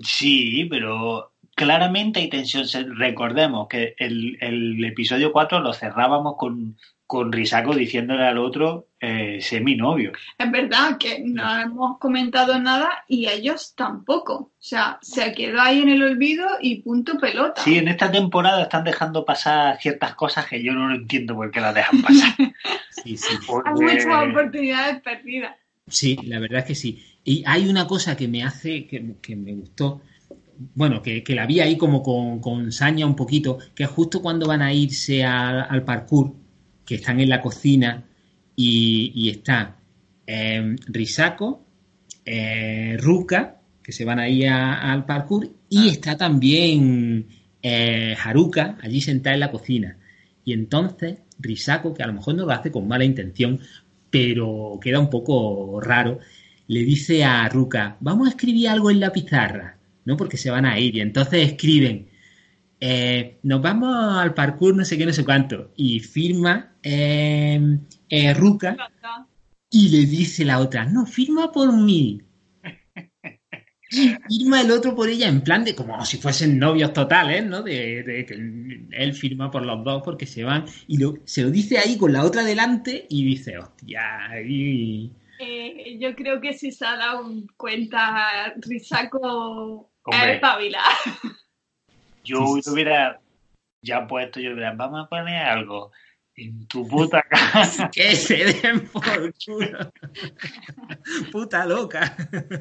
Sí, 0.01 0.65
pero 0.69 1.33
claramente 1.55 2.19
hay 2.19 2.29
tensión. 2.29 2.65
Recordemos 2.97 3.67
que 3.67 3.95
el, 3.97 4.37
el 4.41 4.83
episodio 4.85 5.31
4 5.31 5.59
lo 5.59 5.73
cerrábamos 5.73 6.35
con, 6.37 6.77
con 7.07 7.31
Risako 7.31 7.75
diciéndole 7.75 8.25
al 8.25 8.37
otro 8.37 8.87
eh, 8.99 9.39
semi-novio. 9.39 10.11
Es 10.37 10.51
verdad 10.51 10.97
que 10.97 11.21
no 11.23 11.59
hemos 11.59 11.99
comentado 11.99 12.57
nada 12.59 13.03
y 13.07 13.27
ellos 13.27 13.73
tampoco. 13.75 14.33
O 14.35 14.51
sea, 14.57 14.97
se 15.01 15.33
quedó 15.33 15.61
ahí 15.61 15.81
en 15.81 15.89
el 15.89 16.03
olvido 16.03 16.47
y 16.59 16.81
punto 16.81 17.17
pelota. 17.19 17.61
Sí, 17.63 17.77
en 17.77 17.87
esta 17.87 18.11
temporada 18.11 18.63
están 18.63 18.83
dejando 18.83 19.23
pasar 19.23 19.79
ciertas 19.79 20.15
cosas 20.15 20.47
que 20.47 20.63
yo 20.63 20.73
no 20.73 20.87
lo 20.89 20.95
entiendo 20.95 21.35
por 21.35 21.51
qué 21.51 21.61
las 21.61 21.75
dejan 21.75 22.01
pasar. 22.01 22.33
sí, 22.89 23.15
sí. 23.17 23.33
Hay 23.65 23.73
muchas 23.73 24.29
oportunidades 24.29 25.01
perdidas. 25.01 25.55
Sí, 25.87 26.17
la 26.23 26.39
verdad 26.39 26.59
es 26.61 26.65
que 26.65 26.75
sí. 26.75 27.03
Y 27.23 27.43
hay 27.45 27.69
una 27.69 27.85
cosa 27.85 28.17
que 28.17 28.27
me 28.27 28.43
hace, 28.43 28.87
que, 28.87 29.15
que 29.21 29.35
me 29.35 29.53
gustó, 29.53 30.01
bueno, 30.73 31.01
que, 31.01 31.23
que 31.23 31.35
la 31.35 31.45
vi 31.45 31.59
ahí 31.59 31.77
como 31.77 32.01
con, 32.01 32.39
con 32.39 32.71
saña 32.71 33.05
un 33.05 33.15
poquito, 33.15 33.59
que 33.75 33.83
es 33.83 33.89
justo 33.89 34.21
cuando 34.21 34.47
van 34.47 34.61
a 34.63 34.73
irse 34.73 35.23
a- 35.23 35.61
al 35.63 35.83
parkour, 35.83 36.33
que 36.85 36.95
están 36.95 37.19
en 37.19 37.29
la 37.29 37.41
cocina 37.41 38.03
y, 38.55 39.11
y 39.15 39.29
está 39.29 39.77
eh, 40.27 40.75
Risako, 40.87 41.63
eh, 42.25 42.97
Ruka, 42.99 43.61
que 43.83 43.91
se 43.91 44.05
van 44.05 44.19
ahí 44.19 44.45
a- 44.45 44.91
al 44.91 45.05
parkour, 45.05 45.49
y 45.69 45.89
está 45.89 46.17
también 46.17 47.27
eh, 47.61 48.15
Haruka 48.23 48.77
allí 48.81 49.01
sentada 49.01 49.33
en 49.33 49.39
la 49.41 49.51
cocina. 49.51 49.97
Y 50.43 50.53
entonces 50.53 51.17
Risako, 51.39 51.93
que 51.93 52.03
a 52.03 52.07
lo 52.07 52.13
mejor 52.13 52.35
no 52.35 52.45
lo 52.45 52.51
hace 52.51 52.71
con 52.71 52.87
mala 52.87 53.05
intención, 53.05 53.59
pero 54.09 54.79
queda 54.81 54.99
un 54.99 55.09
poco 55.09 55.79
raro, 55.81 56.19
le 56.67 56.83
dice 56.83 57.23
a 57.23 57.47
Ruka, 57.49 57.97
vamos 57.99 58.27
a 58.27 58.31
escribir 58.31 58.69
algo 58.69 58.89
en 58.89 58.99
la 58.99 59.11
pizarra, 59.11 59.77
¿no? 60.05 60.15
Porque 60.17 60.37
se 60.37 60.49
van 60.49 60.65
a 60.65 60.79
ir. 60.79 60.95
Y 60.95 61.01
entonces 61.01 61.45
escriben, 61.51 62.07
eh, 62.79 63.39
nos 63.43 63.61
vamos 63.61 64.17
al 64.17 64.33
parkour, 64.33 64.75
no 64.75 64.85
sé 64.85 64.97
qué, 64.97 65.05
no 65.05 65.13
sé 65.13 65.23
cuánto. 65.23 65.71
Y 65.75 65.99
firma 65.99 66.75
eh, 66.83 67.79
eh, 68.09 68.33
Ruka 68.33 68.75
y 69.69 69.89
le 69.89 70.05
dice 70.05 70.45
la 70.45 70.59
otra, 70.59 70.85
no, 70.85 71.05
firma 71.05 71.51
por 71.51 71.73
mí. 71.73 72.21
Y 73.89 74.39
firma 74.39 74.61
el 74.61 74.71
otro 74.71 74.95
por 74.95 75.09
ella 75.09 75.27
en 75.27 75.41
plan 75.41 75.63
de 75.63 75.75
como 75.75 76.03
si 76.05 76.17
fuesen 76.17 76.59
novios 76.59 76.91
totales, 76.91 77.45
¿no? 77.45 77.61
De, 77.61 78.03
de 78.03 78.25
que 78.25 78.33
él 78.33 79.13
firma 79.13 79.51
por 79.51 79.65
los 79.65 79.83
dos 79.83 80.01
porque 80.03 80.25
se 80.25 80.43
van 80.43 80.65
y 80.87 80.97
lo, 80.97 81.15
se 81.23 81.43
lo 81.43 81.51
dice 81.51 81.77
ahí 81.77 81.97
con 81.97 82.11
la 82.11 82.23
otra 82.23 82.43
delante 82.43 83.05
y 83.09 83.23
dice, 83.23 83.57
hostia. 83.57 84.01
Eh, 85.39 85.97
yo 85.99 86.15
creo 86.15 86.41
que 86.41 86.53
si 86.53 86.71
se 86.71 86.85
ha 86.85 86.97
dado 86.97 87.29
cuenta 87.57 88.53
Hombre. 90.03 90.29
es 90.29 90.35
espabilar. 90.35 90.83
Yo 92.25 92.45
Sí, 92.61 92.69
hubiera 92.69 93.21
ya 93.81 94.07
puesto, 94.07 94.39
yo 94.39 94.53
hubiera, 94.53 94.73
vamos 94.73 95.05
a 95.05 95.09
poner 95.09 95.45
algo 95.45 95.91
en 96.35 96.67
tu 96.67 96.87
puta 96.87 97.21
casa. 97.21 97.89
Que 97.91 98.15
se 98.15 98.53
den 98.53 98.87
por 98.89 99.33
culo. 99.45 99.91
Puta 101.31 101.65
loca. 101.65 102.15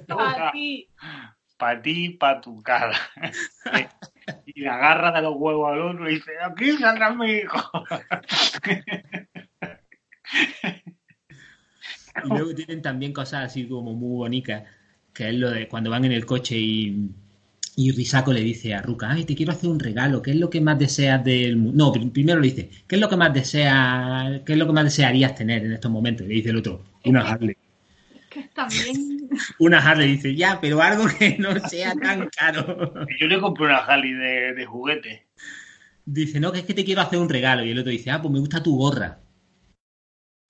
Para 0.06 0.52
ti. 0.52 0.88
Para 1.56 1.82
ti, 1.82 2.10
para 2.10 2.40
tu 2.40 2.62
cara. 2.62 2.98
y 4.46 4.60
la 4.60 4.74
agarra 4.74 5.12
de 5.12 5.22
los 5.22 5.34
huevos 5.36 5.72
al 5.72 5.80
otro 5.80 6.10
y 6.10 6.16
dice, 6.16 6.32
aquí 6.42 6.72
saldrá 6.72 7.14
mi 7.14 7.30
hijo. 7.32 7.70
Y 12.24 12.28
luego 12.28 12.54
tienen 12.54 12.82
también 12.82 13.12
cosas 13.12 13.46
así 13.46 13.66
como 13.66 13.94
muy 13.94 14.18
bonitas, 14.18 14.64
que 15.12 15.28
es 15.28 15.34
lo 15.34 15.50
de 15.50 15.68
cuando 15.68 15.90
van 15.90 16.04
en 16.04 16.12
el 16.12 16.26
coche 16.26 16.56
y, 16.56 17.10
y 17.76 17.90
Risako 17.92 18.32
le 18.32 18.40
dice 18.40 18.74
a 18.74 18.82
Ruka, 18.82 19.10
ay, 19.10 19.24
te 19.24 19.34
quiero 19.34 19.52
hacer 19.52 19.68
un 19.70 19.80
regalo, 19.80 20.22
¿qué 20.22 20.30
es 20.32 20.36
lo 20.36 20.48
que 20.50 20.60
más 20.60 20.78
deseas 20.78 21.24
del 21.24 21.56
mundo? 21.56 21.86
No, 21.86 21.92
pr- 21.94 22.12
primero 22.12 22.40
le 22.40 22.48
dice, 22.48 22.70
¿qué 22.86 22.94
es 22.96 23.00
lo 23.00 23.08
que 23.08 23.16
más 23.16 23.34
deseas, 23.34 24.42
qué 24.46 24.52
es 24.52 24.58
lo 24.58 24.66
que 24.66 24.72
más 24.72 24.84
desearías 24.84 25.34
tener 25.34 25.64
en 25.64 25.72
estos 25.72 25.90
momentos? 25.90 26.24
Y 26.26 26.28
le 26.28 26.34
dice 26.36 26.50
el 26.50 26.56
otro, 26.58 26.84
una 27.04 27.22
Harley. 27.22 27.56
Que 28.30 28.42
también. 28.54 29.28
Una 29.58 29.78
Harley 29.78 30.08
dice, 30.16 30.34
ya, 30.34 30.60
pero 30.60 30.80
algo 30.82 31.06
que 31.18 31.36
no 31.38 31.58
sea 31.60 31.94
tan 31.94 32.28
caro. 32.28 32.92
Yo 33.20 33.26
le 33.26 33.40
compré 33.40 33.66
una 33.66 33.78
Harley 33.78 34.12
de, 34.12 34.54
de 34.54 34.66
juguete. 34.66 35.26
Dice, 36.06 36.40
no, 36.40 36.50
que 36.52 36.60
es 36.60 36.64
que 36.64 36.72
te 36.72 36.84
quiero 36.84 37.02
hacer 37.02 37.18
un 37.18 37.28
regalo. 37.28 37.62
Y 37.64 37.70
el 37.70 37.78
otro 37.78 37.90
dice, 37.92 38.10
ah, 38.10 38.20
pues 38.22 38.32
me 38.32 38.38
gusta 38.40 38.62
tu 38.62 38.76
gorra. 38.76 39.20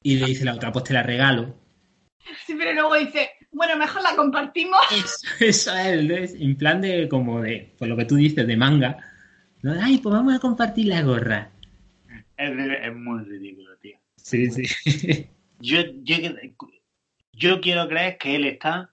Y 0.05 0.15
le 0.21 0.27
dice 0.27 0.45
la 0.45 0.55
otra, 0.55 0.71
pues 0.71 0.85
te 0.85 0.93
la 0.95 1.03
regalo. 1.03 1.59
Sí, 2.47 2.55
pero 2.57 2.73
luego 2.73 2.95
dice, 2.97 3.31
bueno, 3.55 3.77
mejor 3.77 4.03
la 4.03 4.15
compartimos. 4.17 4.79
Eso, 4.93 5.27
eso 5.41 5.77
es, 5.77 6.11
es 6.11 6.35
en 6.41 6.57
plan 6.57 6.81
de, 6.81 7.09
como 7.09 7.41
de, 7.41 7.75
pues 7.79 7.89
lo 7.89 7.97
que 7.97 8.05
tú 8.05 8.17
dices, 8.17 8.47
de 8.47 8.57
manga. 8.57 8.99
¿no? 9.63 9.73
Ay, 9.81 9.99
pues 9.99 10.15
vamos 10.15 10.35
a 10.35 10.39
compartir 10.41 10.87
la 10.87 11.03
gorra. 11.03 11.51
Es, 12.37 12.95
muy 12.95 13.25
ridículo, 13.25 13.77
tío. 13.79 13.99
Sí, 14.17 14.51
sí. 14.51 15.27
Yo, 15.61 15.81
yo, 16.03 16.17
yo 17.33 17.61
quiero 17.61 17.89
creer 17.89 18.19
que 18.19 18.37
él 18.37 18.45
está, 18.45 18.93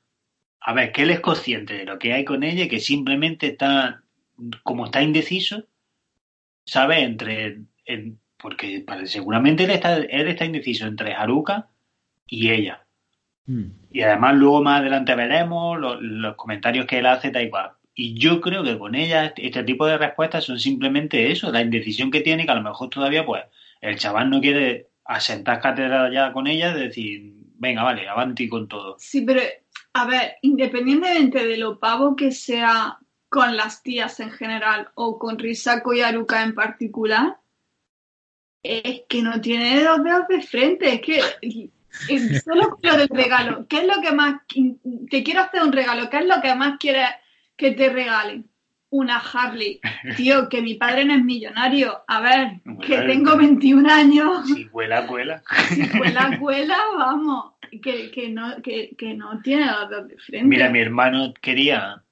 a 0.61 0.73
ver, 0.73 0.91
que 0.91 1.01
él 1.03 1.09
es 1.09 1.19
consciente 1.19 1.73
de 1.73 1.85
lo 1.85 1.99
que 1.99 2.13
hay 2.13 2.23
con 2.23 2.43
ella 2.43 2.63
y 2.63 2.67
que 2.69 2.79
simplemente 2.79 3.47
está, 3.47 4.03
como 4.63 4.85
está 4.85 5.01
indeciso, 5.01 5.65
sabe 6.65 7.01
entre, 7.01 7.61
en- 7.85 8.19
porque 8.37 8.81
para- 8.81 9.05
seguramente 9.05 9.63
él 9.65 9.71
está, 9.71 9.97
él 9.97 10.27
está 10.27 10.45
indeciso 10.45 10.85
entre 10.87 11.13
Haruka 11.13 11.69
y 12.27 12.49
ella. 12.51 12.85
Mm. 13.45 13.65
Y 13.91 14.01
además 14.01 14.35
luego 14.35 14.63
más 14.63 14.79
adelante 14.79 15.15
veremos 15.15 15.79
los, 15.79 16.35
comentarios 16.35 16.85
que 16.85 16.99
él 16.99 17.05
hace, 17.05 17.29
tal 17.29 17.43
y 17.43 17.49
cual. 17.49 17.71
Y 17.93 18.17
yo 18.17 18.39
creo 18.39 18.63
que 18.63 18.77
con 18.77 18.95
ella 18.95 19.25
este, 19.25 19.45
este 19.45 19.63
tipo 19.63 19.85
de 19.85 19.97
respuestas 19.97 20.45
son 20.45 20.59
simplemente 20.59 21.31
eso, 21.31 21.51
la 21.51 21.61
indecisión 21.61 22.09
que 22.09 22.21
tiene, 22.21 22.45
que 22.45 22.51
a 22.51 22.55
lo 22.55 22.63
mejor 22.63 22.89
todavía 22.89 23.25
pues 23.25 23.43
el 23.81 23.97
chaval 23.97 24.29
no 24.29 24.39
quiere 24.39 24.87
asentar 25.03 25.59
cátedra 25.59 26.11
ya 26.11 26.31
con 26.31 26.47
ella, 26.47 26.73
de 26.73 26.87
decir, 26.87 27.33
venga, 27.57 27.83
vale, 27.83 28.07
avanti 28.07 28.47
con 28.47 28.67
todo. 28.67 28.95
Sí, 28.97 29.21
pero 29.21 29.41
a 29.93 30.05
ver, 30.05 30.35
independientemente 30.41 31.45
de 31.45 31.57
lo 31.57 31.79
pavo 31.79 32.15
que 32.15 32.31
sea 32.31 32.97
con 33.27 33.57
las 33.57 33.83
tías 33.83 34.19
en 34.19 34.31
general 34.31 34.89
o 34.95 35.19
con 35.19 35.37
Risako 35.37 35.93
y 35.93 36.01
Aruka 36.01 36.43
en 36.43 36.55
particular, 36.55 37.37
es 38.63 39.03
que 39.09 39.21
no 39.21 39.41
tiene 39.41 39.83
dos 39.83 40.03
dedos 40.03 40.27
de 40.27 40.41
frente. 40.41 40.93
Es 40.93 41.01
que 41.01 41.71
solo 42.43 42.79
lo 42.81 42.97
del 42.97 43.09
regalo. 43.09 43.67
¿Qué 43.67 43.79
es 43.79 43.87
lo 43.87 44.01
que 44.01 44.11
más 44.11 44.41
te 45.09 45.23
quiero 45.23 45.41
hacer 45.41 45.61
un 45.63 45.71
regalo? 45.71 46.09
¿Qué 46.09 46.17
es 46.17 46.25
lo 46.25 46.41
que 46.41 46.55
más 46.55 46.77
quieres 46.79 47.09
que 47.55 47.71
te 47.71 47.89
regalen? 47.89 48.47
Una 48.89 49.19
Harley. 49.19 49.79
Tío, 50.17 50.49
que 50.49 50.61
mi 50.61 50.75
padre 50.75 51.05
no 51.05 51.13
es 51.13 51.23
millonario. 51.23 52.03
A 52.07 52.19
ver, 52.19 52.61
que 52.85 52.97
tengo 53.03 53.37
21 53.37 53.89
años. 53.89 54.45
Si 54.47 54.65
cuela, 54.67 55.07
cuela. 55.07 55.41
Si 55.69 55.87
cuela, 55.89 56.37
cuela, 56.39 56.77
vamos. 56.97 57.53
Que, 57.81 58.11
que, 58.11 58.29
no, 58.29 58.61
que, 58.61 58.93
que 58.97 59.13
no 59.13 59.41
tiene 59.41 59.65
los 59.65 59.89
dedos 59.89 60.07
de 60.09 60.17
frente. 60.17 60.47
Mira, 60.47 60.69
mi 60.69 60.79
hermano 60.79 61.33
quería 61.41 62.03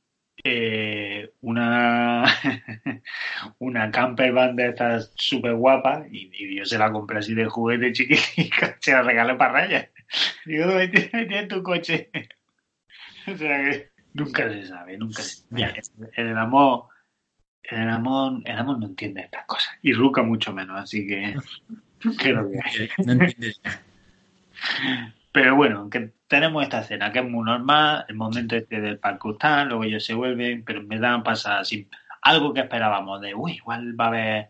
eh, 0.43 1.31
una 1.41 2.25
una 3.59 3.91
camper 3.91 4.31
van 4.31 4.55
de 4.55 4.69
estas 4.69 5.11
súper 5.15 5.55
guapas 5.55 6.07
y, 6.11 6.29
y 6.33 6.57
yo 6.57 6.65
se 6.65 6.77
la 6.77 6.91
compré 6.91 7.19
así 7.19 7.33
de 7.33 7.45
juguete 7.45 7.91
chiquitica, 7.91 8.77
se 8.81 8.91
la 8.91 9.01
regalé 9.01 9.35
para 9.35 9.53
rayas. 9.53 9.89
Digo, 10.45 10.65
¿dónde 10.67 10.87
tienes 10.87 11.47
tu 11.47 11.61
coche? 11.61 12.09
o 13.27 13.35
sea 13.35 13.69
que 13.69 13.89
nunca 14.13 14.49
se 14.49 14.65
sabe, 14.65 14.97
nunca 14.97 15.21
se 15.21 15.43
sabe. 15.47 15.81
En 16.15 16.27
el 16.27 16.37
amor, 16.37 16.85
en 17.63 17.81
el 17.81 17.89
amor, 17.89 18.41
el 18.45 18.57
amor 18.57 18.79
no 18.79 18.87
entiende 18.87 19.21
estas 19.21 19.45
cosas. 19.45 19.73
Y 19.81 19.93
Ruka 19.93 20.23
mucho 20.23 20.53
menos, 20.53 20.79
así 20.79 21.05
que 21.05 21.35
creo 22.17 22.49
que 22.49 22.89
No 23.05 23.11
entiendes 23.13 23.61
nada. 23.63 25.15
Pero 25.39 25.55
bueno, 25.55 25.89
que 25.89 26.11
tenemos 26.27 26.63
esta 26.63 26.81
escena 26.81 27.13
que 27.13 27.19
es 27.19 27.25
muy 27.25 27.45
normal, 27.45 28.03
el 28.09 28.15
momento 28.15 28.57
este 28.57 28.81
del 28.81 28.99
parkour 28.99 29.37
tal, 29.37 29.69
luego 29.69 29.85
ellos 29.85 30.03
se 30.03 30.13
vuelven, 30.13 30.65
pero 30.65 30.83
me 30.83 30.99
dan 30.99 31.23
pasa 31.23 31.59
así, 31.59 31.87
algo 32.21 32.53
que 32.53 32.59
esperábamos 32.59 33.21
de, 33.21 33.33
uy, 33.33 33.53
igual 33.53 33.97
va 33.97 34.05
a 34.05 34.07
haber 34.09 34.49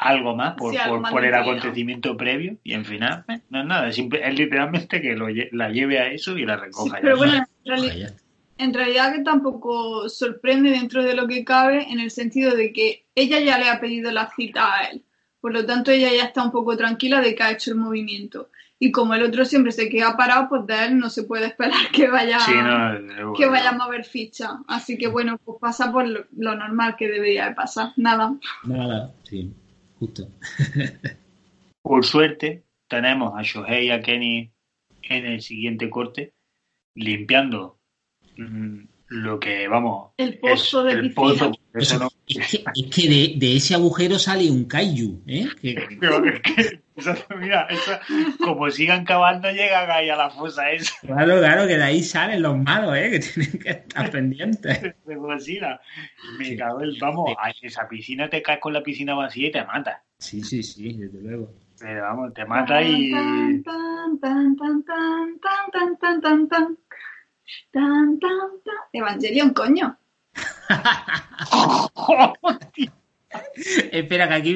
algo 0.00 0.34
más 0.34 0.54
por, 0.54 0.72
Sí, 0.72 0.78
algo 0.78 0.94
por, 0.94 1.02
más 1.02 1.12
por 1.12 1.24
el 1.24 1.34
acontecimiento 1.34 2.16
previo 2.16 2.58
y 2.64 2.72
en 2.74 2.84
final 2.84 3.24
no 3.48 3.60
es 3.60 3.66
nada, 3.66 3.88
es, 3.88 3.94
simple- 3.94 4.26
es 4.26 4.36
literalmente 4.36 5.00
que 5.00 5.14
lo, 5.14 5.28
la 5.52 5.68
lleve 5.70 6.00
a 6.00 6.08
eso 6.08 6.36
y 6.36 6.44
la 6.44 6.56
Sí, 6.56 6.62
recoja. 6.64 6.96
ya. 6.96 7.00
pero 7.00 7.16
bueno, 7.16 7.34
en, 7.64 8.16
en 8.58 8.74
realidad 8.74 9.12
que 9.14 9.22
tampoco 9.22 10.08
sorprende 10.08 10.70
dentro 10.70 11.04
de 11.04 11.14
lo 11.14 11.28
que 11.28 11.44
cabe 11.44 11.92
en 11.92 12.00
el 12.00 12.10
sentido 12.10 12.56
de 12.56 12.72
que 12.72 13.06
ella 13.14 13.38
ya 13.38 13.56
le 13.58 13.68
ha 13.68 13.78
pedido 13.80 14.10
la 14.10 14.30
cita 14.34 14.74
a 14.74 14.84
él. 14.86 15.04
Por 15.40 15.52
lo 15.52 15.64
tanto, 15.64 15.92
ella 15.92 16.10
ya 16.10 16.24
está 16.24 16.42
un 16.42 16.50
poco 16.50 16.76
tranquila 16.76 17.20
de 17.20 17.36
que 17.36 17.42
ha 17.44 17.52
hecho 17.52 17.70
el 17.70 17.76
movimiento. 17.76 18.50
Y 18.80 18.92
como 18.92 19.14
el 19.14 19.24
otro 19.24 19.44
siempre 19.44 19.72
se 19.72 19.88
queda 19.88 20.16
parado, 20.16 20.48
pues 20.48 20.66
de 20.66 20.84
él 20.86 20.98
no 20.98 21.10
se 21.10 21.24
puede 21.24 21.46
esperar 21.46 21.90
que 21.92 22.08
vaya, 22.08 22.38
Sí, 22.38 22.52
no, 22.54 23.32
que 23.32 23.46
vaya 23.46 23.70
a 23.70 23.76
mover 23.76 24.04
ficha. 24.04 24.60
Así 24.68 24.96
que 24.96 25.08
bueno, 25.08 25.38
pues 25.44 25.58
pasa 25.60 25.90
por 25.90 26.06
lo, 26.06 26.26
lo 26.36 26.54
normal 26.54 26.94
que 26.96 27.08
debería 27.08 27.48
de 27.48 27.54
pasar. 27.54 27.92
Nada. 27.96 28.34
Nada, 28.64 29.12
sí, 29.24 29.52
justo. 29.98 30.28
Por 31.82 32.04
suerte, 32.04 32.64
tenemos 32.86 33.32
a 33.34 33.42
Shohei 33.42 33.86
y 33.86 33.90
a 33.90 34.02
Kenny 34.02 34.52
en 35.02 35.26
el 35.26 35.40
siguiente 35.40 35.88
corte 35.88 36.34
limpiando 36.94 37.78
mm, 38.36 38.80
lo 39.08 39.40
que, 39.40 39.68
vamos, 39.68 40.10
El 40.18 40.38
pozo 40.38 40.84
de 40.84 40.92
el 40.92 41.14
pozo. 41.14 41.52
Eso 41.72 41.98
no, 41.98 42.08
Es 42.26 42.50
que, 42.50 42.64
es 42.74 42.94
que 42.94 43.08
de, 43.08 43.34
de 43.36 43.56
ese 43.56 43.74
agujero 43.74 44.18
sale 44.18 44.50
un 44.50 44.64
kaiju, 44.64 45.22
¿eh? 45.26 45.48
Es 45.62 46.40
que, 46.40 46.80
eso, 46.98 47.14
mira, 47.38 47.68
eso, 47.70 47.92
como 48.44 48.68
sigan 48.70 49.04
cavando, 49.04 49.48
llegan 49.52 49.88
ahí 49.88 50.10
a 50.10 50.16
la 50.16 50.30
fosa 50.30 50.68
esa. 50.72 50.92
Claro, 51.00 51.38
claro, 51.38 51.66
que 51.68 51.76
de 51.76 51.84
ahí 51.84 52.02
salen 52.02 52.42
los 52.42 52.58
malos, 52.58 52.96
¿eh? 52.96 53.10
Que 53.12 53.20
tienen 53.20 53.58
que 53.60 53.70
estar 53.70 54.10
pendientes. 54.18 54.94
Me 56.38 56.56
cago 56.56 56.80
el... 56.80 56.98
Vamos, 57.00 57.36
esa 57.62 57.88
piscina 57.88 58.28
te 58.28 58.42
caes 58.42 58.58
con 58.58 58.72
la 58.72 58.82
piscina 58.82 59.14
vacía 59.14 59.48
y 59.48 59.52
te 59.52 59.64
mata. 59.64 60.02
Sí, 60.18 60.42
sí, 60.42 60.64
sí, 60.64 60.94
desde 60.94 61.20
luego. 61.20 61.52
Pero 61.78 62.02
vamos, 62.02 62.34
te 62.34 62.44
mata 62.44 62.82
y... 62.82 63.12
Evangelion, 68.92 69.50
coño. 69.50 69.96
Espera, 73.92 74.28
que 74.28 74.34
aquí 74.34 74.54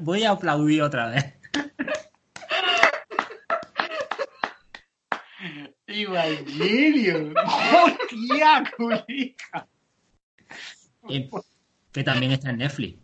voy 0.00 0.24
a 0.24 0.30
aplaudir 0.30 0.82
otra 0.82 1.08
vez. 1.08 1.39
Evangelion. 5.86 7.34
Hostia, 7.36 8.64
culica. 8.76 9.66
Eh, 11.08 11.28
que 11.92 12.04
también 12.04 12.32
está 12.32 12.50
en 12.50 12.58
Netflix. 12.58 12.98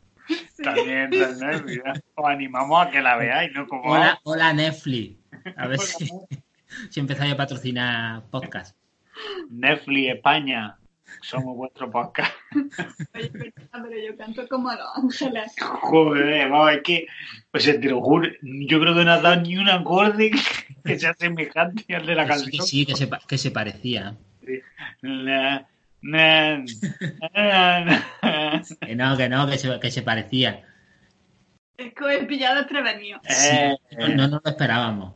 También, 0.63 1.11
también, 1.11 1.65
mira. 1.65 1.95
Os 2.15 2.27
animamos 2.27 2.87
a 2.87 2.91
que 2.91 3.01
la 3.01 3.17
veáis, 3.17 3.53
¿no? 3.53 3.67
Como 3.67 3.93
Hola, 3.93 4.21
hola 4.25 4.53
Netflix. 4.53 5.19
A 5.57 5.67
ver 5.67 5.79
si, 5.79 6.09
si 6.91 7.01
empezáis 7.01 7.33
a 7.33 7.37
patrocinar 7.37 8.25
podcast. 8.31 8.77
Netflix 9.51 10.15
España. 10.15 10.79
Somos 11.23 11.57
vuestro 11.57 11.91
podcast. 11.91 12.33
Oye, 13.15 13.29
perdona, 13.31 13.85
pero 13.89 13.97
yo 14.07 14.17
canto 14.17 14.49
como 14.49 14.71
Los 14.73 14.87
Ángeles. 14.97 15.53
Joder, 15.61 16.49
vamos, 16.51 16.73
es 16.73 16.83
que, 16.83 17.07
o 17.53 17.59
sea, 17.59 17.81
te 17.81 17.89
lo 17.89 18.01
juro, 18.01 18.29
yo 18.43 18.81
creo 18.81 18.95
que 18.95 19.05
no 19.05 19.13
has 19.13 19.23
dado 19.23 19.37
ni 19.43 19.57
un 19.57 19.69
acorde 19.69 20.31
que 20.85 20.99
sea 20.99 21.15
semejante 21.15 21.95
al 21.95 22.07
de 22.07 22.15
la 22.15 22.25
sí, 22.25 22.29
que 22.29 22.59
canción. 22.59 22.67
sí, 22.67 22.87
que 22.87 22.97
se, 22.97 23.09
que 23.29 23.39
se 23.39 23.51
parecía. 23.51 24.17
Na, 25.03 25.67
na, 26.03 26.65
na, 27.35 27.81
na. 27.85 28.63
Que 28.81 28.95
no, 28.95 29.17
que 29.17 29.29
no, 29.29 29.47
que 29.49 29.59
se, 29.59 29.81
que 29.81 29.91
se 29.91 30.03
parecía. 30.03 30.65
Es 31.77 31.93
que 31.93 32.15
he 32.15 32.25
pillado 32.25 32.57
desprevenido. 32.57 33.21
Sí, 33.29 33.49
Eh, 33.53 33.77
no, 33.99 34.09
no 34.09 34.29
nos 34.29 34.41
lo 34.45 34.51
esperábamos. 34.51 35.15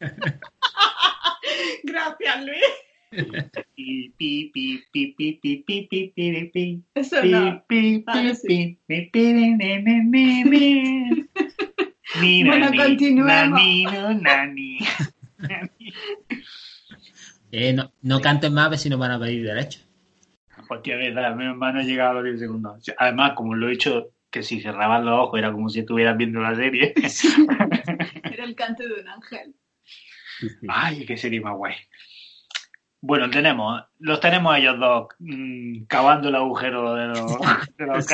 Gracias, 1.84 2.44
Luis. 2.44 2.62
Eso 6.94 7.24
no. 7.24 7.64
Bueno, 12.46 12.70
continuemos. 12.76 13.60
Eh, 17.56 17.72
no, 17.72 17.92
no 18.02 18.20
canten 18.20 18.52
más, 18.52 18.80
si 18.82 18.88
no 18.88 18.98
van 18.98 19.12
a 19.12 19.20
pedir 19.20 19.44
derecho. 19.44 19.78
Hostia, 20.68 20.96
verdad, 20.96 21.36
mi 21.36 21.44
hermano 21.44 21.82
llegaba 21.82 22.10
a 22.10 22.14
los 22.14 22.24
10 22.24 22.40
segundos. 22.40 22.82
Además, 22.98 23.34
como 23.36 23.54
lo 23.54 23.68
he 23.68 23.74
hecho, 23.74 24.10
que 24.30 24.42
si 24.42 24.60
cerraban 24.60 25.04
los 25.04 25.14
ojos 25.20 25.38
era 25.38 25.52
como 25.52 25.68
si 25.68 25.80
estuvieras 25.80 26.16
viendo 26.16 26.40
la 26.40 26.56
serie. 26.56 26.92
Era 28.24 28.44
el 28.44 28.56
canto 28.56 28.82
de 28.82 28.94
un 28.94 29.08
ángel. 29.08 29.54
Ay, 30.68 31.06
qué 31.06 31.16
serie 31.16 31.40
más 31.40 31.56
guay. 31.56 31.74
Bueno, 33.06 33.28
tenemos, 33.28 33.82
los 33.98 34.18
tenemos 34.18 34.54
a 34.54 34.58
ellos 34.58 34.78
dos 34.80 35.08
mm, 35.18 35.82
cavando 35.84 36.30
el 36.30 36.34
agujero 36.36 36.94
de 36.94 37.06
los, 37.08 37.38
de 37.76 37.86
los 37.86 38.06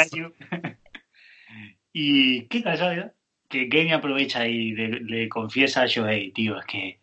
y 1.92 2.46
qué 2.48 2.62
casualidad 2.62 3.12
que 3.48 3.68
Kenny 3.68 3.92
aprovecha 3.92 4.46
y 4.48 4.72
le, 4.72 5.00
le 5.00 5.28
confiesa 5.28 5.82
a 5.82 5.86
Shohei, 5.86 6.32
tío, 6.32 6.58
es 6.58 6.66
que 6.66 7.00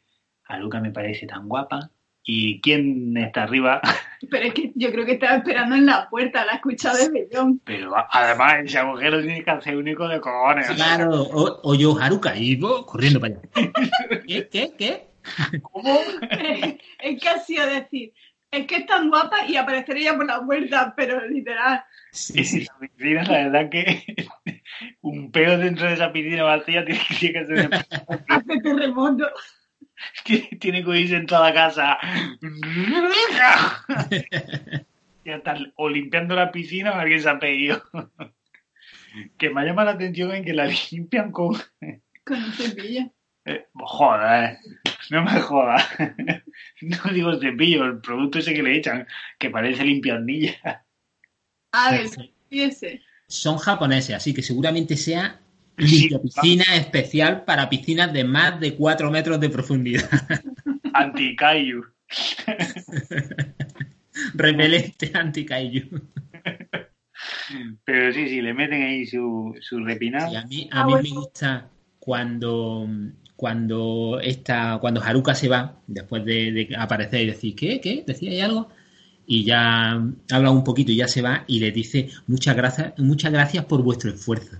Aruka 0.48 0.80
me 0.82 0.92
parece 0.92 1.28
tan 1.28 1.48
guapa. 1.48 1.90
¿Y 2.30 2.60
quién 2.60 3.16
está 3.16 3.44
arriba? 3.44 3.80
Pero 4.30 4.48
es 4.48 4.54
que 4.54 4.72
yo 4.76 4.92
creo 4.92 5.06
que 5.06 5.14
estaba 5.14 5.38
esperando 5.38 5.76
en 5.76 5.86
la 5.86 6.10
puerta, 6.10 6.44
la 6.46 6.54
ha 6.54 6.56
escuchado 6.56 6.98
de 6.98 7.10
Bellón. 7.10 7.62
Pero 7.64 7.96
a- 7.96 8.08
además 8.12 8.56
ese 8.66 8.80
agujero 8.80 9.22
tiene 9.22 9.44
que 9.46 9.52
hacer 9.52 9.78
único 9.78 10.08
de 10.10 10.20
cojones. 10.20 10.70
Claro, 10.72 11.22
o, 11.24 11.62
o 11.64 11.76
yo 11.76 11.98
Haruka 11.98 12.36
y 12.36 12.58
vos 12.58 12.86
corriendo 12.86 13.22
para 13.22 13.36
allá. 13.36 13.42
¿Qué? 14.28 14.48
¿Qué? 14.50 14.74
¿Qué? 14.78 15.08
¿Cómo? 15.62 16.00
es 17.00 17.22
que 17.22 17.30
ha 17.30 17.40
sido 17.40 17.68
decir, 17.68 18.14
es 18.52 18.66
que 18.66 18.76
es 18.78 18.86
tan 18.86 19.10
guapa 19.10 19.46
y 19.48 19.58
aparecería 19.58 20.16
por 20.16 20.26
la 20.26 20.46
puerta, 20.46 20.94
pero 20.96 21.26
literal. 21.28 21.84
Sí, 22.12 22.44
sí. 22.44 22.62
Esa 22.62 22.78
piscina, 22.80 23.24
la 23.24 23.50
verdad 23.50 23.70
que 23.70 24.04
un 25.02 25.32
peo 25.32 25.58
dentro 25.58 25.88
de 25.88 25.94
esa 25.94 26.12
piscina 26.12 26.44
vacía 26.44 26.86
tiene, 26.86 27.02
que 27.20 27.46
ser 27.46 27.70
Hace 28.30 28.60
terremoto. 28.62 29.28
tiene, 30.24 30.50
tiene 30.60 30.84
que 30.84 31.00
irse 31.00 31.16
en 31.16 31.26
toda 31.26 31.54
casa 31.54 31.98
y 35.24 35.30
hasta 35.32 35.58
o 35.76 35.90
limpiando 35.90 36.36
la 36.36 36.52
piscina 36.52 36.92
o 36.92 36.96
alguien 36.96 37.22
se 37.22 37.30
ha 37.30 37.40
pedido 37.40 37.84
que 39.38 39.50
me 39.50 39.66
llama 39.66 39.84
la 39.84 39.92
atención 39.92 40.34
en 40.34 40.46
que 40.46 40.54
la 40.54 40.70
limpian 40.92 41.32
con 41.32 41.56
Con 42.26 42.44
un 42.44 42.52
cepillo. 42.54 43.12
Eh, 43.48 43.66
joder 43.74 44.58
no 45.10 45.24
me 45.24 45.40
jodas 45.42 45.84
no 46.82 46.98
digo 47.14 47.40
cepillo 47.40 47.86
el 47.86 48.00
producto 48.02 48.40
ese 48.40 48.54
que 48.54 48.64
le 48.64 48.78
echan 48.78 49.08
que 49.40 49.50
parece 49.50 49.84
limpiarnilla 49.86 50.84
A 51.74 51.92
ver, 51.92 52.08
fíjese. 52.50 53.02
Son 53.28 53.58
japoneses, 53.58 54.16
así 54.16 54.34
que 54.34 54.42
seguramente 54.42 54.96
sea 54.98 55.40
Sí. 55.80 55.86
limpia 55.86 56.20
piscina 56.20 56.64
especial 56.76 57.46
para 57.46 57.70
piscinas 57.70 58.12
de 58.12 58.24
más 58.24 58.60
de 58.60 58.74
4 58.76 59.12
metros 59.12 59.40
de 59.40 59.50
profundidad. 59.50 60.10
anti-kaiju 60.94 61.84
Repelente 64.34 65.12
anti-kaiju. 65.14 66.02
pero 67.86 68.14
sí 68.14 68.28
sí 68.30 68.42
le 68.42 68.54
meten 68.54 68.84
ahí 68.84 69.06
su, 69.06 69.56
su 69.62 69.80
repinado 69.84 70.32
Y 70.32 70.36
a 70.36 70.44
mí, 70.46 70.70
a 70.72 70.82
Ah, 70.82 70.86
mí 70.86 70.92
bueno. 70.94 71.10
me 71.10 71.16
gusta 71.16 71.70
cuando, 72.00 72.88
cuando, 73.38 74.20
esta, 74.22 74.78
cuando 74.82 75.02
Haruka 75.02 75.34
se 75.36 75.48
va, 75.48 75.76
después 75.88 76.26
de, 76.26 76.52
de 76.52 76.76
aparecer 76.78 77.22
y 77.22 77.26
decir, 77.28 77.56
¿qué? 77.56 77.80
¿Qué? 77.80 78.04
¿Decía 78.06 78.32
ahí 78.32 78.42
algo? 78.42 78.68
Y 79.26 79.44
ya 79.46 80.02
habla 80.32 80.52
un 80.52 80.64
poquito 80.64 80.92
y 80.92 80.98
ya 80.98 81.08
se 81.08 81.22
va 81.22 81.44
y 81.48 81.60
le 81.60 81.72
dice, 81.72 82.10
muchas 82.28 82.56
gracias, 82.56 82.94
muchas 82.98 83.32
gracias 83.32 83.64
por 83.66 83.82
vuestro 83.84 84.10
esfuerzo. 84.10 84.58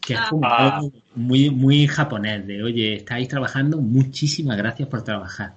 Que 0.00 0.14
es 0.14 0.20
como 0.30 0.46
Ah. 0.46 0.76
algo 0.76 0.92
muy, 1.14 1.50
muy 1.50 1.86
japonés, 1.86 2.46
de 2.46 2.62
oye, 2.62 2.94
estáis 2.94 3.28
trabajando, 3.28 3.78
muchísimas 3.80 4.56
gracias 4.56 4.88
por 4.88 5.02
trabajar. 5.02 5.54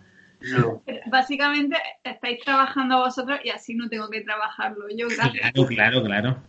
Básicamente 1.11 1.77
estáis 2.03 2.39
trabajando 2.43 2.99
vosotros 2.99 3.39
y 3.43 3.49
así 3.49 3.75
no 3.75 3.89
tengo 3.89 4.09
que 4.09 4.21
trabajarlo 4.21 4.85
yo, 4.89 5.07
gracias. 5.07 5.51
Claro, 5.51 5.67
claro, 5.67 6.03
claro. 6.03 6.43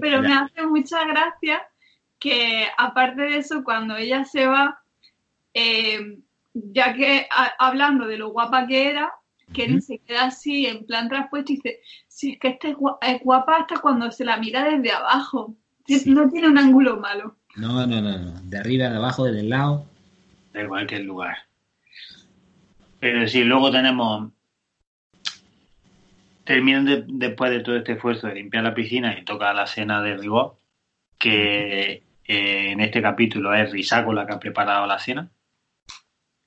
Pero 0.00 0.22
me 0.22 0.32
hace 0.32 0.66
mucha 0.66 1.04
gracia 1.04 1.62
que 2.18 2.66
aparte 2.78 3.22
de 3.22 3.38
eso, 3.38 3.64
cuando 3.64 3.96
ella 3.96 4.24
se 4.24 4.46
va, 4.46 4.80
eh, 5.58 6.18
ya 6.54 6.94
que 6.94 7.26
a- 7.30 7.52
hablando 7.58 8.06
de 8.06 8.18
lo 8.18 8.28
guapa 8.30 8.66
que 8.66 8.88
era, 8.90 9.12
Kenny 9.52 9.76
Ujú. 9.76 9.80
se 9.86 9.98
queda 10.00 10.24
así 10.26 10.66
en 10.66 10.84
plan 10.86 11.08
traspuesto 11.08 11.52
y 11.52 11.56
dice, 11.56 11.80
si 12.08 12.32
es 12.32 12.38
que 12.38 12.48
esta 12.48 12.68
es 12.68 12.76
es 13.02 13.20
guapa 13.22 13.56
hasta 13.58 13.78
cuando 13.80 14.10
se 14.10 14.24
la 14.24 14.36
mira 14.36 14.64
desde 14.64 14.92
abajo. 14.92 15.54
Sí. 15.86 16.02
No 16.06 16.28
tiene 16.28 16.48
un 16.48 16.58
ángulo 16.58 16.98
malo. 16.98 17.36
No, 17.56 17.86
no, 17.86 18.00
no, 18.02 18.18
no. 18.18 18.40
De 18.42 18.58
arriba, 18.58 18.88
de 18.88 18.96
abajo, 18.96 19.24
desde 19.24 19.40
el 19.40 19.48
lado. 19.50 19.86
de 20.52 20.66
cualquier 20.66 21.02
lugar. 21.04 21.36
Pero 22.98 23.26
sí, 23.28 23.44
luego 23.44 23.70
tenemos. 23.70 24.32
Terminan 26.44 26.84
de- 26.84 27.04
después 27.06 27.50
de 27.50 27.60
todo 27.60 27.76
este 27.76 27.92
esfuerzo 27.92 28.26
de 28.28 28.34
limpiar 28.34 28.62
la 28.64 28.74
piscina 28.74 29.18
y 29.18 29.24
toca 29.24 29.52
la 29.52 29.66
cena 29.66 30.00
de 30.02 30.16
rigor, 30.16 30.56
que 31.18 32.02
eh, 32.28 32.70
en 32.72 32.80
este 32.80 33.02
capítulo 33.02 33.52
es 33.54 33.70
Risako 33.70 34.12
la 34.12 34.26
que 34.26 34.34
ha 34.34 34.38
preparado 34.40 34.86
la 34.86 34.98
cena. 34.98 35.28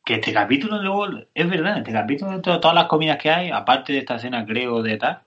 Que 0.10 0.16
este 0.16 0.34
capítulo 0.34 0.82
luego, 0.82 1.06
es 1.36 1.48
verdad, 1.48 1.78
este 1.78 1.92
capítulo 1.92 2.32
de 2.32 2.40
to- 2.40 2.60
todas 2.60 2.74
las 2.74 2.86
comidas 2.88 3.18
que 3.20 3.30
hay, 3.30 3.52
aparte 3.52 3.94
de 3.94 4.00
esta 4.00 4.18
cena 4.18 4.44
creo 4.44 4.82
de 4.82 4.98
tal, 4.98 5.20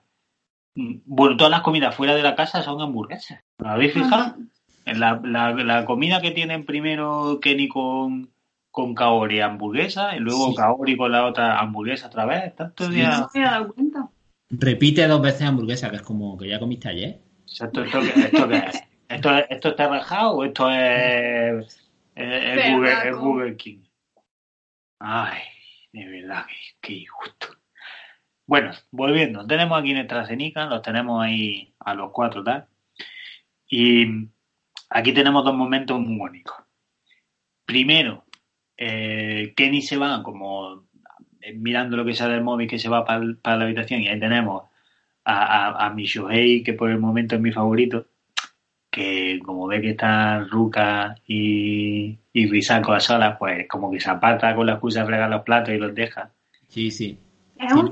mm, 0.75 0.95
bueno, 1.05 1.37
todas 1.37 1.51
las 1.51 1.61
comidas 1.61 1.95
fuera 1.95 2.13
de 2.15 2.21
la 2.21 2.35
casa 2.35 2.61
son 2.61 2.81
hamburguesas. 2.81 3.39
¿Lo 3.59 3.69
habéis 3.69 3.93
fijado? 3.93 4.35
La, 4.85 5.21
la, 5.23 5.53
la 5.53 5.85
comida 5.85 6.19
que 6.19 6.31
tienen 6.31 6.65
primero 6.65 7.39
Kenny 7.41 7.69
con, 7.69 8.29
con 8.71 8.93
Kaori 8.93 9.39
hamburguesa 9.39 10.17
y 10.17 10.19
luego 10.19 10.49
Sí. 10.49 10.55
Kaori 10.57 10.97
con 10.97 11.13
la 11.13 11.27
otra 11.27 11.59
hamburguesa 11.59 12.07
otra 12.07 12.25
vez. 12.25 12.53
Tantos 12.53 12.87
Sí. 12.87 12.95
días. 12.95 13.21
No 13.21 13.29
me 13.33 13.39
he 13.39 13.43
dado 13.45 13.73
cuenta. 13.73 14.09
Repite 14.49 15.07
dos 15.07 15.21
veces 15.21 15.43
hamburguesa, 15.43 15.89
que 15.91 15.95
es 15.95 16.01
como 16.01 16.37
que 16.37 16.49
ya 16.49 16.59
comiste 16.59 16.89
ayer. 16.89 17.19
¿Esto, 17.47 17.83
esto, 17.83 17.99
esto, 17.99 18.49
qué 18.49 18.55
es? 18.57 18.83
¿Esto, 19.07 19.37
es- 19.37 19.45
¿Esto 19.49 19.69
está 19.69 19.87
rajado 19.87 20.31
o 20.35 20.43
esto 20.43 20.69
es, 20.69 21.65
es, 22.15 22.57
es. 22.57 22.73
Google, 22.73 22.91
es 23.05 23.15
Google 23.15 23.55
King? 23.55 23.77
Ay, 25.05 25.41
de 25.91 26.05
verdad, 26.07 26.45
qué, 26.81 26.93
injusto. 26.93 27.47
Bueno, 28.47 28.71
volviendo, 28.91 29.45
tenemos 29.45 29.77
aquí 29.79 29.93
nuestra 29.93 30.25
cenica, 30.25 30.65
los 30.65 30.81
tenemos 30.81 31.21
ahí 31.23 31.75
a 31.79 31.93
los 31.93 32.11
cuatro, 32.11 32.41
tal. 32.43 32.67
Y 33.67 34.29
aquí 34.89 35.13
tenemos 35.13 35.43
dos 35.43 35.55
momentos 35.55 35.99
muy 35.99 36.17
bonitos. 36.17 36.55
Primero, 37.65 38.25
eh, 38.77 39.53
Kenny 39.57 39.81
se 39.81 39.97
va 39.97 40.23
como 40.23 40.87
eh, 41.41 41.53
mirando 41.53 41.97
lo 41.97 42.05
que 42.05 42.15
sale 42.15 42.35
del 42.35 42.43
móvil 42.43 42.69
que 42.69 42.79
se 42.79 42.89
va 42.89 43.03
para 43.05 43.57
la 43.57 43.65
habitación 43.65 44.01
y 44.01 44.07
ahí 44.07 44.19
tenemos 44.19 44.69
a, 45.25 45.85
a, 45.85 45.87
a 45.87 45.95
que 45.95 46.75
por 46.77 46.89
el 46.89 46.99
momento 46.99 47.35
es 47.35 47.41
mi 47.41 47.51
favorito, 47.51 48.07
que 48.93 49.39
como 49.43 49.67
ve 49.67 49.81
que 49.81 49.89
están 49.89 50.47
Ruka 50.49 51.15
y, 51.27 52.17
y 52.31 52.47
Risako 52.47 52.93
a 52.93 52.99
solas, 52.99 53.35
pues 53.37 53.67
como 53.67 53.91
que 53.91 53.99
se 53.99 54.09
aparta 54.09 54.55
con 54.55 54.67
la 54.67 54.73
excusa 54.73 55.01
de 55.01 55.07
fregar 55.07 55.29
los 55.29 55.41
platos 55.41 55.73
y 55.73 55.77
los 55.77 55.93
deja. 55.93 56.29
Sí, 56.69 56.91
sí. 56.91 57.17
Es 57.57 57.73
un 57.73 57.91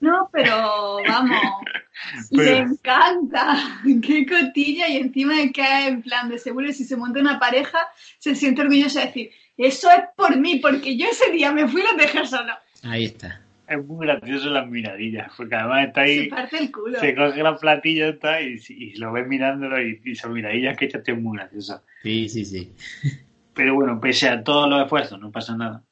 no, 0.00 0.28
pero 0.32 0.96
vamos, 1.06 1.40
Pero- 2.30 2.42
le 2.42 2.58
encanta. 2.58 3.56
Qué 4.02 4.26
cotilla 4.26 4.88
y 4.88 4.96
encima 4.96 5.36
de 5.36 5.52
que 5.52 5.86
en 5.86 6.02
plan 6.02 6.28
de 6.28 6.38
seguro 6.38 6.72
si 6.72 6.84
se 6.84 6.96
monta 6.96 7.20
una 7.20 7.38
pareja 7.38 7.78
se 8.18 8.34
siente 8.34 8.62
orgullosa 8.62 9.00
de 9.00 9.06
decir, 9.06 9.30
eso 9.56 9.88
es 9.90 10.02
por 10.16 10.36
mí, 10.36 10.56
porque 10.56 10.96
yo 10.96 11.06
ese 11.08 11.30
día 11.30 11.52
me 11.52 11.68
fui 11.68 11.82
y 11.82 11.84
los 11.84 11.96
dejé 11.96 12.26
solo. 12.26 12.52
Ahí 12.82 13.04
está. 13.04 13.41
Es 13.68 13.84
muy 13.86 14.06
gracioso 14.06 14.50
las 14.50 14.66
miradillas, 14.68 15.32
porque 15.36 15.54
además 15.54 15.86
está 15.88 16.04
Se 16.04 16.10
ahí, 16.10 16.28
parte 16.28 16.58
el 16.58 16.72
culo. 16.72 16.98
se 16.98 17.14
coge 17.14 17.42
los 17.42 17.60
platillos 17.60 18.14
está, 18.14 18.40
y, 18.42 18.58
y 18.68 18.96
lo 18.96 19.12
ves 19.12 19.26
mirándolo 19.26 19.80
y, 19.80 20.00
y 20.04 20.14
son 20.14 20.32
miradillas 20.34 20.76
que 20.76 20.86
echaste 20.86 21.14
muy 21.14 21.38
gracioso. 21.38 21.82
Sí, 22.02 22.28
sí, 22.28 22.44
sí. 22.44 22.72
Pero 23.54 23.74
bueno, 23.74 24.00
pese 24.00 24.28
a 24.28 24.42
todos 24.42 24.68
los 24.68 24.82
esfuerzos, 24.82 25.20
no 25.20 25.30
pasa 25.30 25.56
nada. 25.56 25.84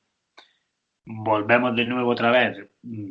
Volvemos 1.05 1.75
de 1.77 1.87
nuevo 1.87 2.11
otra 2.11 2.31
vez, 2.31 2.69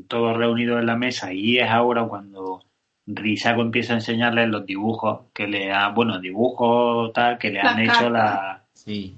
todos 0.07 0.37
reunidos 0.37 0.79
en 0.79 0.85
la 0.85 0.95
mesa, 0.95 1.33
y 1.33 1.57
es 1.59 1.69
ahora 1.69 2.03
cuando 2.05 2.63
Risako 3.07 3.61
empieza 3.61 3.93
a 3.93 3.97
enseñarles 3.97 4.49
los 4.49 4.65
dibujos 4.65 5.21
que 5.33 5.47
le 5.47 5.71
han, 5.71 5.93
bueno, 5.95 6.19
dibujos 6.19 7.11
tal, 7.13 7.37
que 7.37 7.49
le 7.49 7.59
han 7.61 7.79
hecho 7.79 8.09
la, 8.09 8.63
Sí. 8.73 9.15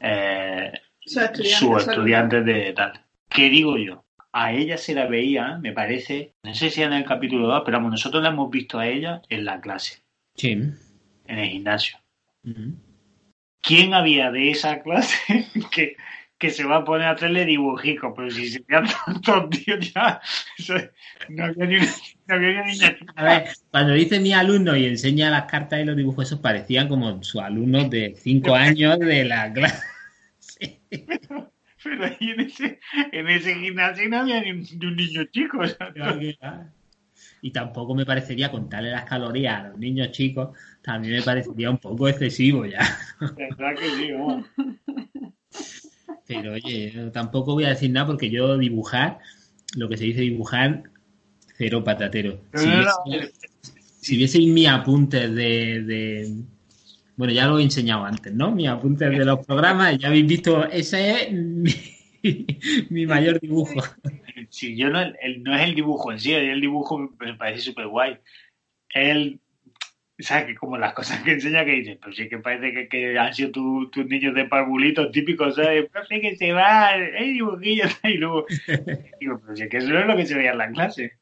eh, 0.00 0.72
Sus 1.00 1.86
estudiantes 1.86 2.44
de 2.44 2.72
tal. 2.72 3.00
¿Qué 3.28 3.48
digo 3.48 3.78
yo? 3.78 4.04
A 4.32 4.52
ella 4.52 4.76
se 4.76 4.94
la 4.94 5.06
veía, 5.06 5.58
me 5.58 5.72
parece, 5.72 6.34
no 6.42 6.54
sé 6.54 6.70
si 6.70 6.82
en 6.82 6.92
el 6.92 7.04
capítulo 7.04 7.46
2, 7.48 7.62
pero 7.64 7.78
vamos, 7.78 7.92
nosotros 7.92 8.22
la 8.22 8.28
hemos 8.28 8.50
visto 8.50 8.78
a 8.78 8.86
ella 8.86 9.22
en 9.28 9.44
la 9.44 9.60
clase, 9.60 10.02
Sí. 10.34 10.50
en 10.50 11.38
el 11.38 11.48
gimnasio. 11.48 11.98
¿Quién 13.62 13.94
había 13.94 14.30
de 14.30 14.50
esa 14.50 14.82
clase 14.82 15.16
que, 15.72 15.96
que 16.38 16.50
se 16.50 16.64
va 16.64 16.76
a 16.76 16.84
poner 16.84 17.08
a 17.08 17.12
hacerle 17.12 17.44
dibujicos? 17.44 18.12
Pero 18.16 18.30
si 18.30 18.48
se 18.48 18.64
vean 18.68 18.86
tantos 19.06 19.50
tíos 19.64 19.92
ya, 19.92 20.20
no 21.30 21.44
había 21.44 21.66
ni 21.66 21.76
una, 21.76 21.86
no 22.26 22.34
había 22.34 22.48
ni 22.48 22.54
una 22.54 22.64
niña. 22.66 22.96
A 23.16 23.24
ver, 23.24 23.48
cuando 23.70 23.94
dice 23.94 24.20
mi 24.20 24.32
alumno 24.32 24.76
y 24.76 24.86
enseña 24.86 25.30
las 25.30 25.44
cartas 25.50 25.80
y 25.80 25.84
los 25.84 25.96
dibujos, 25.96 26.26
esos 26.26 26.40
parecían 26.40 26.88
como 26.88 27.22
sus 27.22 27.40
alumnos 27.40 27.90
de 27.90 28.14
5 28.16 28.54
años 28.54 28.98
de 28.98 29.24
la 29.24 29.52
clase. 29.52 30.80
Pero 31.82 32.04
ahí 32.04 32.16
en 32.30 32.40
ese, 32.40 32.80
en 33.12 33.28
ese 33.28 33.54
gimnasio 33.54 34.08
no 34.08 34.18
había 34.18 34.40
ni 34.42 34.50
un, 34.52 34.60
ni 34.62 34.86
un 34.86 34.96
niño 34.96 35.24
chico. 35.26 35.58
o 35.60 35.66
sea, 35.66 36.72
y 37.42 37.50
tampoco 37.52 37.94
me 37.94 38.06
parecería 38.06 38.50
contarle 38.50 38.90
las 38.90 39.04
calorías 39.04 39.60
a 39.64 39.68
los 39.68 39.78
niños 39.78 40.10
chicos, 40.12 40.56
también 40.82 41.14
me 41.16 41.22
parecería 41.22 41.70
un 41.70 41.78
poco 41.78 42.08
excesivo 42.08 42.66
ya. 42.66 42.80
¿Verdad 43.36 43.78
que 43.78 43.90
sí? 43.96 44.12
vamos? 44.12 44.46
Pero 46.26 46.52
oye, 46.52 47.10
tampoco 47.12 47.54
voy 47.54 47.64
a 47.64 47.70
decir 47.70 47.90
nada 47.90 48.06
porque 48.06 48.30
yo 48.30 48.58
dibujar, 48.58 49.18
lo 49.76 49.88
que 49.88 49.96
se 49.96 50.04
dice 50.04 50.20
dibujar, 50.22 50.82
cero 51.56 51.84
patatero. 51.84 52.40
No, 52.52 52.60
Si 52.60 52.70
no, 52.82 52.92
no, 53.06 53.28
si 54.00 54.16
vieseis 54.16 54.48
mis 54.52 54.68
apuntes 54.68 55.34
de, 55.34 55.82
de- 55.84 56.44
Bueno, 57.18 57.32
ya 57.34 57.46
lo 57.46 57.58
he 57.58 57.62
enseñado 57.64 58.04
antes, 58.06 58.32
¿no? 58.32 58.52
Mis 58.52 58.68
apuntes 58.68 59.10
de 59.10 59.24
los 59.24 59.44
programas, 59.44 59.98
ya 59.98 60.06
habéis 60.08 60.26
visto, 60.26 60.64
ese 60.70 61.24
es 61.24 61.32
mi, 61.32 61.70
mi 62.90 63.06
mayor 63.06 63.40
dibujo. 63.40 63.74
Si 64.50 64.76
yo 64.76 64.88
no, 64.88 65.00
el- 65.02 65.42
no 65.42 65.54
es 65.54 65.62
el 65.62 65.74
dibujo 65.74 66.12
en 66.12 66.20
sí, 66.20 66.32
el 66.32 66.60
dibujo 66.60 67.10
me 67.18 67.34
parece 67.34 67.60
súper 67.62 67.88
guay. 67.88 68.16
El, 68.94 69.40
¿sabes? 70.18 70.46
Que 70.46 70.54
como 70.54 70.78
las 70.78 70.94
cosas 70.94 71.20
que 71.22 71.32
enseña 71.32 71.64
que 71.64 71.72
dices, 71.72 71.98
pero 72.00 72.12
sí 72.14 72.28
que 72.28 72.38
parece 72.38 72.72
que, 72.72 72.88
que 72.88 73.18
han 73.18 73.34
sido 73.34 73.50
tu- 73.50 73.90
tus 73.90 74.06
niños 74.06 74.34
de 74.34 74.44
parvulitos 74.46 75.10
típicos, 75.10 75.56
¿sabes? 75.56 75.90
Profe 75.90 76.20
que 76.20 76.36
se 76.36 76.52
va, 76.52 76.88
hay 76.90 77.32
dibujillos, 77.32 77.98
y 78.04 78.14
luego, 78.14 78.46
digo, 79.20 79.40
pero 79.40 79.54
es 79.54 79.68
que 79.68 79.76
eso 79.78 79.88
no 79.88 79.98
es 79.98 80.06
lo 80.06 80.16
que 80.16 80.24
se 80.26 80.34
veía 80.36 80.52
en 80.52 80.58
la 80.58 80.70
clase. 80.70 81.18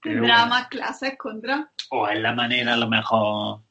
Tendrá 0.00 0.20
bueno. 0.38 0.46
más 0.48 0.68
clases 0.68 1.16
contra. 1.18 1.70
O 1.90 2.08
es 2.08 2.20
la 2.20 2.34
manera, 2.34 2.74
a 2.74 2.76
lo 2.76 2.88
mejor. 2.88 3.62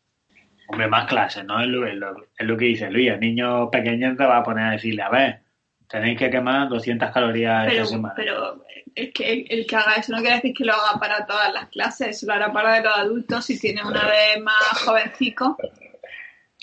Hombre, 0.67 0.88
más 0.88 1.06
clases, 1.08 1.43
¿no? 1.45 1.60
Es 1.62 1.67
lo, 1.67 1.86
es 1.86 1.95
lo- 1.95 2.28
es 2.38 2.47
lo 2.47 2.58
que 2.58 2.65
dice 2.65 2.89
Luis. 2.89 3.12
El 3.12 3.19
niño 3.19 3.69
pequeño 3.69 4.15
te 4.15 4.26
va 4.26 4.38
a 4.38 4.43
poner 4.43 4.65
a 4.65 4.71
decirle, 4.71 5.02
a 5.04 5.10
ver, 5.10 5.41
tenéis 5.88 6.17
que 6.17 6.30
quemar 6.30 6.69
200 6.69 7.12
calorías 7.12 7.65
Pero, 7.67 7.84
esta 7.84 7.95
semana. 7.95 8.13
pero 8.15 8.63
es 8.95 9.12
que 9.13 9.32
el, 9.34 9.45
el 9.49 9.65
que 9.67 9.76
haga 9.76 9.95
eso 9.95 10.12
no 10.13 10.19
quiere 10.19 10.36
decir 10.38 10.54
que 10.56 10.65
lo 10.65 10.73
haga 10.73 10.99
para 10.99 11.26
todas 11.26 11.54
las 11.54 11.67
clases, 11.69 12.08
eso 12.10 12.26
lo 12.28 12.34
hará 12.34 12.52
para 12.54 12.80
los 12.82 12.97
adultos 12.97 13.45
si 13.45 13.60
tiene 13.60 13.84
una 13.84 14.06
vez 14.08 14.41
más 14.41 14.82
jovencico. 14.86 15.58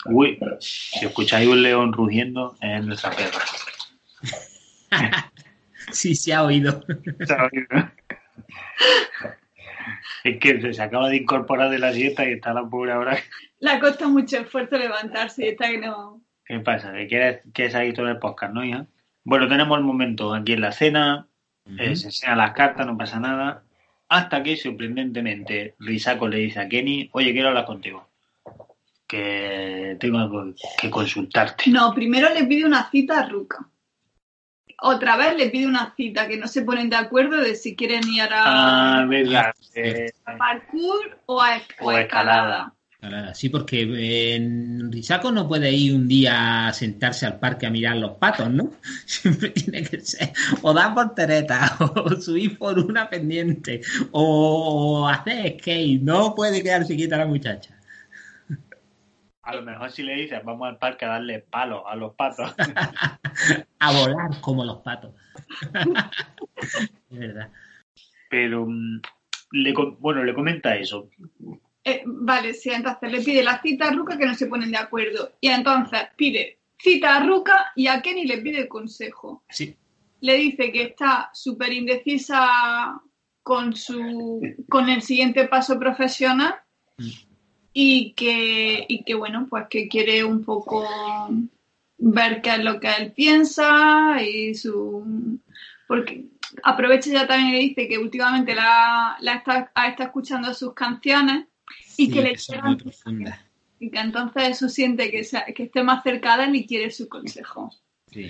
Uy, 0.06 0.38
si 0.60 1.04
escucháis 1.04 1.46
un 1.48 1.62
león 1.62 1.92
rugiendo, 1.92 2.56
es 2.60 2.84
nuestra 2.84 3.10
perra. 3.10 3.38
Sí, 5.92 6.14
se 6.14 6.32
ha 6.32 6.44
oído. 6.44 6.84
es 10.24 10.38
que 10.38 10.72
se 10.74 10.82
acaba 10.82 11.08
de 11.08 11.16
incorporar 11.16 11.70
de 11.70 11.78
la 11.78 11.92
siesta 11.92 12.24
y 12.28 12.32
está 12.34 12.52
la 12.52 12.64
pobre 12.64 12.92
ahora. 12.92 13.18
Le 13.60 13.78
cuesta 13.78 14.08
mucho 14.08 14.38
esfuerzo 14.38 14.76
levantarse 14.78 15.44
y 15.44 15.48
está 15.48 15.68
que 15.68 15.78
no. 15.78 16.20
¿Qué 16.44 16.58
pasa? 16.60 16.92
¿Que 16.92 17.06
quieres, 17.06 17.40
quieres 17.52 17.74
seguir 17.74 17.94
todo 17.94 18.08
el 18.08 18.18
podcast, 18.18 18.52
no, 18.52 18.64
hija? 18.64 18.86
Bueno, 19.22 19.46
tenemos 19.48 19.78
el 19.78 19.84
momento 19.84 20.34
aquí 20.34 20.54
en 20.54 20.62
la 20.62 20.72
cena, 20.72 21.28
eh, 21.78 21.94
se 21.94 22.06
enseñan 22.06 22.38
las 22.38 22.52
cartas, 22.52 22.86
no 22.86 22.96
pasa 22.96 23.20
nada. 23.20 23.62
Hasta 24.08 24.42
que, 24.42 24.56
sorprendentemente, 24.56 25.74
Risako 25.78 26.26
le 26.26 26.38
dice 26.38 26.58
a 26.60 26.68
Kenny, 26.68 27.10
oye, 27.12 27.32
quiero 27.32 27.48
hablar 27.48 27.66
contigo. 27.66 28.08
Que 29.06 29.96
tengo 30.00 30.18
algo 30.18 30.52
que 30.80 30.90
consultarte. 30.90 31.70
No, 31.70 31.94
primero 31.94 32.28
le 32.30 32.44
pide 32.44 32.64
una 32.64 32.90
cita 32.90 33.20
a 33.20 33.28
Ruka. 33.28 33.68
Otra 34.82 35.16
vez 35.16 35.36
le 35.36 35.50
pide 35.50 35.66
una 35.66 35.94
cita, 35.94 36.26
que 36.26 36.38
no 36.38 36.48
se 36.48 36.62
ponen 36.62 36.88
de 36.88 36.96
acuerdo 36.96 37.36
de 37.36 37.54
si 37.54 37.76
quieren 37.76 38.02
ir 38.08 38.22
a, 38.22 39.00
Ah, 39.00 39.04
verdad. 39.06 39.52
Eh, 39.74 40.10
a 40.24 40.36
parkour 40.36 41.18
o 41.26 41.42
a, 41.42 41.60
O 41.80 41.90
a 41.90 42.00
escalada. 42.00 42.72
Sí, 43.32 43.48
porque 43.48 44.34
en 44.34 44.92
Risako 44.92 45.32
no 45.32 45.48
puede 45.48 45.72
ir 45.72 45.94
un 45.94 46.06
día 46.06 46.68
a 46.68 46.72
sentarse 46.72 47.24
al 47.24 47.38
parque 47.38 47.66
a 47.66 47.70
mirar 47.70 47.96
los 47.96 48.12
patos, 48.18 48.50
¿no? 48.50 48.72
Siempre 49.06 49.50
tiene 49.50 49.82
que 49.82 50.00
ser 50.00 50.32
o 50.62 50.74
dar 50.74 50.94
portereta, 50.94 51.76
o 51.80 52.10
subir 52.16 52.58
por 52.58 52.78
una 52.78 53.08
pendiente, 53.08 53.80
o 54.12 55.08
hacer 55.08 55.58
skate. 55.58 56.02
No 56.02 56.34
puede 56.34 56.62
quedarse 56.62 56.94
quieta 56.94 57.16
la 57.16 57.26
muchacha. 57.26 57.74
a 59.42 59.54
lo 59.54 59.62
mejor 59.62 59.90
si 59.90 60.02
le 60.02 60.16
dices, 60.16 60.44
vamos 60.44 60.68
al 60.68 60.76
parque 60.76 61.06
a 61.06 61.08
darle 61.08 61.38
palos 61.38 61.82
a 61.86 61.96
los 61.96 62.14
patos. 62.14 62.54
A 63.78 63.92
volar 63.92 64.40
como 64.42 64.64
los 64.64 64.78
patos. 64.82 65.14
Es 67.10 67.18
verdad. 67.18 67.50
Pero, 68.28 68.66
mm, 68.66 69.00
le, 69.52 69.74
bueno, 69.98 70.22
le 70.22 70.34
comenta 70.34 70.76
eso. 70.76 71.08
Eh, 71.82 72.02
vale, 72.04 72.52
sí, 72.54 72.70
entonces 72.70 73.10
le 73.10 73.22
pide 73.22 73.42
la 73.42 73.60
cita 73.60 73.88
a 73.88 73.92
Ruka 73.92 74.18
que 74.18 74.26
no 74.26 74.34
se 74.34 74.46
ponen 74.46 74.70
de 74.70 74.78
acuerdo. 74.78 75.32
Y 75.40 75.48
entonces 75.48 76.00
pide 76.16 76.58
cita 76.78 77.16
a 77.16 77.20
Ruka 77.20 77.72
y 77.76 77.86
a 77.86 78.00
Kenny 78.02 78.24
le 78.24 78.38
pide 78.38 78.68
consejo. 78.68 79.44
Sí. 79.48 79.76
Le 80.20 80.34
dice 80.34 80.70
que 80.70 80.82
está 80.82 81.30
súper 81.32 81.72
indecisa 81.72 83.00
con 83.42 83.74
su 83.74 84.40
con 84.68 84.88
el 84.90 85.02
siguiente 85.02 85.48
paso 85.48 85.78
profesional 85.78 86.54
y 87.72 88.12
que, 88.12 88.84
y 88.86 89.02
que 89.04 89.14
bueno, 89.14 89.46
pues 89.48 89.66
que 89.70 89.88
quiere 89.88 90.22
un 90.24 90.44
poco 90.44 90.86
ver 91.96 92.42
qué 92.42 92.50
es 92.50 92.58
lo 92.64 92.78
que 92.80 92.88
él 92.98 93.12
piensa 93.12 94.22
y 94.22 94.54
su 94.54 95.40
porque 95.88 96.26
aprovecha 96.62 97.10
ya 97.10 97.26
también 97.26 97.52
que 97.52 97.58
dice 97.60 97.88
que 97.88 97.98
últimamente 97.98 98.54
la, 98.54 99.16
la 99.20 99.34
está, 99.34 99.70
ha 99.74 99.88
estado 99.88 100.08
escuchando 100.08 100.52
sus 100.52 100.74
canciones 100.74 101.46
y 102.00 102.06
Sí, 102.06 102.12
que 102.12 102.22
le 102.22 102.34
llegan 102.34 102.78
y 103.78 103.90
que 103.90 103.98
entonces 103.98 104.48
eso 104.48 104.68
siente 104.68 105.10
que, 105.10 105.24
sea- 105.24 105.46
que 105.54 105.64
esté 105.64 105.82
más 105.82 106.02
cerca 106.02 106.36
de 106.36 106.44
él 106.44 106.54
y 106.54 106.66
quiere 106.66 106.90
su 106.90 107.08
consejo. 107.08 107.70
Sí. 108.10 108.28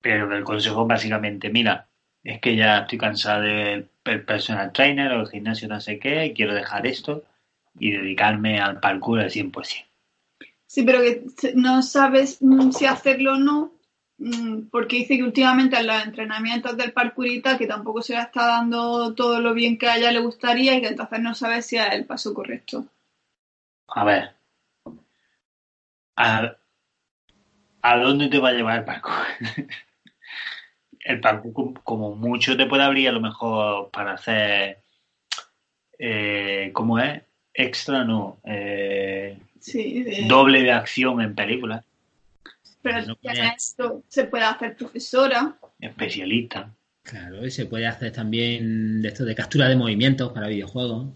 Pero 0.00 0.34
el 0.36 0.44
consejo 0.44 0.86
básicamente, 0.86 1.50
mira, 1.50 1.88
es 2.22 2.40
que 2.40 2.56
ya 2.56 2.78
estoy 2.78 2.98
cansada 2.98 3.40
del 3.40 3.88
personal 4.26 4.72
trainer 4.72 5.12
o 5.12 5.20
el 5.22 5.28
gimnasio 5.28 5.68
no 5.68 5.80
sé 5.80 5.98
qué, 5.98 6.32
quiero 6.34 6.54
dejar 6.54 6.86
esto 6.86 7.24
y 7.78 7.90
dedicarme 7.90 8.58
al 8.60 8.80
parkour 8.80 9.20
al 9.20 9.30
100%. 9.30 9.86
Sí, 10.66 10.82
pero 10.82 11.00
que 11.00 11.24
no 11.54 11.82
sabes 11.82 12.38
si 12.76 12.86
hacerlo 12.86 13.34
o 13.34 13.38
no, 13.38 13.72
porque 14.70 14.96
dice 14.96 15.16
que 15.16 15.22
últimamente 15.24 15.76
en 15.76 15.86
los 15.86 16.02
entrenamientos 16.04 16.76
del 16.76 16.92
parkourita 16.92 17.58
que 17.58 17.66
tampoco 17.66 18.00
se 18.02 18.14
le 18.14 18.20
está 18.20 18.46
dando 18.46 19.14
todo 19.14 19.40
lo 19.40 19.54
bien 19.54 19.76
que 19.76 19.88
a 19.88 19.96
ella 19.96 20.12
le 20.12 20.20
gustaría 20.20 20.74
y 20.76 20.80
que 20.80 20.88
entonces 20.88 21.20
no 21.20 21.34
sabe 21.34 21.62
si 21.62 21.76
es 21.76 21.92
el 21.92 22.04
paso 22.04 22.32
correcto. 22.32 22.86
A 23.88 24.04
ver, 24.04 24.34
¿a, 26.16 26.56
a 27.82 27.96
dónde 27.98 28.28
te 28.28 28.38
va 28.38 28.48
a 28.50 28.52
llevar 28.52 28.78
el 28.78 28.84
parkour? 28.84 29.12
el 31.00 31.20
parkour 31.20 31.52
com- 31.52 31.74
como 31.84 32.14
mucho 32.16 32.56
te 32.56 32.66
puede 32.66 32.82
abrir 32.84 33.08
a 33.08 33.12
lo 33.12 33.20
mejor 33.20 33.90
para 33.90 34.12
hacer, 34.14 34.78
eh, 35.98 36.70
¿cómo 36.72 36.98
es? 36.98 37.22
Extra, 37.52 38.04
no, 38.04 38.38
eh, 38.44 39.38
Sí, 39.60 40.02
de- 40.02 40.26
doble 40.28 40.62
de 40.62 40.72
acción 40.72 41.20
en 41.20 41.34
películas, 41.34 41.84
pero 42.84 43.00
no 43.06 43.16
ya 43.22 43.32
puede- 43.32 43.46
esto 43.56 44.02
se 44.08 44.24
puede 44.24 44.44
hacer 44.44 44.76
profesora. 44.76 45.56
especialista. 45.80 46.70
Claro, 47.02 47.44
y 47.44 47.50
se 47.50 47.66
puede 47.66 47.86
hacer 47.86 48.12
también 48.12 49.02
de 49.02 49.08
esto 49.08 49.24
de 49.24 49.34
captura 49.34 49.68
de 49.68 49.76
movimientos 49.76 50.32
para 50.32 50.46
videojuegos. 50.48 51.08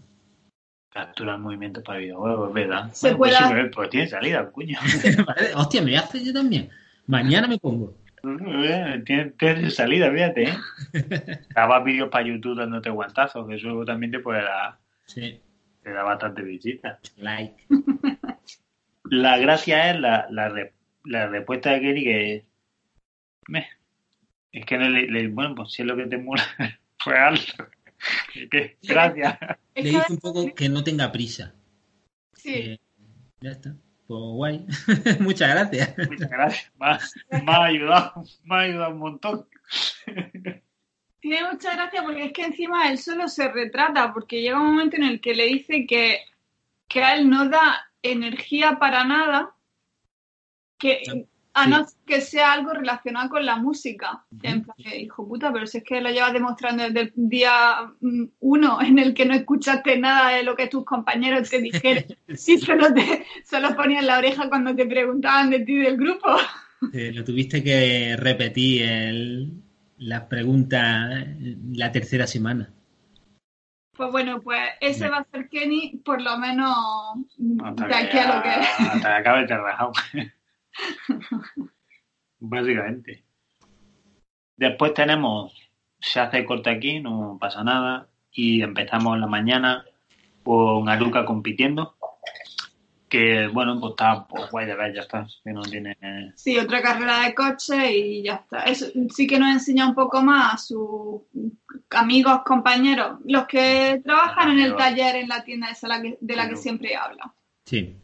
Captura 0.91 1.33
el 1.35 1.39
movimiento 1.41 1.81
para 1.83 1.99
videojuegos, 1.99 2.49
es 2.49 2.53
verdad. 2.53 2.91
Se 2.93 3.13
Bueno, 3.13 3.17
pues, 3.17 3.31
puede 3.37 3.47
sí, 3.47 3.53
pues, 3.63 3.75
pues 3.75 3.89
tiene 3.89 4.07
salida, 4.07 4.45
cuño. 4.51 4.77
Vale, 5.27 5.53
Hostia, 5.55 5.81
me 5.81 5.91
voy 5.91 5.95
a 5.95 6.01
hacer 6.01 6.21
yo 6.23 6.33
también. 6.33 6.69
Mañana 7.07 7.47
me 7.47 7.57
pongo. 7.57 7.95
tiene, 9.05 9.31
tiene 9.37 9.69
salida, 9.71 10.11
fíjate. 10.11 10.43
¿eh? 10.43 10.57
Grabas 11.49 11.83
vídeos 11.83 12.09
para 12.09 12.25
YouTube 12.27 12.57
dándote 12.57 12.89
guantazos, 12.89 13.47
que 13.47 13.55
eso 13.55 13.83
también 13.85 14.11
te 14.11 14.19
puede 14.19 14.41
dar, 14.43 14.77
Sí, 15.05 15.39
te 15.83 15.91
da 15.91 16.03
bastante 16.03 16.41
visita. 16.43 16.99
like. 17.17 17.55
La 19.05 19.37
gracia 19.37 19.91
es 19.91 19.99
la, 19.99 20.27
la, 20.29 20.49
la 21.05 21.27
respuesta 21.27 21.71
de 21.71 21.81
Kenny 21.81 22.03
que... 22.03 22.45
meh. 23.47 23.67
Es 24.51 24.65
que 24.65 24.77
no 24.77 24.89
le, 24.89 25.07
le- 25.07 25.27
bueno, 25.27 25.55
pues 25.55 25.71
si 25.73 25.81
es 25.83 25.87
lo 25.87 25.95
que 25.95 26.05
te 26.07 26.17
mola, 26.17 26.43
pues 27.03 27.17
hazlo. 27.17 27.67
Que- 28.49 28.77
Gracias. 28.81 29.37
Es 29.75 29.83
Le 29.83 29.89
dice 29.91 30.05
un 30.13 30.17
poco 30.19 30.53
que 30.55 30.69
no 30.69 30.83
tenga 30.83 31.11
prisa. 31.11 31.53
sí, 32.33 32.53
Eh, 32.53 32.79
ya 33.41 33.51
está. 33.51 33.75
Pues 34.07 34.19
guay. 34.21 34.65
Muchas 35.19 35.49
gracias. 35.49 35.95
Muchas 36.09 36.29
gracias. 36.29 36.71
Me 36.79 36.87
ha, 36.87 36.99
me 37.43 37.51
ha 37.51 37.63
ayudado, 37.65 38.23
me 38.43 38.55
ha 38.55 38.59
ayudado 38.59 38.91
un 38.93 38.97
montón. 38.99 39.47
Tiene 41.19 41.51
mucha 41.51 41.75
gracia 41.75 42.01
porque 42.01 42.25
es 42.25 42.33
que 42.33 42.43
encima 42.45 42.89
él 42.89 42.97
solo 42.97 43.27
se 43.27 43.49
retrata, 43.51 44.13
porque 44.13 44.41
llega 44.41 44.59
un 44.59 44.67
momento 44.71 44.95
en 44.95 45.03
el 45.03 45.21
que 45.21 45.35
le 45.35 45.45
dice 45.47 45.85
que, 45.85 46.21
que 46.87 47.03
a 47.03 47.15
él 47.15 47.29
no 47.29 47.49
da 47.49 47.91
energía 48.01 48.77
para 48.79 49.03
nada, 49.03 49.53
que 50.79 51.03
a 51.53 51.67
no 51.67 51.85
ser 51.85 51.97
que 52.05 52.21
sea 52.21 52.53
algo 52.53 52.73
relacionado 52.73 53.29
con 53.29 53.45
la 53.45 53.57
música. 53.57 54.25
En 54.41 54.63
plan, 54.63 54.75
que, 54.77 55.01
hijo 55.01 55.27
puta, 55.27 55.51
pero 55.51 55.67
si 55.67 55.79
es 55.79 55.83
que 55.83 56.01
lo 56.01 56.09
llevas 56.09 56.33
demostrando 56.33 56.83
desde 56.83 57.01
el 57.01 57.11
día 57.15 57.93
mm, 57.99 58.25
uno 58.39 58.81
en 58.81 58.99
el 58.99 59.13
que 59.13 59.25
no 59.25 59.35
escuchaste 59.35 59.97
nada 59.97 60.35
de 60.35 60.43
lo 60.43 60.55
que 60.55 60.67
tus 60.67 60.85
compañeros 60.85 61.49
te 61.49 61.61
dijeron 61.61 62.05
y 62.27 62.57
solo, 62.57 62.93
te, 62.93 63.25
solo 63.45 63.75
ponían 63.75 64.07
la 64.07 64.17
oreja 64.17 64.49
cuando 64.49 64.75
te 64.75 64.85
preguntaban 64.85 65.49
de 65.49 65.59
ti 65.59 65.75
del 65.75 65.97
grupo. 65.97 66.29
Eh, 66.93 67.11
lo 67.13 67.23
tuviste 67.23 67.63
que 67.63 68.15
repetir 68.17 68.83
el, 68.83 69.51
las 69.97 70.23
preguntas 70.23 71.27
la 71.73 71.91
tercera 71.91 72.25
semana. 72.25 72.71
Pues 73.95 74.11
bueno, 74.11 74.39
pues 74.41 74.61
ese 74.79 75.09
va 75.09 75.17
a 75.17 75.27
ser 75.29 75.49
Kenny, 75.49 76.01
por 76.05 76.21
lo 76.21 76.37
menos 76.37 76.73
Hasta 77.65 77.85
de 77.85 77.89
que, 77.89 77.95
aquí 77.95 78.17
a 78.17 78.35
lo 78.35 78.41
que 78.41 78.49
hasta 78.49 78.99
que 79.01 79.07
acabe 79.07 79.41
el. 80.13 80.31
Básicamente. 82.39 83.23
Después 84.55 84.93
tenemos, 84.93 85.53
se 85.99 86.19
hace 86.19 86.45
corte 86.45 86.69
aquí, 86.69 86.99
no 86.99 87.37
pasa 87.39 87.63
nada. 87.63 88.07
Y 88.31 88.61
empezamos 88.61 89.15
en 89.15 89.21
la 89.21 89.27
mañana 89.27 89.85
con 90.43 90.87
Aruka 90.89 91.25
compitiendo. 91.25 91.95
Que 93.09 93.47
bueno, 93.47 93.79
pues 93.79 93.91
está 93.91 94.27
pues, 94.27 94.51
guay 94.51 94.67
de 94.67 94.75
ver, 94.75 94.93
ya 94.93 95.01
está. 95.01 95.25
Que 95.43 95.51
no 95.51 95.61
tiene. 95.63 95.97
Sí, 96.35 96.57
otra 96.59 96.79
carrera 96.81 97.21
de 97.21 97.33
coche 97.33 97.97
y 97.97 98.23
ya 98.23 98.35
está. 98.35 98.63
Eso 98.65 98.85
sí 99.09 99.25
que 99.25 99.39
nos 99.39 99.49
enseña 99.51 99.87
un 99.87 99.95
poco 99.95 100.21
más 100.21 100.53
a 100.53 100.57
sus 100.57 101.21
amigos, 101.89 102.41
compañeros, 102.45 103.17
los 103.25 103.47
que 103.47 103.99
trabajan 104.03 104.51
en 104.51 104.59
el 104.59 104.75
taller 104.75 105.15
en 105.15 105.27
la 105.27 105.43
tienda 105.43 105.71
esa 105.71 105.87
la 105.87 106.01
que- 106.01 106.19
de 106.21 106.35
la 106.35 106.47
que 106.47 106.55
siempre 106.55 106.95
habla. 106.95 107.33
Sí. 107.65 107.95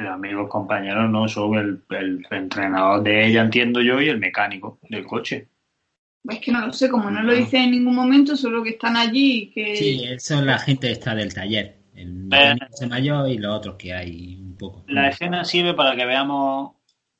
Pero 0.00 0.14
amigos, 0.14 0.48
compañeros, 0.48 1.10
no, 1.10 1.28
son 1.28 1.58
el, 1.58 1.82
el 1.90 2.26
entrenador 2.30 3.02
de 3.02 3.26
ella, 3.26 3.42
entiendo 3.42 3.82
yo, 3.82 4.00
y 4.00 4.08
el 4.08 4.18
mecánico 4.18 4.78
del 4.88 5.04
coche. 5.04 5.48
Es 6.26 6.38
que 6.38 6.50
no 6.50 6.66
lo 6.66 6.72
sé, 6.72 6.88
como 6.88 7.10
no 7.10 7.22
lo 7.22 7.34
dice 7.34 7.58
en 7.58 7.72
ningún 7.72 7.96
momento, 7.96 8.34
solo 8.34 8.62
que 8.62 8.70
están 8.70 8.96
allí 8.96 9.42
y 9.42 9.50
que... 9.50 9.76
Sí, 9.76 10.06
son 10.18 10.46
la 10.46 10.58
gente 10.58 10.90
esta 10.90 11.14
del 11.14 11.34
taller. 11.34 11.76
El 11.94 12.14
mecánico 12.14 12.64
ese 12.72 12.86
mayor 12.86 13.28
y 13.28 13.36
los 13.36 13.54
otros 13.54 13.74
que 13.76 13.92
hay 13.92 14.38
un 14.40 14.56
poco. 14.56 14.84
La 14.88 15.10
escena 15.10 15.44
sirve 15.44 15.74
para 15.74 15.94
que 15.94 16.06
veamos 16.06 16.76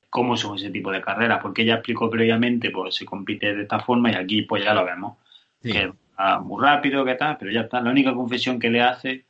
cómo 0.09 0.39
son 0.39 0.57
ese 0.57 0.71
tipo 0.71 0.91
de 0.91 1.03
carreras, 1.03 1.41
porque 1.43 1.61
ella 1.61 1.75
explicó 1.75 2.09
previamente, 2.09 2.71
pues 2.71 2.95
se 2.95 3.05
compite 3.05 3.55
de 3.55 3.65
esta 3.65 3.81
forma 3.81 4.11
y 4.11 4.15
aquí 4.15 4.41
pues 4.41 4.65
ya 4.65 4.73
lo 4.73 4.87
vemos. 4.87 5.19
Sí. 5.63 5.71
Que 5.71 5.93
va 6.19 6.41
muy 6.41 6.65
rápido, 6.65 7.05
que 7.05 7.17
tal, 7.17 7.37
pero 7.39 7.51
ya 7.51 7.61
está. 7.61 7.83
La 7.83 7.91
única 7.91 8.15
confesión 8.15 8.59
que 8.59 8.71
le 8.71 8.81
hace, 8.81 9.27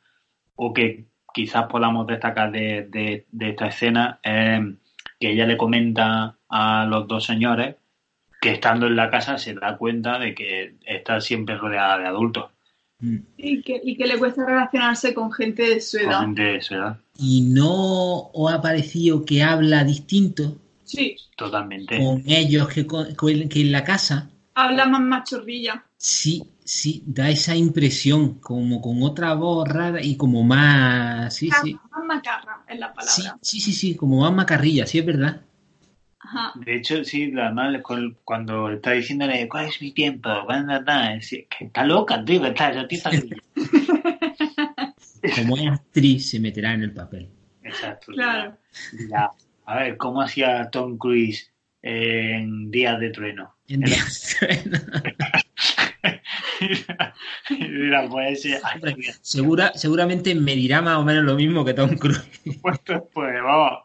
o 0.55 0.71
que 0.71 1.10
quizás 1.33 1.65
podamos 1.67 2.07
destacar 2.07 2.51
de, 2.51 2.87
de- 2.89 3.25
de 3.31 3.49
esta 3.49 3.67
escena, 3.67 4.19
es 4.23 4.61
que 5.19 5.31
ella 5.31 5.45
le 5.45 5.57
comenta 5.57 6.35
a 6.49 6.85
los 6.85 7.07
dos 7.07 7.25
señores 7.25 7.75
que 8.41 8.51
estando 8.53 8.87
en 8.87 8.95
la 8.95 9.09
casa 9.09 9.37
se 9.37 9.53
da 9.53 9.77
cuenta 9.77 10.17
de 10.17 10.33
que 10.33 10.75
está 10.85 11.21
siempre 11.21 11.57
rodeada 11.57 11.97
de 11.99 12.07
adultos, 12.07 12.45
Mm. 13.03 13.17
Y 13.35 13.63
que, 13.63 13.81
y 13.83 13.97
que 13.97 14.05
le 14.05 14.19
cuesta 14.19 14.45
relacionarse 14.45 15.11
con 15.15 15.31
gente 15.31 15.63
de 15.63 15.81
su 15.81 15.97
con 15.97 16.07
edad. 16.07 16.21
gente 16.21 16.41
de 16.43 16.61
su 16.61 16.75
edad. 16.75 16.97
¿Y 17.17 17.41
no 17.41 18.29
os 18.31 18.53
ha 18.53 18.61
parecido 18.61 19.25
que 19.25 19.41
habla 19.41 19.83
distinto 19.83 20.55
Sí, 20.83 21.15
Totalmente. 21.35 21.97
con 21.97 22.21
ellos 22.27 22.67
que, 22.67 22.85
con- 22.85 23.15
que 23.15 23.61
en 23.61 23.71
la 23.71 23.83
casa? 23.83 24.29
habla 24.53 24.85
más 24.85 25.01
machorrilla. 25.01 25.83
Sí, 25.97 26.43
sí, 26.63 27.03
da 27.05 27.29
esa 27.29 27.55
impresión, 27.55 28.35
como 28.39 28.81
con 28.81 29.01
otra 29.03 29.33
voz 29.33 29.67
rara 29.67 30.01
y 30.03 30.15
como 30.17 30.43
más. 30.43 31.35
Sí, 31.35 31.49
sí. 31.63 31.77
Más 31.91 32.05
macarra 32.05 32.63
es 32.67 32.79
la 32.79 32.87
Sí, 32.99 33.21
palabra. 33.23 33.39
sí, 33.41 33.59
sí, 33.59 33.73
sí, 33.73 33.95
como 33.95 34.21
más 34.21 34.33
macarrilla, 34.33 34.85
sí, 34.85 34.99
es 34.99 35.05
verdad. 35.05 35.41
Ajá. 36.19 36.53
De 36.55 36.75
hecho, 36.75 37.03
sí, 37.03 37.33
además 37.35 37.81
cuando 38.23 38.71
está 38.71 38.91
diciéndole 38.91 39.49
cuál 39.49 39.65
es 39.65 39.81
mi 39.81 39.91
tiempo, 39.91 40.29
cuándo 40.45 40.75
está, 40.75 41.13
es 41.15 41.29
que 41.29 41.47
está 41.65 41.83
loca, 41.83 42.23
tío, 42.23 42.45
está, 42.45 42.69
está- 42.81 43.09
Como 45.35 45.57
es 45.57 45.67
actriz, 45.67 46.29
se 46.29 46.39
meterá 46.39 46.73
en 46.73 46.83
el 46.83 46.93
papel. 46.93 47.29
Exacto. 47.63 48.11
Claro. 48.13 48.57
a 49.65 49.75
ver, 49.75 49.97
¿cómo 49.97 50.21
hacía 50.21 50.69
Tom 50.71 50.97
Cruise 50.97 51.51
en 51.81 52.69
Días 52.71 52.99
de 52.99 53.09
Trueno? 53.09 53.55
En 53.67 53.83
Era- 53.83 53.95
y 53.95 53.99
pues 58.09 58.45
Hombre, 58.75 58.95
Segura, 59.21 59.71
seguramente 59.75 60.35
me 60.35 60.55
dirá 60.55 60.81
más 60.81 60.97
o 60.97 61.03
menos 61.03 61.23
lo 61.23 61.35
mismo 61.35 61.65
que 61.65 61.73
Tom 61.73 61.95
Cruise. 61.97 62.21
pues, 62.61 62.79
pues 63.13 63.43
vamos, 63.43 63.79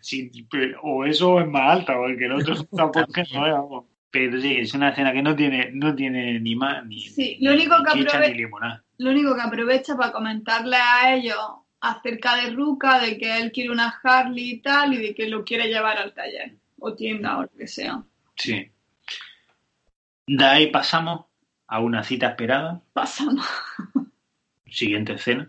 sí, 0.00 0.30
pero- 0.50 0.80
o 0.82 1.04
eso 1.04 1.40
es 1.40 1.46
más 1.46 1.78
alta, 1.78 1.94
porque 1.96 2.24
el 2.24 2.32
otro 2.32 2.54
tampoco 2.76 3.20
es, 3.20 3.32
no 3.32 3.46
es, 3.46 3.52
vamos. 3.52 3.84
Pero 4.10 4.38
sí, 4.40 4.56
es 4.58 4.74
una 4.74 4.90
escena 4.90 5.12
que 5.12 5.22
no 5.22 5.34
tiene, 5.34 5.70
no 5.72 5.94
tiene 5.94 6.38
ni 6.38 6.54
más 6.54 6.84
ni, 6.84 7.00
Sí, 7.00 7.38
lo 7.40 7.52
único 7.54 7.78
ni 7.78 7.84
que 7.84 7.92
chicha 7.98 8.18
aprove- 8.20 8.28
ni 8.32 8.34
limonada. 8.38 8.84
Lo 8.98 9.10
único 9.10 9.34
que 9.34 9.40
aprovecha 9.40 9.96
para 9.96 10.12
comentarle 10.12 10.76
a 10.76 11.14
ellos 11.14 11.38
acerca 11.80 12.36
de 12.36 12.50
Ruka, 12.50 13.00
de 13.00 13.16
que 13.18 13.38
él 13.38 13.50
quiere 13.52 13.70
una 13.70 13.92
Harley 14.02 14.50
y 14.50 14.58
tal, 14.60 14.94
y 14.94 14.98
de 14.98 15.14
que 15.14 15.28
lo 15.28 15.44
quiere 15.44 15.68
llevar 15.68 15.96
al 15.98 16.12
taller 16.14 16.56
o 16.78 16.94
tienda 16.94 17.38
o 17.38 17.42
lo 17.42 17.48
que 17.56 17.66
sea. 17.66 18.02
Sí. 18.36 18.70
De 20.26 20.44
ahí 20.44 20.66
pasamos 20.68 21.26
a 21.72 21.80
una 21.80 22.02
cita 22.02 22.28
esperada, 22.28 22.82
Pasamos. 22.92 23.46
siguiente 24.66 25.14
escena. 25.14 25.48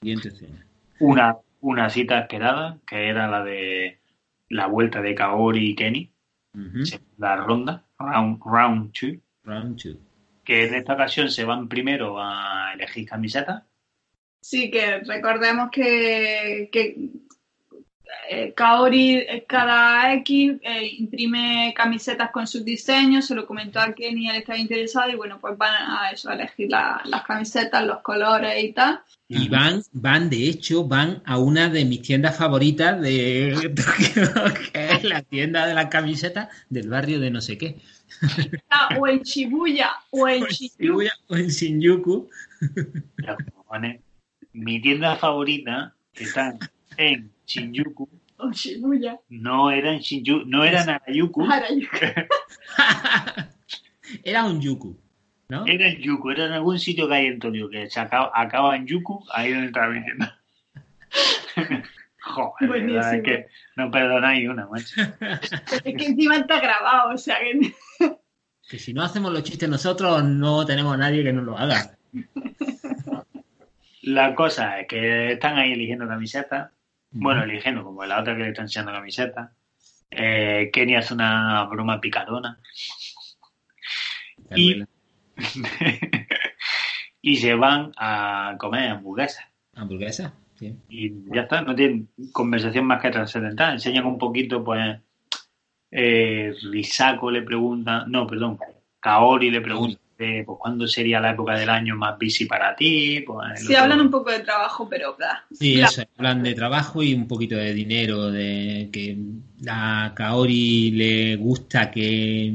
Siguiente 0.00 0.28
escena. 0.28 0.64
Una, 1.00 1.38
una 1.60 1.90
cita 1.90 2.20
esperada, 2.20 2.78
que 2.86 3.08
era 3.08 3.26
la 3.26 3.42
de 3.42 3.98
la 4.48 4.68
vuelta 4.68 5.02
de 5.02 5.16
Kaori 5.16 5.70
y 5.70 5.74
Kenny, 5.74 6.12
segunda 6.84 7.36
ronda, 7.36 7.84
round, 7.98 8.40
round 8.44 8.92
two, 8.92 9.20
Round 9.42 9.76
two. 9.82 9.98
que 10.44 10.66
en 10.68 10.74
esta 10.74 10.94
ocasión 10.94 11.30
se 11.30 11.44
van 11.44 11.66
primero 11.68 12.16
a 12.22 12.72
elegir 12.74 13.08
camiseta. 13.08 13.66
Sí, 14.40 14.70
que 14.70 15.00
recordemos 15.00 15.70
que, 15.72 16.68
que 16.70 16.96
eh, 18.30 18.52
Kaori 18.54 19.16
eh, 19.16 19.44
cada 19.48 20.12
X 20.14 20.54
eh, 20.62 20.86
imprime 20.98 21.72
camisetas 21.76 22.30
con 22.30 22.46
sus 22.46 22.64
diseños, 22.64 23.26
se 23.26 23.34
lo 23.34 23.46
comentó 23.46 23.80
a 23.80 23.92
Kenny, 23.92 24.28
él 24.28 24.36
estaba 24.36 24.58
interesado 24.58 25.10
y 25.10 25.16
bueno, 25.16 25.38
pues 25.40 25.56
van 25.58 25.74
a 25.74 26.10
eso, 26.10 26.30
a 26.30 26.34
elegir 26.34 26.70
la- 26.70 27.00
las 27.04 27.22
camisetas, 27.24 27.84
los 27.86 27.98
colores 28.02 28.62
y 28.62 28.72
tal. 28.72 29.00
Y 29.28 29.48
van, 29.48 29.82
van, 29.92 30.30
de 30.30 30.48
hecho, 30.48 30.84
van 30.86 31.20
a 31.24 31.38
una 31.38 31.68
de 31.68 31.84
mis 31.84 32.00
tiendas 32.02 32.36
favoritas 32.36 33.00
de 33.00 33.72
Tokio, 33.74 34.32
que 34.72 34.92
es 34.92 35.04
la 35.04 35.22
tienda 35.22 35.66
de 35.66 35.74
las 35.74 35.86
camisetas 35.86 36.48
del 36.70 36.88
barrio 36.88 37.18
de 37.18 37.30
no 37.32 37.40
sé 37.40 37.58
qué. 37.58 37.76
Ah, 38.70 38.90
o 38.98 39.08
en 39.08 39.22
Shibuya, 39.22 39.90
o 40.10 40.28
en 40.28 40.44
Shinjuku. 40.48 40.82
Shibuya 40.84 41.12
o 41.28 41.36
en 41.36 41.48
Shinjuku. 41.48 42.30
Mi 44.52 44.80
tienda 44.80 45.16
favorita 45.16 45.94
está 46.14 46.56
en 46.96 47.30
Shinjuku, 47.46 48.08
o 48.38 48.52
Shibuya. 48.52 49.18
no 49.28 49.70
era 49.70 49.92
en 49.92 50.00
Shinjuku, 50.00 50.44
no 50.46 50.64
era 50.64 50.82
en 50.82 50.90
Arayuku. 50.90 51.46
Era 54.22 54.44
un 54.44 54.60
Yuku, 54.60 54.96
¿no? 55.48 55.66
era 55.66 55.88
en 55.88 55.96
Yuku, 56.00 56.30
era 56.30 56.46
en 56.46 56.52
algún 56.52 56.78
sitio 56.78 57.08
que 57.08 57.14
hay 57.14 57.26
en 57.26 57.40
Tokio, 57.40 57.68
que 57.68 57.90
se 57.90 57.98
acaba, 57.98 58.30
acaba 58.34 58.76
en 58.76 58.86
Yuku, 58.86 59.24
ahí 59.32 59.52
donde 59.52 59.66
estaba 59.66 59.88
mi 59.88 60.04
tienda. 60.04 60.38
Joder, 62.20 62.90
es 62.90 63.22
que 63.22 63.46
no 63.76 63.90
perdonáis 63.90 64.48
una, 64.48 64.66
macho. 64.66 65.00
Es 65.84 65.96
que 65.96 66.06
encima 66.06 66.36
está 66.36 66.60
grabado, 66.60 67.14
o 67.14 67.18
sea 67.18 67.38
que 67.38 67.72
Que 68.68 68.78
si 68.78 68.92
no 68.92 69.02
hacemos 69.02 69.32
los 69.32 69.44
chistes 69.44 69.68
nosotros, 69.68 70.24
no 70.24 70.66
tenemos 70.66 70.94
a 70.94 70.98
nadie 70.98 71.22
que 71.22 71.32
nos 71.32 71.44
lo 71.44 71.56
haga. 71.56 71.96
La 74.02 74.34
cosa 74.34 74.80
es 74.80 74.88
que 74.88 75.32
están 75.32 75.56
ahí 75.56 75.72
eligiendo 75.72 76.06
camisetas. 76.08 76.70
Bueno, 77.18 77.42
eligiendo, 77.44 77.82
como 77.84 78.04
la 78.04 78.20
otra 78.20 78.36
que 78.36 78.42
le 78.42 78.48
están 78.50 78.64
enseñando 78.66 78.92
camisetas. 78.92 79.50
Eh, 80.10 80.70
Kenny 80.72 80.94
hace 80.96 81.14
una 81.14 81.64
broma 81.64 82.00
picadona. 82.00 82.58
y- 84.54 84.84
y 87.22 87.36
se 87.36 87.54
van 87.54 87.92
a 87.96 88.54
comer 88.58 88.90
hamburguesas. 88.90 89.44
Hamburguesa, 89.74 90.32
sí. 90.58 90.76
Y 90.88 91.12
ya 91.34 91.42
está, 91.42 91.60
no 91.62 91.74
tienen 91.74 92.08
conversación 92.32 92.84
más 92.86 93.02
que 93.02 93.10
trascendental. 93.10 93.74
Enseñan 93.74 94.06
un 94.06 94.18
poquito, 94.18 94.62
pues. 94.64 94.98
Eh, 95.90 96.52
Risako 96.70 97.30
le 97.30 97.42
pregunta, 97.42 98.04
no, 98.08 98.26
perdón, 98.26 98.58
Kaori 99.00 99.50
le 99.50 99.60
pregunta, 99.60 100.00
eh, 100.18 100.42
pues, 100.44 100.58
¿cuándo 100.60 100.86
sería 100.86 101.20
la 101.20 101.32
época 101.32 101.54
del 101.58 101.68
año 101.70 101.96
más 101.96 102.18
busy 102.18 102.46
para 102.46 102.74
ti? 102.74 103.20
Pues, 103.26 103.60
sí 103.60 103.66
otro- 103.72 103.84
hablan 103.84 104.00
un 104.02 104.10
poco 104.10 104.30
de 104.30 104.40
trabajo, 104.40 104.88
pero 104.88 105.14
bla. 105.16 105.44
Sí, 105.52 105.74
Bla. 105.76 105.86
eso, 105.86 106.02
hablan 106.16 106.42
de 106.42 106.54
trabajo 106.54 107.02
y 107.02 107.14
un 107.14 107.26
poquito 107.28 107.56
de 107.56 107.72
dinero, 107.74 108.30
de 108.30 108.88
que 108.92 109.16
a 109.68 110.12
Kaori 110.14 110.90
le 110.92 111.36
gusta 111.36 111.90
que, 111.90 112.52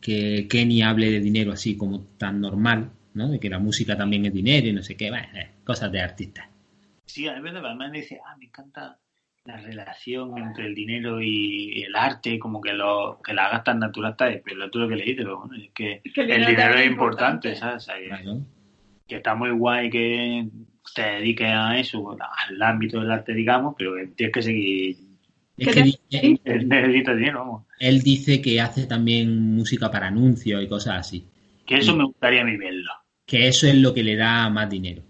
que 0.00 0.46
Kenny 0.48 0.82
hable 0.82 1.10
de 1.10 1.20
dinero 1.20 1.52
así 1.52 1.76
como 1.76 2.00
tan 2.18 2.40
normal, 2.40 2.90
¿no? 3.14 3.28
De 3.30 3.38
que 3.40 3.50
la 3.50 3.58
música 3.58 3.96
también 3.96 4.26
es 4.26 4.32
dinero 4.32 4.66
y 4.68 4.72
no 4.72 4.82
sé 4.82 4.96
qué, 4.96 5.10
bueno, 5.10 5.26
eh, 5.34 5.50
cosas 5.64 5.90
de 5.92 6.00
artistas. 6.00 6.46
Sí, 7.06 7.26
a 7.26 7.40
veces 7.40 7.60
Batman 7.60 7.92
dice, 7.92 8.20
ah, 8.24 8.36
me 8.38 8.46
encanta 8.46 8.98
la 9.50 9.56
relación 9.56 10.36
entre 10.38 10.66
el 10.66 10.74
dinero 10.74 11.20
y 11.20 11.82
el 11.82 11.94
arte, 11.96 12.38
como 12.38 12.60
que 12.60 12.72
lo 12.72 13.18
que 13.24 13.34
la 13.34 13.46
hagas 13.46 13.64
tan 13.64 13.78
natural, 13.80 14.12
está 14.12 14.30
tú 14.70 14.78
lo 14.78 14.88
que 14.88 14.96
le 14.96 15.04
dices, 15.04 15.24
pero 15.24 15.38
bueno, 15.40 15.62
es 15.62 15.70
que 15.72 16.00
Es 16.04 16.12
que 16.12 16.20
el 16.22 16.46
dinero 16.46 16.74
es 16.74 16.86
importante, 16.86 17.54
¿sabes? 17.56 17.76
O 17.76 17.80
sea, 17.86 17.96
que- 17.98 18.08
Claro. 18.08 18.40
que 19.06 19.16
está 19.16 19.34
muy 19.34 19.50
guay 19.50 19.90
que 19.90 20.48
te 20.94 21.02
dediques 21.02 21.48
a 21.50 21.78
eso, 21.78 22.16
al 22.48 22.62
ámbito 22.62 23.00
del 23.00 23.10
arte, 23.10 23.34
digamos, 23.34 23.74
pero 23.76 23.94
que 23.94 24.06
tienes 24.08 24.32
que 24.34 24.42
seguir. 24.42 24.96
Es 25.56 25.66
¿Qué 25.68 25.72
que 25.72 25.72
te- 25.72 25.82
dice- 25.82 26.40
Él 26.44 26.68
necesita 26.68 27.14
dinero, 27.14 27.38
vamos. 27.40 27.62
él 27.80 28.00
dice 28.02 28.40
que 28.40 28.60
hace 28.60 28.86
también 28.86 29.54
música 29.54 29.90
para 29.90 30.06
anuncios 30.08 30.62
y 30.62 30.68
cosas 30.68 30.98
así. 31.00 31.26
Que 31.66 31.76
eso 31.78 31.94
me 31.96 32.04
gustaría 32.04 32.42
a 32.42 32.44
mí 32.44 32.56
verlo. 32.56 32.90
Que 33.26 33.46
eso 33.48 33.66
es 33.66 33.74
lo 33.76 33.92
que 33.94 34.02
le 34.02 34.16
da 34.16 34.48
más 34.48 34.68
dinero. 34.70 35.02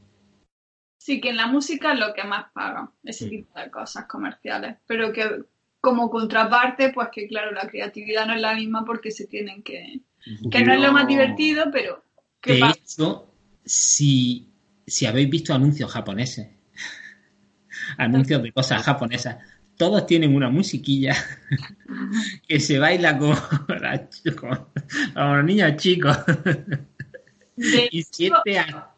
Sí, 1.05 1.21
que 1.21 1.31
en 1.31 1.37
la 1.37 1.47
música 1.47 1.93
es 1.95 1.99
lo 1.99 2.13
que 2.15 2.25
más 2.25 2.53
paga, 2.53 2.93
ese 3.03 3.27
tipo 3.27 3.59
de 3.59 3.71
cosas 3.71 4.07
comerciales. 4.07 4.77
Pero 4.87 5.13
que 5.13 5.45
como 5.81 6.11
contraparte, 6.11 6.91
pues 6.93 7.09
que 7.11 7.27
claro, 7.27 7.53
la 7.53 7.69
creatividad 7.69 8.27
no 8.27 8.35
es 8.35 8.41
la 8.41 8.55
misma 8.55 8.85
porque 8.85 9.11
se 9.11 9.27
tienen 9.27 9.63
que... 9.63 10.03
Que 10.51 10.63
no 10.63 10.75
es 10.75 10.81
lo 10.81 10.93
más 10.93 11.07
divertido, 11.07 11.71
pero... 11.73 12.05
que 12.41 12.55
De 12.55 12.57
pa- 12.57 12.75
hecho, 12.75 13.33
si, 13.65 14.53
si 14.87 15.07
habéis 15.07 15.31
visto 15.31 15.55
anuncios 15.55 15.91
japoneses, 15.91 16.49
anuncios 17.99 18.43
de 18.43 18.53
cosas 18.53 18.83
japonesas, 18.83 19.37
todos 19.77 20.07
tienen 20.07 20.35
una 20.35 20.51
musiquilla 20.51 21.15
que 22.49 22.61
se 22.61 22.79
baila 22.79 23.19
con, 23.19 23.37
la- 23.81 24.09
con- 24.41 24.67
con 25.15 25.37
los 25.37 25.45
niños 25.45 25.77
chicos. 25.77 26.17
de 27.57 27.85
Y 27.91 28.03
hecho, 28.23 28.35
siete 28.35 28.59
a- 28.59 28.90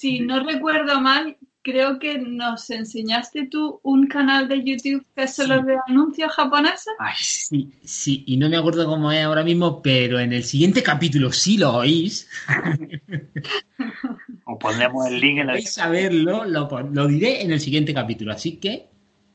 si 0.00 0.20
no 0.20 0.42
recuerdo 0.44 1.00
mal, 1.00 1.36
creo 1.62 1.98
que 1.98 2.18
nos 2.18 2.70
enseñaste 2.70 3.46
tú 3.48 3.80
un 3.82 4.06
canal 4.06 4.48
de 4.48 4.64
YouTube 4.64 5.04
que 5.14 5.24
es 5.24 5.34
solo 5.36 5.58
Sí. 5.60 5.66
de 5.66 5.76
anuncios 5.88 6.32
japoneses. 6.32 6.94
Ay, 6.98 7.14
Sí, 7.18 7.68
sí, 7.84 8.24
y 8.26 8.36
no 8.38 8.48
me 8.48 8.56
acuerdo 8.56 8.86
cómo 8.86 9.12
es 9.12 9.22
ahora 9.24 9.42
mismo, 9.44 9.82
pero 9.82 10.18
en 10.18 10.32
el 10.32 10.42
siguiente 10.44 10.82
capítulo, 10.82 11.30
si 11.32 11.58
lo 11.58 11.74
oís, 11.74 12.28
os 14.44 14.58
pondremos 14.58 15.06
el 15.06 15.20
link 15.20 15.38
en 15.40 15.46
la 15.48 15.52
vais 15.54 15.78
a 15.78 15.88
verlo, 15.90 16.44
lo, 16.44 16.68
lo 16.92 17.06
diré 17.06 17.42
en 17.42 17.52
el 17.52 17.60
siguiente 17.60 17.92
capítulo, 17.94 18.32
así 18.32 18.56
que 18.56 18.86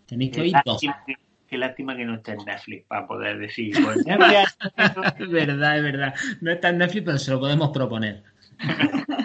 tenéis 0.07 0.32
que 0.32 0.36
Qué 0.38 0.41
oír 0.41 0.53
dos. 0.66 0.84
lástima, 0.84 1.03
que- 1.05 1.16
qué 1.47 1.57
lástima 1.59 1.95
que 1.95 2.05
no 2.05 2.16
esté 2.16 2.32
en 2.34 2.45
Netflix 2.45 2.86
para 2.88 3.05
poder 3.07 3.38
decir. 3.38 3.76
Pues 3.84 3.97
Es 5.20 5.30
verdad, 5.30 5.78
es 5.78 5.84
verdad. 5.84 6.16
No 6.41 6.51
está 6.51 6.70
en 6.70 6.80
Netflix, 6.80 7.05
pero 7.05 7.18
se 7.20 7.32
lo 7.32 7.39
podemos 7.39 7.70
proponer. 7.70 8.24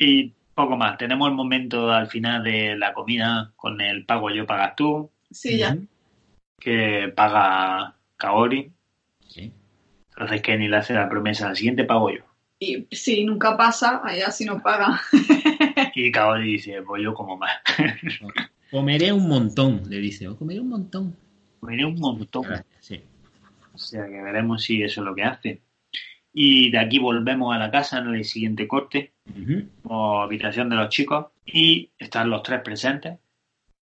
y 0.00 0.32
poco 0.54 0.76
más. 0.76 0.96
Tenemos 0.98 1.28
el 1.28 1.34
momento 1.34 1.92
al 1.92 2.08
final 2.08 2.42
de 2.42 2.76
la 2.76 2.94
comida 2.94 3.52
con 3.54 3.80
el 3.80 4.06
pago 4.06 4.30
yo 4.30 4.46
pagas 4.46 4.74
tú, 4.74 5.10
Sí, 5.30 5.58
ya. 5.58 5.76
Que 6.58 7.12
paga 7.14 7.94
Kaori. 8.16 8.72
Sí. 9.28 9.52
Entonces 10.10 10.42
Kenny 10.42 10.68
le 10.68 10.78
hace 10.78 10.94
la 10.94 11.08
promesa, 11.08 11.48
al 11.48 11.56
siguiente 11.56 11.84
pago 11.84 12.10
yo. 12.10 12.22
Y 12.58 12.86
si 12.90 13.24
nunca 13.24 13.56
pasa, 13.56 14.00
allá 14.02 14.30
si 14.30 14.44
no 14.44 14.60
paga. 14.60 15.00
Y 15.94 16.12
Kaori 16.12 16.52
dice, 16.52 16.82
pues 16.82 17.02
yo 17.02 17.14
como 17.14 17.36
más. 17.36 17.52
Comeré 18.70 19.12
un 19.12 19.28
montón, 19.28 19.82
le 19.88 19.98
dice. 19.98 20.28
O 20.28 20.36
comeré 20.36 20.60
un 20.60 20.68
montón. 20.68 21.16
Comeré 21.58 21.84
un 21.84 21.98
montón. 21.98 22.42
Gracias, 22.42 22.66
sí. 22.80 23.02
O 23.72 23.78
sea 23.78 24.06
que 24.06 24.22
veremos 24.22 24.62
si 24.62 24.82
eso 24.82 25.00
es 25.00 25.04
lo 25.04 25.14
que 25.14 25.24
hace. 25.24 25.60
Y 26.32 26.70
de 26.70 26.78
aquí 26.78 26.98
volvemos 26.98 27.54
a 27.54 27.58
la 27.58 27.70
casa 27.70 27.98
en 27.98 28.14
el 28.14 28.24
siguiente 28.24 28.68
corte, 28.68 29.12
o 29.84 30.20
habitación 30.22 30.68
de 30.68 30.76
los 30.76 30.88
chicos, 30.88 31.26
y 31.44 31.90
están 31.98 32.30
los 32.30 32.42
tres 32.42 32.60
presentes. 32.60 33.18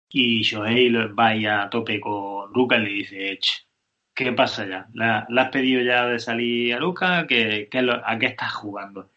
Y 0.09 0.43
Shohei 0.43 0.91
va 0.91 1.63
a 1.63 1.71
tope 1.71 2.01
con 2.01 2.53
Luca 2.53 2.77
y 2.79 2.83
le 2.85 2.91
dice, 2.91 3.39
"Ch, 3.39 3.67
¿qué 4.15 4.33
pasa 4.33 4.67
ya? 4.67 4.89
¿La, 4.95 5.27
la 5.29 5.43
has 5.43 5.51
pedido 5.51 5.83
ya 5.83 6.07
de 6.07 6.19
salir 6.19 6.75
a 6.75 6.79
Luca? 6.81 7.27
¿Qué, 7.29 7.69
qué 7.71 7.83
lo- 7.83 8.03
¿A 8.05 8.19
qué 8.19 8.27
estás 8.27 8.53
jugando? 8.55 9.11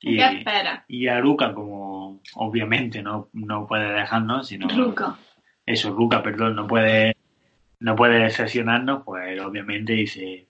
Y, 0.00 0.16
¿Qué 0.18 0.24
espera? 0.38 0.84
y 0.86 1.06
a 1.08 1.18
Luca, 1.20 1.54
como 1.54 2.20
obviamente 2.34 3.02
no, 3.02 3.30
no 3.32 3.66
puede 3.66 3.90
dejarnos, 3.92 4.48
sino 4.48 4.68
Ruka. 4.68 5.16
eso, 5.64 5.90
Luca, 5.94 6.22
perdón, 6.22 6.56
no 6.56 6.66
puede, 6.66 7.16
no 7.80 7.96
puede 7.96 8.18
decepcionarnos, 8.18 9.02
pues 9.04 9.40
obviamente 9.40 9.94
dice, 9.94 10.46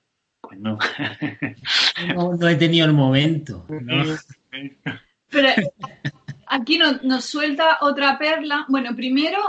no. 0.59 0.79
No, 2.15 2.35
no 2.35 2.49
he 2.49 2.57
tenido 2.57 2.87
el 2.87 2.93
momento. 2.93 3.67
¿no? 3.69 4.05
Pero 5.31 5.49
aquí 6.47 6.79
nos, 6.79 7.03
nos 7.03 7.25
suelta 7.25 7.79
otra 7.81 8.19
perla. 8.19 8.67
Bueno, 8.69 8.95
primero 8.95 9.41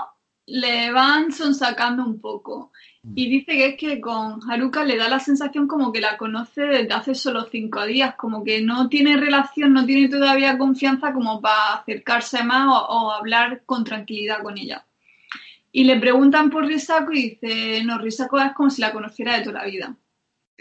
le 0.46 0.92
van 0.92 1.32
sonsacando 1.32 2.04
un 2.06 2.20
poco. 2.20 2.72
Y 3.16 3.30
dice 3.30 3.52
que 3.52 3.66
es 3.68 3.78
que 3.78 4.02
con 4.02 4.40
Haruka 4.50 4.84
le 4.84 4.98
da 4.98 5.08
la 5.08 5.20
sensación 5.20 5.68
como 5.68 5.92
que 5.92 6.02
la 6.02 6.18
conoce 6.18 6.62
desde 6.62 6.92
hace 6.92 7.14
solo 7.14 7.44
cinco 7.52 7.86
días, 7.86 8.16
como 8.16 8.44
que 8.44 8.62
no 8.64 8.90
tiene 8.90 9.16
relación, 9.16 9.74
no 9.74 9.86
tiene 9.86 10.10
todavía 10.10 10.58
confianza 10.58 11.14
como 11.14 11.40
para 11.40 11.76
acercarse 11.76 12.44
más 12.44 12.68
o, 12.68 12.72
o 12.72 13.12
hablar 13.12 13.62
con 13.68 13.84
tranquilidad 13.84 14.42
con 14.42 14.58
ella. 14.58 14.88
Y 15.72 15.84
le 15.84 16.00
preguntan 16.00 16.50
por 16.50 16.66
Risako 16.66 17.12
y 17.12 17.30
dice, 17.30 17.84
no, 17.84 18.00
Risako 18.00 18.40
es 18.40 18.54
como 18.54 18.72
si 18.72 18.82
la 18.82 18.92
conociera 18.92 19.38
de 19.38 19.44
toda 19.44 19.60
la 19.60 19.66
vida 19.66 19.96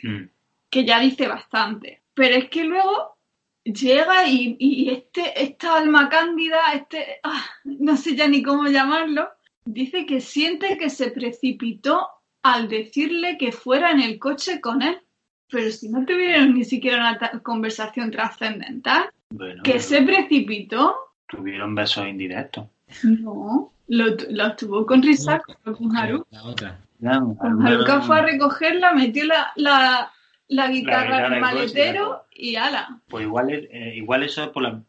Mm. 0.02 0.28
Que 0.74 0.84
ya 0.84 0.98
dice 0.98 1.28
bastante. 1.28 2.02
Pero 2.14 2.34
es 2.34 2.50
que 2.50 2.64
luego 2.64 3.16
llega 3.62 4.26
y, 4.28 4.56
y 4.58 4.90
este, 4.90 5.40
esta 5.40 5.76
alma 5.76 6.08
cándida, 6.08 6.72
este, 6.74 7.20
ah, 7.22 7.44
no 7.62 7.96
sé 7.96 8.16
ya 8.16 8.26
ni 8.26 8.42
cómo 8.42 8.66
llamarlo, 8.66 9.28
dice 9.64 10.04
que 10.04 10.20
siente 10.20 10.76
que 10.76 10.90
se 10.90 11.12
precipitó 11.12 12.08
al 12.42 12.68
decirle 12.68 13.38
que 13.38 13.52
fuera 13.52 13.92
en 13.92 14.00
el 14.00 14.18
coche 14.18 14.60
con 14.60 14.82
él. 14.82 14.98
Pero 15.48 15.70
si 15.70 15.88
no 15.90 16.04
tuvieron 16.04 16.54
ni 16.54 16.64
siquiera 16.64 16.96
una 17.20 17.40
conversación 17.40 18.10
trascendental, 18.10 19.10
Bueno, 19.30 19.62
que 19.62 19.78
se 19.78 20.02
precipitó, 20.02 20.96
tuvieron 21.28 21.76
besos 21.76 22.08
indirectos. 22.08 22.66
no, 23.04 23.70
lo, 23.86 24.06
lo 24.28 24.56
tuvo 24.56 24.84
con 24.84 25.04
Risako, 25.04 25.54
no 25.64 25.76
con 25.76 25.96
Haruka. 25.96 26.26
La 26.32 26.42
otra. 26.44 26.80
Con 27.38 27.64
Haruka 27.64 28.00
fue 28.00 28.18
a 28.18 28.22
recogerla, 28.22 28.92
metió 28.92 29.24
la, 29.24 29.52
la, 29.54 30.10
la 30.48 30.68
guitarra 30.68 31.04
guitarra 31.04 31.26
en 31.26 31.32
el 31.32 31.40
maletero 31.40 32.26
y 32.34 32.56
ala. 32.56 33.00
Pues 33.08 33.24
igual, 33.24 33.50
eh, 33.50 33.92
igual 33.96 34.22
eso 34.22 34.44
es 34.44 34.48
por 34.50 34.62
la... 34.62 34.82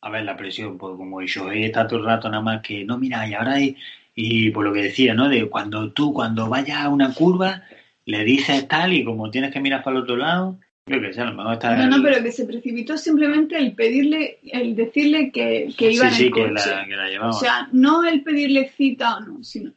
A 0.00 0.10
ver, 0.10 0.24
la 0.24 0.36
presión, 0.36 0.78
pues 0.78 0.96
como 0.96 1.20
Shohei 1.22 1.64
está 1.64 1.86
todo 1.86 1.98
el 1.98 2.06
rato 2.06 2.28
nada 2.28 2.42
más 2.42 2.62
que, 2.62 2.84
no, 2.84 2.98
mira, 2.98 3.28
y 3.28 3.34
ahora 3.34 3.54
hay... 3.54 3.76
Y 4.14 4.50
por 4.50 4.64
lo 4.64 4.72
que 4.72 4.82
decía, 4.82 5.14
¿no? 5.14 5.28
De 5.28 5.48
cuando 5.48 5.92
tú, 5.92 6.12
cuando 6.12 6.48
vayas 6.48 6.78
a 6.78 6.88
una 6.88 7.14
curva, 7.14 7.62
le 8.04 8.24
dices 8.24 8.66
tal 8.66 8.92
y 8.92 9.04
como 9.04 9.30
tienes 9.30 9.52
que 9.52 9.60
mirar 9.60 9.84
para 9.84 9.96
el 9.96 10.02
otro 10.02 10.16
lado, 10.16 10.58
yo 10.88 11.00
que 11.00 11.12
sé, 11.12 11.20
a 11.20 11.26
lo 11.26 11.34
mejor 11.34 11.52
está... 11.52 11.76
No, 11.76 11.98
no, 11.98 12.02
pero 12.02 12.22
que 12.22 12.32
se 12.32 12.46
precipitó 12.46 12.96
simplemente 12.96 13.56
el 13.58 13.74
pedirle, 13.74 14.38
el 14.42 14.74
decirle 14.74 15.30
que, 15.30 15.68
que 15.76 15.92
iba 15.92 16.10
sí, 16.10 16.10
en 16.10 16.14
sí, 16.14 16.24
el 16.26 16.32
que 16.32 16.48
coche. 16.48 16.70
la, 16.70 16.86
que 16.86 16.96
la 16.96 17.08
llevaba. 17.08 17.30
O 17.30 17.34
sea, 17.34 17.68
no 17.72 18.04
el 18.04 18.22
pedirle 18.22 18.70
cita 18.70 19.18
o 19.18 19.20
no, 19.20 19.44
sino. 19.44 19.72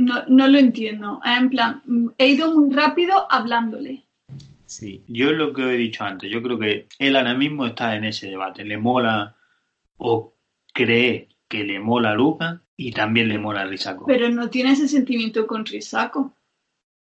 No, 0.00 0.24
no 0.28 0.48
lo 0.48 0.58
entiendo. 0.58 1.20
En 1.24 1.50
plan, 1.50 1.82
he 2.18 2.28
ido 2.28 2.54
muy 2.54 2.74
rápido 2.74 3.30
hablándole. 3.30 4.04
Sí. 4.64 5.04
Yo 5.08 5.32
lo 5.32 5.52
que 5.52 5.62
he 5.62 5.76
dicho 5.76 6.04
antes, 6.04 6.30
yo 6.30 6.42
creo 6.42 6.58
que 6.58 6.88
él 6.98 7.16
ahora 7.16 7.34
mismo 7.34 7.66
está 7.66 7.96
en 7.96 8.04
ese 8.04 8.28
debate. 8.28 8.64
Le 8.64 8.78
mola 8.78 9.36
o 9.98 10.34
cree 10.72 11.28
que 11.48 11.64
le 11.64 11.80
mola 11.80 12.12
a 12.12 12.14
Luca 12.14 12.62
y 12.76 12.92
también 12.92 13.28
le 13.28 13.38
mola 13.38 13.62
a 13.62 13.66
Risako. 13.66 14.06
Pero 14.06 14.30
no 14.30 14.48
tiene 14.48 14.72
ese 14.72 14.88
sentimiento 14.88 15.46
con 15.46 15.66
Risako. 15.66 16.34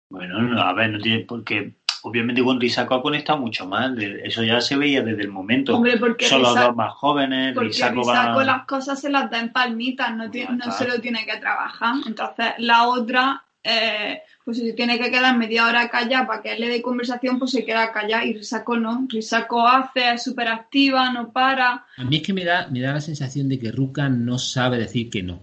Bueno, 0.10 0.42
no, 0.42 0.60
a 0.60 0.74
ver, 0.74 0.90
no 0.90 1.00
tiene 1.00 1.26
porque 1.26 1.76
obviamente 2.04 2.44
con 2.44 2.60
Risako 2.60 2.96
ha 2.96 3.02
conectado 3.02 3.40
mucho 3.40 3.66
más. 3.68 3.92
Eso 4.24 4.44
ya 4.44 4.60
se 4.62 4.76
veía 4.76 5.02
desde 5.02 5.22
el 5.24 5.30
momento. 5.30 5.76
Hombre, 5.76 5.98
porque 5.98 6.26
Son 6.26 6.42
los 6.42 6.56
dos 6.56 6.76
más 6.76 6.94
jóvenes, 6.94 7.54
porque 7.54 7.70
Risako 7.70 8.00
Risako 8.02 8.38
va... 8.38 8.44
las 8.46 8.66
cosas 8.66 9.00
se 9.00 9.10
las 9.10 9.30
da 9.30 9.40
en 9.40 9.52
palmitas, 9.52 10.16
no, 10.16 10.30
tiene- 10.32 10.56
no 10.58 10.72
se 10.72 10.88
lo 10.88 11.00
tiene 11.00 11.26
que 11.26 11.38
trabajar. 11.38 11.96
Entonces, 12.06 12.48
la 12.60 12.88
otra, 12.88 13.44
eh, 13.64 14.22
pues 14.44 14.58
si 14.58 14.66
se 14.68 14.74
tiene 14.74 14.98
que 15.00 15.12
quedar 15.12 15.38
media 15.38 15.68
hora 15.68 15.88
callada 15.90 16.26
para 16.26 16.42
que 16.42 16.54
él 16.54 16.62
le 16.62 16.70
dé 16.70 16.82
conversación, 16.82 17.38
pues 17.38 17.52
se 17.52 17.64
queda 17.64 17.92
callada. 17.92 18.26
Y 18.26 18.34
Risako 18.34 18.78
no. 18.78 19.06
Risako 19.08 19.68
hace, 19.68 20.14
es 20.14 20.24
súper 20.24 20.48
activa, 20.48 21.12
no 21.12 21.32
para. 21.32 21.86
A 21.98 22.04
mí 22.04 22.18
es 22.18 22.24
que 22.24 22.34
me 22.34 22.44
da, 22.44 22.68
me 22.70 22.82
da 22.82 22.94
la 22.94 23.02
sensación 23.02 23.48
de 23.48 23.60
que 23.60 23.72
Ruka 23.72 24.10
no 24.10 24.38
sabe 24.40 24.78
decir 24.80 25.10
que 25.10 25.22
no. 25.24 25.40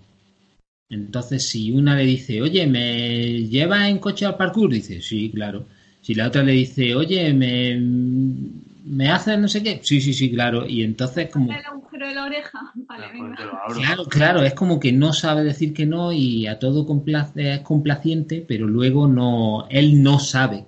Entonces, 0.91 1.47
si 1.47 1.71
una 1.71 1.95
le 1.95 2.05
dice, 2.05 2.41
oye, 2.41 2.67
¿me 2.67 3.43
lleva 3.47 3.89
en 3.89 3.99
coche 3.99 4.25
al 4.25 4.37
parkour? 4.37 4.71
Dice, 4.71 5.03
sí, 5.03 5.31
claro. 5.33 5.67
Si 6.09 6.15
la 6.15 6.29
otra 6.29 6.43
le 6.43 6.53
dice, 6.53 6.95
oye, 6.95 7.35
¿me, 7.35 7.77
me 7.77 9.11
haces 9.11 9.39
no 9.39 9.47
sé 9.47 9.63
qué? 9.63 9.81
Sí, 9.83 10.01
sí, 10.01 10.15
sí, 10.15 10.31
claro. 10.31 10.67
Y 10.67 10.83
entonces, 10.83 11.29
como. 11.31 11.53
el 11.53 11.63
agujero 11.63 12.09
de 12.09 12.15
la 12.15 12.25
oreja. 12.25 12.73
Vale, 12.75 13.09
Pues 13.11 13.13
venga. 13.13 13.37
abro. 13.63 13.75
Claro, 13.75 14.05
claro, 14.07 14.43
es 14.43 14.55
como 14.55 14.81
que 14.81 14.91
no 14.91 15.13
sabe 15.13 15.45
decir 15.45 15.75
que 15.75 15.85
no 15.85 16.11
y 16.11 16.47
a 16.47 16.59
todo 16.59 16.87
complace, 16.87 17.53
es 17.53 17.61
complaciente, 17.61 18.43
pero 18.49 18.67
luego 18.67 19.07
no, 19.07 19.67
él 19.69 20.03
no 20.03 20.19
sabe. 20.19 20.65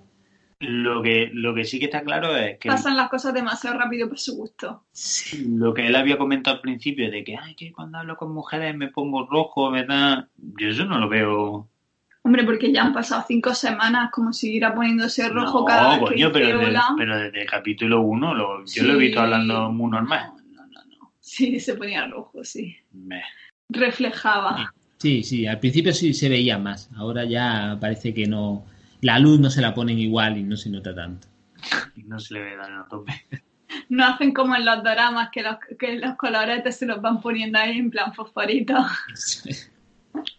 Lo 0.58 1.00
que, 1.00 1.30
lo 1.32 1.54
que 1.54 1.64
sí 1.64 1.78
que 1.78 1.86
está 1.86 2.02
claro 2.02 2.36
es 2.36 2.58
que 2.58 2.68
Pasan 2.68 2.94
las 2.98 3.08
cosas 3.08 3.32
demasiado 3.32 3.78
rápido 3.78 4.10
por 4.10 4.18
su 4.18 4.36
gusto. 4.36 4.82
lo 5.58 5.72
que 5.72 5.86
él 5.86 5.96
había 5.96 6.18
comentado 6.18 6.56
al 6.56 6.60
principio 6.60 7.10
de 7.10 7.24
que, 7.24 7.34
ay, 7.34 7.54
que 7.54 7.72
cuando 7.72 7.96
hablo 7.96 8.18
con 8.18 8.34
mujeres 8.34 8.76
me 8.76 8.88
pongo 8.88 9.26
rojo, 9.26 9.70
me 9.70 9.86
da... 9.86 10.28
Yo 10.36 10.68
eso 10.68 10.84
no 10.84 10.98
lo 10.98 11.08
veo... 11.08 11.66
Hombre, 12.22 12.44
porque 12.44 12.70
ya 12.72 12.82
han 12.82 12.92
pasado 12.92 13.24
cinco 13.26 13.54
semanas 13.54 14.10
como 14.12 14.32
siguiera 14.32 14.74
poniéndose 14.74 15.28
rojo 15.30 15.60
no, 15.60 15.64
cada 15.64 15.88
vez 15.90 15.98
que 16.00 16.04
coño, 16.04 16.32
pero, 16.32 16.46
desde, 16.58 16.64
hola. 16.66 16.84
pero 16.98 17.18
desde 17.18 17.42
el 17.42 17.48
capítulo 17.48 18.02
1 18.02 18.34
lo, 18.34 18.60
yo 18.60 18.66
Sí. 18.66 18.80
lo 18.82 18.92
he 18.94 18.96
visto 18.98 19.20
hablando 19.20 19.70
muy 19.72 19.90
normal. 19.90 20.32
No, 20.52 20.66
no, 20.66 20.66
no, 20.66 20.96
no. 20.98 21.12
Sí, 21.20 21.58
se 21.60 21.74
ponía 21.76 22.06
rojo, 22.06 22.44
sí. 22.44 22.76
Me- 22.92 23.22
Reflejaba. 23.70 24.72
Sí, 24.98 25.22
sí, 25.22 25.46
al 25.46 25.58
principio 25.60 25.94
sí 25.94 26.12
se 26.12 26.28
veía 26.28 26.58
más, 26.58 26.90
ahora 26.96 27.24
ya 27.24 27.78
parece 27.80 28.12
que 28.12 28.26
no, 28.26 28.66
la 29.00 29.18
luz 29.18 29.40
no 29.40 29.48
se 29.48 29.62
la 29.62 29.72
ponen 29.74 29.98
igual 29.98 30.36
y 30.36 30.42
no 30.42 30.56
se 30.58 30.68
nota 30.68 30.94
tanto. 30.94 31.26
No 32.04 32.18
se 32.18 32.34
le 32.34 32.40
ve 32.40 32.56
dar 32.56 32.70
a 32.72 32.86
tope. 32.86 33.12
no 33.88 34.04
hacen 34.04 34.34
como 34.34 34.54
en 34.56 34.66
los 34.66 34.82
doramas 34.84 35.30
que 35.32 35.42
los, 35.42 35.56
que 35.78 35.98
los 35.98 36.16
coloretes 36.16 36.76
se 36.76 36.84
los 36.84 37.00
van 37.00 37.20
poniendo 37.22 37.58
ahí 37.58 37.78
en 37.78 37.90
plan 37.90 38.12
fosforito. 38.12 38.74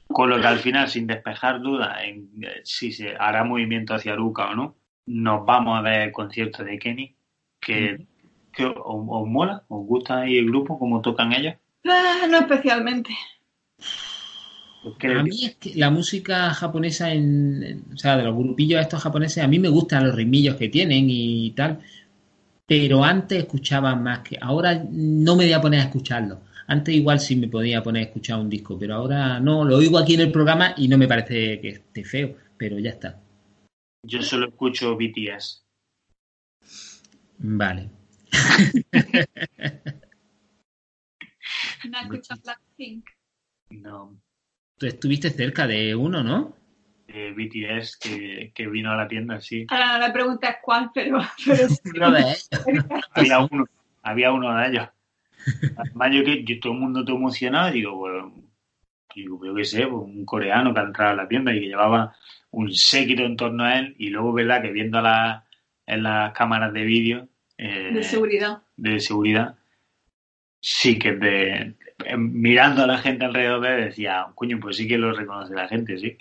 Con 0.08 0.30
lo 0.30 0.40
que 0.42 0.48
al 0.48 0.60
final, 0.60 0.90
sin 0.90 1.08
despejar 1.08 1.62
dudas 1.62 1.98
en 2.04 2.30
eh, 2.44 2.62
si 2.64 2.92
se 2.92 3.16
hará 3.18 3.44
movimiento 3.44 3.94
hacia 3.94 4.14
Aruca 4.14 4.50
o 4.52 4.56
no, 4.56 4.76
nos 5.06 5.46
vamos 5.46 5.78
a 5.78 5.82
ver 5.82 6.02
el 6.02 6.12
concierto 6.12 6.64
de 6.64 6.78
Kenny. 6.80 7.16
Que, 7.60 8.08
que 8.52 8.66
os, 8.66 8.74
os 8.86 9.28
mola, 9.28 9.64
os 9.68 9.86
gusta 9.86 10.22
ahí 10.22 10.38
el 10.38 10.48
grupo, 10.48 10.78
cómo 10.80 11.02
tocan 11.02 11.32
ellos. 11.34 11.56
Ah, 11.86 12.26
no 12.30 12.40
especialmente. 12.40 13.16
Pues, 14.82 14.96
¿qué 14.98 15.08
A 15.14 15.24
mí 15.24 15.46
es 15.46 15.56
que 15.56 15.76
la 15.76 15.90
música 15.92 16.54
japonesa, 16.54 17.12
en, 17.14 17.64
en- 17.64 17.86
o 17.94 17.98
sea, 17.98 18.18
de 18.18 18.24
los 18.24 18.36
grupillos 18.36 18.82
estos 18.82 19.02
japoneses, 19.02 19.44
a 19.44 19.48
mí 19.48 19.60
me 19.60 19.70
gustan 19.70 20.06
los 20.06 20.16
ritmillos 20.16 20.56
que 20.56 20.70
tienen 20.70 21.06
y 21.10 21.52
tal, 21.52 21.80
pero 22.68 23.04
antes 23.04 23.40
escuchaba 23.40 23.96
más 23.96 24.20
que... 24.22 24.38
Ahora 24.42 24.84
no 24.92 25.36
me 25.36 25.46
voy 25.46 25.54
a 25.54 25.62
poner 25.62 25.82
a 25.82 25.84
escucharlo. 25.86 26.42
Antes 26.72 26.96
igual 26.96 27.20
sí 27.20 27.36
me 27.36 27.50
podía 27.50 27.84
poner 27.84 28.04
a 28.04 28.06
escuchar 28.06 28.40
un 28.40 28.50
disco, 28.50 28.80
pero 28.80 28.96
ahora 28.96 29.42
no, 29.42 29.66
lo 29.66 29.76
oigo 29.76 29.98
aquí 29.98 30.14
en 30.14 30.22
el 30.22 30.32
programa 30.32 30.74
y 30.78 30.88
no 30.88 30.98
me 30.98 31.06
parece 31.06 31.60
que 31.60 31.68
esté 31.68 32.06
feo, 32.06 32.38
pero 32.56 32.80
ya 32.80 32.92
está. 32.92 33.22
Yo 34.08 34.22
solo 34.22 34.48
escucho 34.48 34.96
BTS. 34.96 35.66
Vale. 37.40 37.90
No 41.90 42.00
escuchas 42.00 42.42
Blackpink. 42.42 43.10
No, 43.72 44.18
Tú 44.78 44.86
estuviste 44.86 45.30
cerca 45.30 45.68
de 45.68 45.94
uno, 45.94 46.24
¿no? 46.24 46.56
de 47.08 47.34
BTS 47.34 47.98
que, 47.98 48.54
que 48.56 48.68
vino 48.68 48.92
a 48.92 48.96
la 48.96 49.10
tienda, 49.10 49.42
sí. 49.42 49.66
Ahora 49.68 49.98
no 49.98 50.08
le 50.08 50.14
preguntas 50.14 50.56
cuál, 50.64 50.90
pero, 50.94 51.20
pero 51.46 51.68
sí. 51.68 51.82
Uno 51.98 52.12
de 52.12 52.22
ellos. 52.22 52.50
Había 53.14 53.40
uno, 53.40 53.66
había 54.04 54.32
uno 54.32 54.56
de 54.56 54.68
ellos. 54.70 54.88
Además, 55.78 56.12
yo 56.14 56.24
que 56.24 56.44
yo, 56.44 56.60
todo 56.60 56.74
el 56.74 56.80
mundo 56.80 57.06
todo 57.06 57.16
emocionado, 57.16 57.72
digo, 57.72 57.96
bueno, 57.96 58.34
digo, 59.16 59.46
yo 59.46 59.56
qué 59.56 59.66
sé, 59.66 59.88
pues, 59.88 60.04
un 60.04 60.26
coreano 60.26 60.74
que 60.74 60.80
ha 60.80 60.84
entrado 60.84 61.12
a 61.12 61.16
la 61.16 61.28
tienda 61.28 61.54
y 61.54 61.62
que 61.62 61.68
llevaba 61.68 62.16
un 62.52 62.74
séquito 62.74 63.24
en 63.24 63.38
torno 63.38 63.64
a 63.64 63.80
él, 63.80 63.96
y 63.98 64.10
luego, 64.10 64.34
verdad, 64.34 64.62
que 64.62 64.72
viendo 64.72 65.02
la, 65.02 65.46
en 65.86 66.04
las 66.04 66.34
cámaras 66.34 66.74
de 66.74 66.84
vídeo 66.84 67.28
eh, 67.58 67.92
de 67.94 68.04
seguridad. 68.04 68.62
de 68.76 69.00
seguridad, 69.00 69.56
sí 70.60 70.98
que 70.98 71.14
de, 71.14 71.76
eh, 72.06 72.18
mirando 72.18 72.84
a 72.84 72.88
la 72.88 72.98
gente 72.98 73.26
alrededor 73.26 73.62
de 73.62 73.76
él 73.76 73.86
decía, 73.86 74.28
coño, 74.36 74.60
pues 74.60 74.78
sí 74.78 74.88
que 74.88 74.98
lo 74.98 75.14
reconoce 75.14 75.54
la 75.54 75.68
gente, 75.68 75.98
sí. 75.98 76.18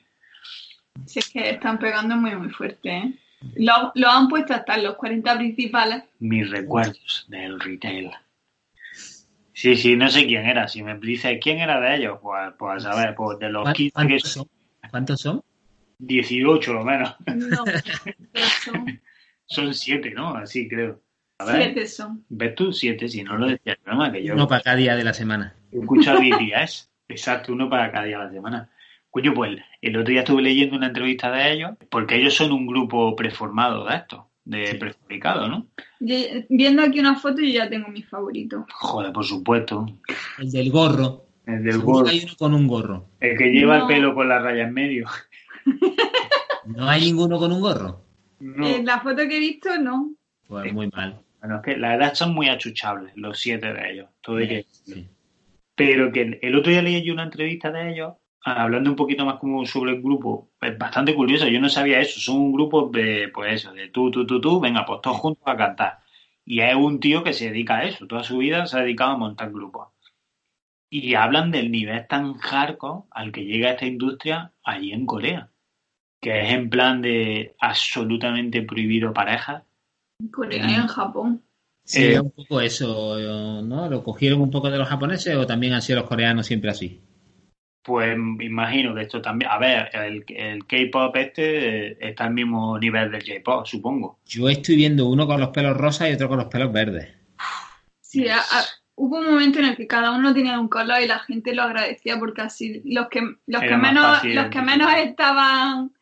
Si 1.07 1.18
es 1.18 1.31
que 1.31 1.51
están 1.51 1.79
pegando 1.79 2.16
muy, 2.16 2.35
muy 2.37 2.51
fuerte, 2.51 2.91
¿eh? 2.91 3.14
Lo, 3.57 3.91
lo 3.95 4.09
han 4.09 4.29
puesto 4.29 4.53
hasta 4.53 4.75
en 4.75 4.85
los 4.85 4.97
40 4.97 5.39
principales. 5.39 6.05
Mis 6.18 6.51
recuerdos 6.51 7.25
del 7.29 7.59
retail. 7.59 8.11
Sí, 9.61 9.76
sí, 9.76 9.94
no 9.94 10.08
sé 10.08 10.24
quién 10.26 10.46
era. 10.46 10.66
Si 10.68 10.82
me 10.82 10.98
dices 10.98 11.38
quién 11.42 11.58
era 11.58 11.78
de 11.80 11.96
ellos, 11.96 12.18
pues, 12.22 12.50
pues 12.58 12.86
a 12.86 12.94
ver, 12.96 13.14
pues 13.14 13.38
de 13.38 13.50
los 13.50 13.62
¿Cuán- 13.64 13.74
15 13.74 13.90
que 13.90 13.92
¿Cuántos 14.06 14.22
son 14.32 14.46
son? 14.80 14.90
¿Cuántos 14.90 15.20
son? 15.20 15.42
18 15.98 16.72
lo 16.72 16.82
menos. 16.84 17.14
No, 17.26 17.64
pero 18.32 18.46
son 18.64 19.00
Son 19.44 19.74
7, 19.74 20.12
¿no? 20.12 20.34
Así 20.34 20.66
creo. 20.66 21.02
A 21.38 21.44
ver, 21.44 21.62
siete 21.64 21.86
son. 21.86 22.24
ves 22.30 22.54
tú 22.54 22.72
7, 22.72 23.06
si 23.08 23.22
no 23.22 23.36
lo 23.36 23.48
decía 23.48 23.72
el 23.72 23.78
programa, 23.78 24.11
que 24.12 24.22
yo 24.24 24.32
Uno 24.34 24.48
para 24.48 24.62
cada 24.62 24.76
día 24.76 24.96
de 24.96 25.04
la 25.04 25.12
semana. 25.12 25.54
escucho 25.70 26.12
a 26.12 26.14
BTS. 26.20 26.88
Exacto, 27.08 27.52
uno 27.52 27.68
para 27.68 27.90
cada 27.92 28.04
día 28.04 28.18
de 28.20 28.24
la 28.26 28.30
semana. 28.30 28.70
Coño, 29.11 29.34
pues 29.34 29.58
el 29.82 29.96
otro 29.96 30.11
día 30.11 30.20
estuve 30.20 30.40
leyendo 30.42 30.76
una 30.76 30.86
entrevista 30.86 31.30
de 31.32 31.52
ellos, 31.52 31.72
porque 31.90 32.16
ellos 32.16 32.34
son 32.34 32.52
un 32.52 32.66
grupo 32.66 33.14
preformado 33.16 33.84
de 33.84 33.96
esto, 33.96 34.30
de 34.51 34.66
Sí. 34.66 34.76
prefabricado, 34.78 35.48
¿no? 35.48 35.66
Yo- 36.01 36.16
viendo 36.48 36.82
aquí 36.82 36.98
una 37.01 37.16
foto, 37.16 37.40
yo 37.40 37.48
ya 37.48 37.68
tengo 37.70 37.88
mi 37.88 38.03
favorito. 38.03 38.66
Joder, 38.74 39.12
por 39.12 39.24
supuesto. 39.24 39.86
El 40.38 40.51
del 40.51 40.70
gorro. 40.70 41.24
El 41.46 41.62
del 41.64 41.72
Seguro 41.74 41.92
gorro. 41.92 42.05
que 42.07 42.11
hay 42.11 42.20
uno 42.24 42.32
con 42.38 42.55
un 42.55 42.66
gorro. 42.66 43.07
El 43.20 43.38
que 43.38 43.44
lleva 43.53 43.78
No. 43.78 43.82
el 43.88 43.94
pelo 43.94 44.14
con 44.14 44.28
la 44.28 44.38
raya 44.40 44.64
en 44.64 44.74
medio. 44.74 45.07
¿No 46.66 46.88
hay 46.88 47.03
ninguno 47.03 47.38
con 47.38 47.53
un 47.53 47.61
gorro? 47.61 48.03
No. 48.40 48.66
En 48.66 48.84
la 48.86 49.01
foto 49.01 49.16
que 49.28 49.36
he 49.36 49.40
visto, 49.40 49.76
no. 49.78 50.12
Pues 50.46 50.72
muy 50.72 50.88
mal. 50.90 51.20
Bueno, 51.40 51.57
es 51.57 51.62
que 51.62 51.76
la 51.76 51.90
verdad 51.90 52.14
son 52.14 52.34
muy 52.34 52.48
achuchables, 52.48 53.12
los 53.16 53.38
siete 53.38 53.72
de 53.72 53.92
ellos. 53.92 54.09
Todo 54.20 54.36
hay 54.36 54.48
que- 54.48 54.66
Sí. 54.84 55.07
Pero 55.74 56.12
que 56.12 56.38
el 56.42 56.57
otro 56.57 56.70
día 56.70 56.82
leí 56.82 57.03
yo 57.03 57.12
una 57.14 57.22
entrevista 57.22 57.70
de 57.70 57.92
ellos, 57.92 58.14
hablando 58.43 58.91
un 58.91 58.97
poquito 58.97 59.24
más 59.24 59.38
como 59.38 59.64
sobre 59.66 59.93
el 59.93 60.03
grupo. 60.03 60.51
Es 60.61 60.76
bastante 60.78 61.14
curioso, 61.14 61.47
yo 61.49 61.61
no 61.61 61.68
sabía 61.68 62.01
eso. 62.01 62.20
Son 62.20 62.36
un 62.36 62.53
grupo 62.53 62.88
de, 62.88 63.30
pues 63.32 63.55
eso, 63.55 63.72
de 63.72 63.88
tú, 63.88 64.11
tú, 64.11 64.26
tú, 64.26 64.41
tú, 64.41 64.61
venga, 64.61 64.84
pues 64.86 65.01
todos 65.03 65.18
juntos 65.18 65.43
a 65.47 65.57
cantar. 65.57 65.99
Y 66.45 66.61
es 66.61 66.74
un 66.74 67.01
tío 67.01 67.22
que 67.22 67.32
se 67.32 67.47
dedica 67.51 67.78
a 67.78 67.84
eso, 67.84 68.07
toda 68.07 68.24
su 68.24 68.38
vida 68.38 68.66
se 68.66 68.78
ha 68.78 68.82
dedicado 68.82 69.12
a 69.12 69.16
montar 69.18 69.51
grupos. 69.53 69.88
Y 70.91 71.14
hablan 71.14 71.51
del 71.53 71.70
nivel 71.70 72.07
tan 72.09 72.34
hardcore 72.34 73.05
al 73.11 73.30
que 73.30 73.45
llega 73.45 73.70
esta 73.70 73.86
industria 73.86 74.53
allí 74.64 74.93
en 74.93 75.07
Corea. 75.07 75.51
Que 76.20 76.43
es 76.43 76.53
en 76.53 76.68
plan 76.68 77.01
de 77.01 77.55
absolutamente 77.61 78.62
prohibido 78.62 79.12
parejas. 79.12 79.62
En 80.18 80.28
Corea 80.28 80.68
y 80.68 80.74
en 80.74 80.86
Japón. 80.88 81.45
Sí, 81.84 82.03
Eh, 82.03 82.20
un 82.20 82.30
poco 82.30 82.61
eso, 82.61 83.62
¿no? 83.62 83.88
¿Lo 83.88 84.03
cogieron 84.03 84.41
un 84.41 84.51
poco 84.51 84.70
de 84.70 84.78
los 84.78 84.88
japoneses 84.88 85.36
o 85.36 85.47
también 85.47 85.72
han 85.74 85.82
sido 85.82 86.01
los 86.01 86.09
coreanos 86.09 86.47
siempre 86.47 86.70
así? 86.70 87.01
Pues 87.83 88.14
imagino 88.41 88.95
que 88.95 89.03
esto 89.03 89.22
también. 89.22 89.51
A 89.51 89.59
ver, 89.59 89.89
el, 89.95 90.24
el 90.28 90.66
K-pop 90.66 91.16
este 91.16 92.07
está 92.07 92.24
al 92.24 92.35
mismo 92.35 92.78
nivel 92.78 93.11
del 93.11 93.22
J-pop, 93.22 93.66
supongo. 93.66 94.18
Yo 94.26 94.49
estoy 94.49 94.76
viendo 94.76 95.09
uno 95.09 95.26
con 95.26 95.41
los 95.41 95.49
pelos 95.49 95.76
rosas 95.76 96.11
y 96.11 96.12
otro 96.12 96.28
con 96.28 96.39
los 96.39 96.49
pelos 96.49 96.72
verdes. 96.72 97.09
Sí, 98.01 98.28
a- 98.28 98.39
a- 98.39 98.64
hubo 98.97 99.18
un 99.18 99.26
momento 99.31 99.61
en 99.61 99.66
el 99.66 99.76
que 99.76 99.87
cada 99.87 100.11
uno 100.11 100.35
tenía 100.35 100.61
un 100.61 100.68
color 100.68 101.01
y 101.01 101.07
la 101.07 101.20
gente 101.20 101.55
lo 101.55 101.62
agradecía 101.62 102.18
porque 102.18 102.43
así 102.43 102.83
los 102.85 103.09
que 103.09 103.20
los 103.47 103.61
que 103.62 103.66
Era 103.66 103.78
menos 103.78 104.24
los 104.24 104.47
que 104.49 104.61
menos 104.61 104.93
estaban 104.97 105.93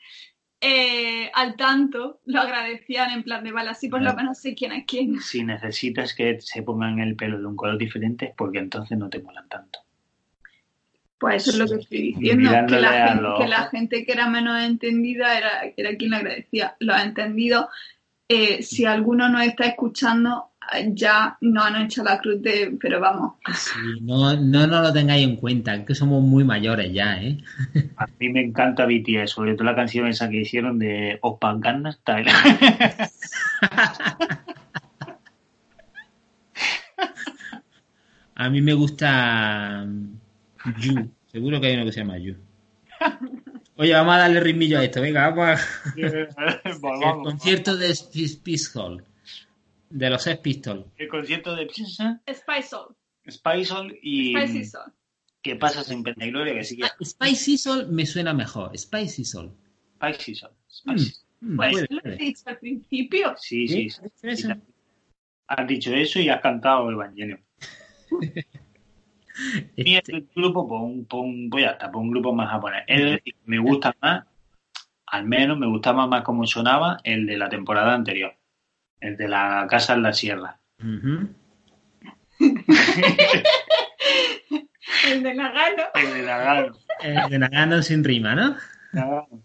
eh, 0.61 1.31
al 1.35 1.55
tanto 1.57 2.21
lo 2.25 2.41
agradecían 2.41 3.11
en 3.13 3.23
plan 3.23 3.45
de 3.45 3.53
vale 3.53 3.71
así 3.71 3.89
por 3.89 4.03
lo 4.03 4.13
menos 4.15 4.39
sé 4.39 4.57
quién 4.57 4.73
es 4.73 4.85
quién. 4.87 5.21
Si 5.21 5.45
necesitas 5.45 6.15
que 6.15 6.41
se 6.41 6.63
pongan 6.65 6.99
el 6.99 7.15
pelo 7.15 7.39
de 7.39 7.47
un 7.47 7.55
color 7.55 7.79
diferente, 7.79 8.27
es 8.27 8.35
porque 8.37 8.59
entonces 8.59 8.99
no 8.99 9.09
te 9.09 9.21
molan 9.21 9.49
tanto. 9.49 9.79
Pues 11.19 11.43
eso 11.43 11.51
es 11.53 11.59
lo 11.59 11.67
que 11.67 11.83
estoy 11.83 11.99
diciendo, 12.13 12.51
que 12.69 12.81
la, 12.81 13.09
gente, 13.09 13.23
los 13.23 13.41
que 13.41 13.49
la 13.49 13.59
ojos. 13.61 13.71
gente 13.71 14.05
que 14.05 14.13
era 14.13 14.29
menos 14.29 14.63
entendida 14.63 15.37
era, 15.37 15.73
era 15.77 15.97
quien 15.97 16.11
le 16.13 16.17
agradecía. 16.17 16.77
Los 16.79 17.01
entendidos, 17.03 17.67
eh, 18.29 18.63
si 18.63 18.85
alguno 18.85 19.29
nos 19.29 19.43
está 19.43 19.65
escuchando, 19.67 20.51
ya 20.93 21.37
nos 21.41 21.65
han 21.65 21.83
hecho 21.83 22.05
la 22.05 22.19
cruz 22.19 22.43
de, 22.43 22.77
pero 22.81 23.01
vamos, 23.01 23.35
Sí, 23.55 24.01
no, 24.03 24.37
no 24.37 24.67
nos 24.67 24.83
lo 24.83 24.93
tengáis 24.93 25.27
en 25.27 25.37
cuenta, 25.37 25.75
es 25.75 25.87
que 25.87 25.95
somos 25.95 26.23
muy 26.23 26.45
mayores 26.45 26.93
ya, 26.93 27.21
¿eh? 27.23 27.39
A 27.97 28.07
mí 28.19 28.29
me 28.29 28.43
encanta 28.43 28.85
BTS, 28.87 29.31
sobre 29.31 29.55
todo 29.55 29.65
la 29.65 29.75
canción 29.75 30.07
esa 30.09 30.29
que 30.29 30.43
hicieron 30.43 30.79
de 30.79 31.19
Oppa 31.23 31.55
Gangnam 31.59 31.93
Style. 31.93 32.31
A 38.35 38.51
mí 38.51 38.61
me 38.61 38.73
gusta 38.75 39.85
Yu, 40.81 41.11
seguro 41.27 41.61
que 41.61 41.67
hay 41.69 41.75
uno 41.75 41.85
que 41.85 41.93
se 41.93 42.01
llama 42.01 42.19
Yu. 42.19 42.35
Oye, 43.77 43.93
vamos 43.93 44.15
a 44.15 44.19
darle 44.19 44.41
ritmillo 44.41 44.79
a 44.79 44.85
esto, 44.85 45.01
venga, 45.01 45.31
vamos 45.31 45.61
a... 45.61 45.91
El 46.65 47.23
concierto 47.23 47.77
de 47.77 47.95
Spice 47.95 48.39
Pistol, 48.43 49.05
de 49.91 50.11
los 50.11 50.23
Sex 50.23 50.41
Pistols. 50.41 50.85
El 50.97 51.09
concierto 51.09 51.55
de 51.55 51.69
Spice 51.69 52.63
Soul, 52.69 52.97
Spice 53.31 53.75
y 54.03 54.35
Spicy 54.37 54.65
Soul. 54.65 54.93
¿Qué 55.41 55.55
pasa 55.55 55.85
sin 55.85 56.03
Pena 56.03 56.27
y 56.27 56.31
Gloria? 56.31 56.55
Que 56.55 56.65
sí 56.65 56.77
que 56.77 56.85
Ah, 56.85 56.97
Spicy 57.01 57.57
Soul 57.57 57.87
me 57.89 58.05
suena 58.05 58.35
mejor, 58.35 58.77
Spicy 58.77 59.25
Soul. 59.25 59.53
Spicy 59.97 60.35
Soul. 60.35 60.53
Spicy. 60.69 61.15
Mm, 61.41 61.57
Pues 61.57 61.87
lo 61.91 62.01
he 62.05 62.17
dicho 62.17 62.43
al 62.47 62.59
principio. 62.59 63.35
Sí, 63.39 63.69
sí, 63.69 63.89
¿Sí? 63.91 64.49
Has 65.47 65.67
dicho 65.69 65.95
eso 65.95 66.19
y 66.19 66.29
has 66.29 66.41
cantado 66.41 66.89
el 66.89 66.97
Evangelio. 66.97 67.39
Y 69.77 69.97
Este- 69.97 70.13
el 70.17 70.29
grupo, 70.35 70.67
pues, 70.69 70.81
un, 70.83 71.05
pues, 71.07 71.23
un- 71.23 71.49
pues 71.51 71.65
ya 71.65 71.71
está, 71.71 71.91
pues 71.91 72.03
un 72.03 72.11
grupo 72.11 72.33
más 72.33 72.51
japonés. 72.51 72.85
Es 72.87 73.03
decir, 73.03 73.35
me 73.45 73.59
gusta 73.59 73.95
más, 74.01 74.25
al 75.07 75.25
menos 75.27 75.59
me 75.59 75.67
gustaba 75.67 76.07
más 76.07 76.23
como 76.23 76.47
sonaba 76.47 76.99
el 77.05 77.27
de 77.27 77.37
la 77.39 77.49
temporada 77.49 77.95
anterior. 77.95 78.35
El 79.01 79.17
de 79.17 79.29
la 79.29 79.67
casa 79.71 79.95
en 79.95 80.03
la 80.03 80.13
sierra. 80.13 80.59
El 85.07 85.23
de 85.23 85.35
Nagano. 85.35 85.83
El 85.95 86.13
de 86.15 86.23
Nagano. 86.23 86.75
El 87.03 87.31
de 87.31 87.39
Nagano 87.39 87.83
sin 87.83 88.05
rima, 88.05 88.35
¿no? 88.35 88.57
Nagano. 88.93 89.43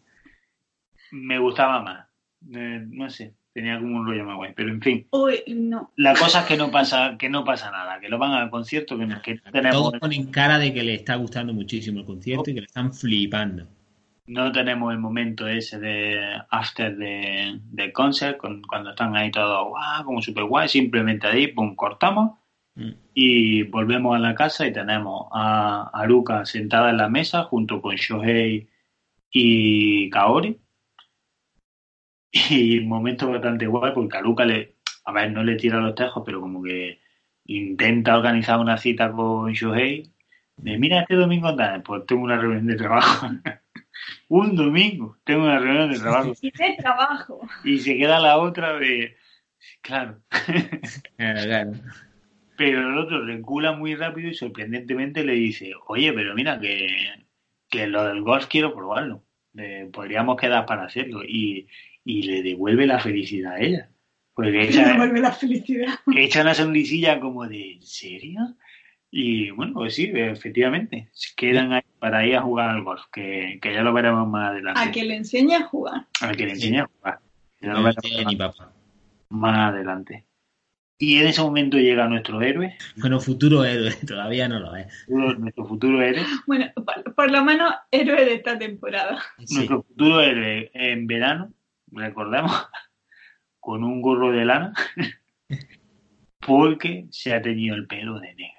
Me 1.11 1.37
gustaba 1.39 1.81
más. 1.81 2.07
Eh, 2.53 2.83
no 2.89 3.09
sé, 3.09 3.33
tenía 3.53 3.79
como 3.79 3.97
un 3.97 4.07
rollo 4.07 4.25
más 4.25 4.35
guay. 4.37 4.51
Pero 4.55 4.69
en 4.69 4.81
fin, 4.81 5.07
Uy, 5.11 5.35
no. 5.55 5.91
la 5.95 6.13
cosa 6.15 6.41
es 6.41 6.45
que 6.45 6.57
no 6.57 6.71
pasa, 6.71 7.15
que 7.17 7.29
no 7.29 7.43
pasa 7.43 7.71
nada, 7.71 7.99
que 7.99 8.09
lo 8.09 8.17
van 8.17 8.31
al 8.31 8.49
concierto, 8.49 8.97
que, 8.97 9.05
no- 9.05 9.21
que 9.21 9.35
tenemos 9.51 9.71
Todos 9.77 9.99
ponen 9.99 10.31
cara 10.31 10.57
de 10.57 10.73
que 10.73 10.83
le 10.83 10.95
está 10.95 11.15
gustando 11.15 11.53
muchísimo 11.53 11.99
el 11.99 12.05
concierto 12.05 12.49
y 12.49 12.55
que 12.55 12.61
le 12.61 12.65
están 12.67 12.93
flipando. 12.93 13.67
No 14.25 14.51
tenemos 14.53 14.91
el 14.93 14.99
momento 14.99 15.47
ese 15.47 15.79
de 15.79 16.17
after 16.49 16.95
de, 16.95 17.59
de 17.71 17.91
concert, 17.91 18.37
con- 18.37 18.61
cuando 18.63 18.91
están 18.91 19.15
ahí 19.15 19.29
todos 19.31 19.67
guau, 19.67 20.03
como 20.05 20.21
super 20.21 20.45
guay, 20.45 20.67
simplemente 20.69 21.27
ahí, 21.27 21.47
pum, 21.47 21.75
cortamos 21.75 22.37
Mm. 22.75 22.89
y 23.13 23.61
volvemos 23.63 24.15
a 24.15 24.19
la 24.19 24.33
casa 24.33 24.65
y 24.65 24.73
tenemos 24.73 25.27
a 25.31 25.91
Aruka 25.93 26.43
sentada 26.43 26.89
en 26.89 26.97
la 26.97 27.07
mesa 27.07 27.43
junto 27.43 27.79
con 27.79 27.95
Shohei 27.97 28.67
y 29.31 30.09
Kaori. 30.09 30.57
Y 32.33 32.79
un 32.79 32.87
momento 32.87 33.29
bastante 33.29 33.67
guay 33.67 33.93
porque 33.93 34.17
Aruka 34.17 34.43
le, 34.43 34.77
a 35.05 35.11
ver, 35.11 35.31
no 35.31 35.43
le 35.43 35.55
tira 35.55 35.79
los 35.79 35.93
tejos, 35.93 36.23
pero 36.25 36.41
como 36.41 36.63
que 36.63 36.99
intenta 37.45 38.17
organizar 38.17 38.59
una 38.59 38.77
cita 38.77 39.11
con 39.11 39.53
Shohei. 39.53 40.11
De 40.57 40.77
mira, 40.79 41.01
este 41.01 41.15
domingo 41.15 41.55
tal, 41.55 41.83
pues 41.83 42.05
tengo 42.07 42.23
una 42.23 42.37
reunión 42.37 42.65
de 42.65 42.75
trabajo. 42.75 43.27
un 44.29 44.55
domingo 44.55 45.17
tengo 45.23 45.43
una 45.43 45.59
reunión 45.59 45.91
de 45.91 45.99
trabajo. 45.99 46.33
Y 46.41 46.49
de 46.49 46.75
trabajo. 46.79 47.39
Y 47.63 47.77
se 47.77 47.97
queda 47.97 48.19
la 48.19 48.39
otra 48.39 48.73
de, 48.79 49.15
claro. 49.81 50.19
Claro, 51.17 51.43
claro. 51.43 51.71
Pero 52.57 52.79
el 52.89 52.97
otro 52.97 53.25
recula 53.25 53.73
muy 53.73 53.95
rápido 53.95 54.29
y 54.29 54.33
sorprendentemente 54.33 55.23
le 55.23 55.33
dice, 55.33 55.73
oye, 55.87 56.11
pero 56.13 56.33
mira 56.33 56.59
que, 56.59 56.87
que 57.69 57.85
lo 57.87 58.05
del 58.05 58.21
golf 58.21 58.47
quiero 58.47 58.73
probarlo. 58.73 59.23
Eh, 59.55 59.87
podríamos 59.93 60.37
quedar 60.37 60.65
para 60.65 60.85
hacerlo. 60.85 61.23
Y, 61.23 61.67
y 62.05 62.23
le 62.23 62.43
devuelve 62.43 62.85
la 62.87 62.99
felicidad 62.99 63.53
a 63.53 63.59
ella. 63.59 63.89
Porque 64.35 64.51
Me 64.51 64.63
echa, 64.65 64.97
vuelve 64.97 65.19
la 65.19 65.31
felicidad. 65.31 65.93
echa 66.15 66.41
una 66.41 66.53
sonrisilla 66.55 67.19
como 67.19 67.47
de, 67.47 67.73
¿en 67.73 67.81
serio? 67.83 68.39
Y 69.11 69.51
bueno, 69.51 69.73
pues 69.75 69.93
sí, 69.95 70.09
efectivamente. 70.13 71.09
Se 71.11 71.35
quedan 71.35 71.71
ahí 71.71 71.83
para 71.99 72.25
ir 72.25 72.35
a 72.35 72.41
jugar 72.41 72.71
al 72.71 72.83
golf, 72.83 73.03
que, 73.11 73.59
que 73.61 73.73
ya 73.73 73.83
lo 73.83 73.93
veremos 73.93 74.27
más 74.27 74.49
adelante. 74.49 74.79
A 74.81 74.91
que 74.91 75.03
le 75.03 75.15
enseñe 75.17 75.53
a 75.55 75.63
jugar. 75.65 76.07
Al 76.21 76.35
que 76.35 76.45
le 76.47 76.53
enseñe 76.53 76.79
a 76.79 76.87
jugar. 76.87 77.19
Ya 77.61 77.73
lo 77.73 77.83
veremos 77.83 78.25
ni 78.27 78.35
papá. 78.35 78.73
más 79.29 79.71
adelante. 79.73 80.25
Y 80.97 81.17
en 81.19 81.27
ese 81.27 81.41
momento 81.41 81.77
llega 81.77 82.07
nuestro 82.07 82.41
héroe, 82.41 82.75
Bueno, 82.97 83.19
futuro 83.19 83.63
héroe, 83.65 83.91
todavía 84.07 84.47
no 84.47 84.59
lo 84.59 84.75
es. 84.75 84.87
nuestro 85.09 85.65
futuro 85.67 86.01
héroe, 86.01 86.23
Bueno, 86.47 86.71
por, 86.75 87.13
por 87.13 87.31
lo 87.31 87.43
menos 87.43 87.73
héroe 87.91 88.25
de 88.25 88.33
esta 88.35 88.57
temporada. 88.57 89.21
Sí. 89.45 89.55
Nuestro 89.57 89.83
futuro 89.83 90.21
héroe 90.21 90.71
en 90.73 91.05
verano, 91.07 91.51
recordemos, 91.95 92.51
con 93.59 93.83
un 93.83 94.01
gorro 94.01 94.31
de 94.31 94.45
lana, 94.45 94.73
porque 96.45 97.05
se 97.11 97.33
ha 97.33 97.41
teñido 97.41 97.75
el 97.75 97.87
pelo 97.87 98.19
de 98.19 98.33
negro. 98.35 98.53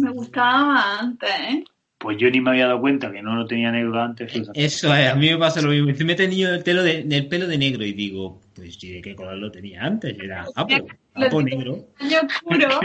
Me 0.00 0.10
gustaba 0.10 0.66
más 0.66 1.00
antes, 1.00 1.30
¿eh? 1.30 1.64
Pues 1.98 2.18
yo 2.18 2.30
ni 2.30 2.40
me 2.40 2.50
había 2.50 2.66
dado 2.66 2.80
cuenta 2.80 3.10
que 3.10 3.22
no 3.22 3.34
lo 3.34 3.46
tenía 3.46 3.70
negro 3.72 3.98
antes. 4.00 4.30
fíjate. 4.30 4.62
Eso 4.62 4.94
es, 4.94 5.10
a 5.10 5.14
mí 5.14 5.30
me 5.30 5.38
pasa 5.38 5.62
lo 5.62 5.70
mismo. 5.70 5.86
Me 6.04 6.12
he 6.12 6.16
tenido 6.16 6.54
el 6.54 6.62
pelo 6.62 6.82
de, 6.82 7.00
el 7.00 7.28
pelo 7.28 7.46
de 7.46 7.56
negro 7.56 7.82
y 7.84 7.92
digo, 7.92 8.40
pues 8.54 8.78
¿de 8.78 9.00
qué 9.00 9.14
color 9.14 9.38
lo 9.38 9.50
tenía 9.50 9.82
antes? 9.84 10.18
Era 10.18 10.44
apo, 10.54 10.86
apo 11.14 11.42
negro. 11.42 11.86
Año 11.98 12.18
oscuro, 12.26 12.80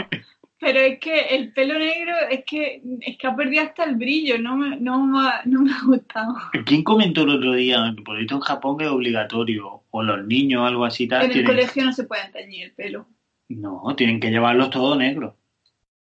pero 0.58 0.80
es 0.80 0.98
que 1.00 1.20
el 1.36 1.52
pelo 1.52 1.78
negro 1.78 2.14
es 2.30 2.44
que 2.46 2.82
es 3.00 3.18
que 3.18 3.26
ha 3.26 3.36
perdido 3.36 3.62
hasta 3.64 3.84
el 3.84 3.96
brillo, 3.96 4.38
no 4.38 4.56
me, 4.56 4.76
no, 4.80 5.04
me- 5.06 5.28
no 5.44 5.60
me 5.62 5.72
ha 5.72 5.84
gustado. 5.84 6.34
¿Quién 6.64 6.82
comentó 6.82 7.22
el 7.24 7.30
otro 7.30 7.52
día 7.52 7.92
que 7.94 8.02
por 8.02 8.18
esto 8.18 8.36
en 8.36 8.40
Japón 8.40 8.80
es 8.80 8.88
obligatorio? 8.88 9.79
O 9.90 10.02
los 10.02 10.24
niños 10.26 10.62
o 10.62 10.64
algo 10.66 10.84
así 10.84 11.08
tal. 11.08 11.22
En 11.22 11.26
el 11.26 11.32
tienen- 11.32 11.50
colegio 11.52 11.84
no 11.84 11.92
se 11.92 12.04
puede 12.04 12.28
teñir 12.30 12.64
el 12.66 12.72
pelo. 12.72 13.06
No, 13.48 13.82
tienen 13.96 14.20
que 14.20 14.30
llevarlos 14.30 14.70
todo 14.70 14.94
negro. 14.96 15.36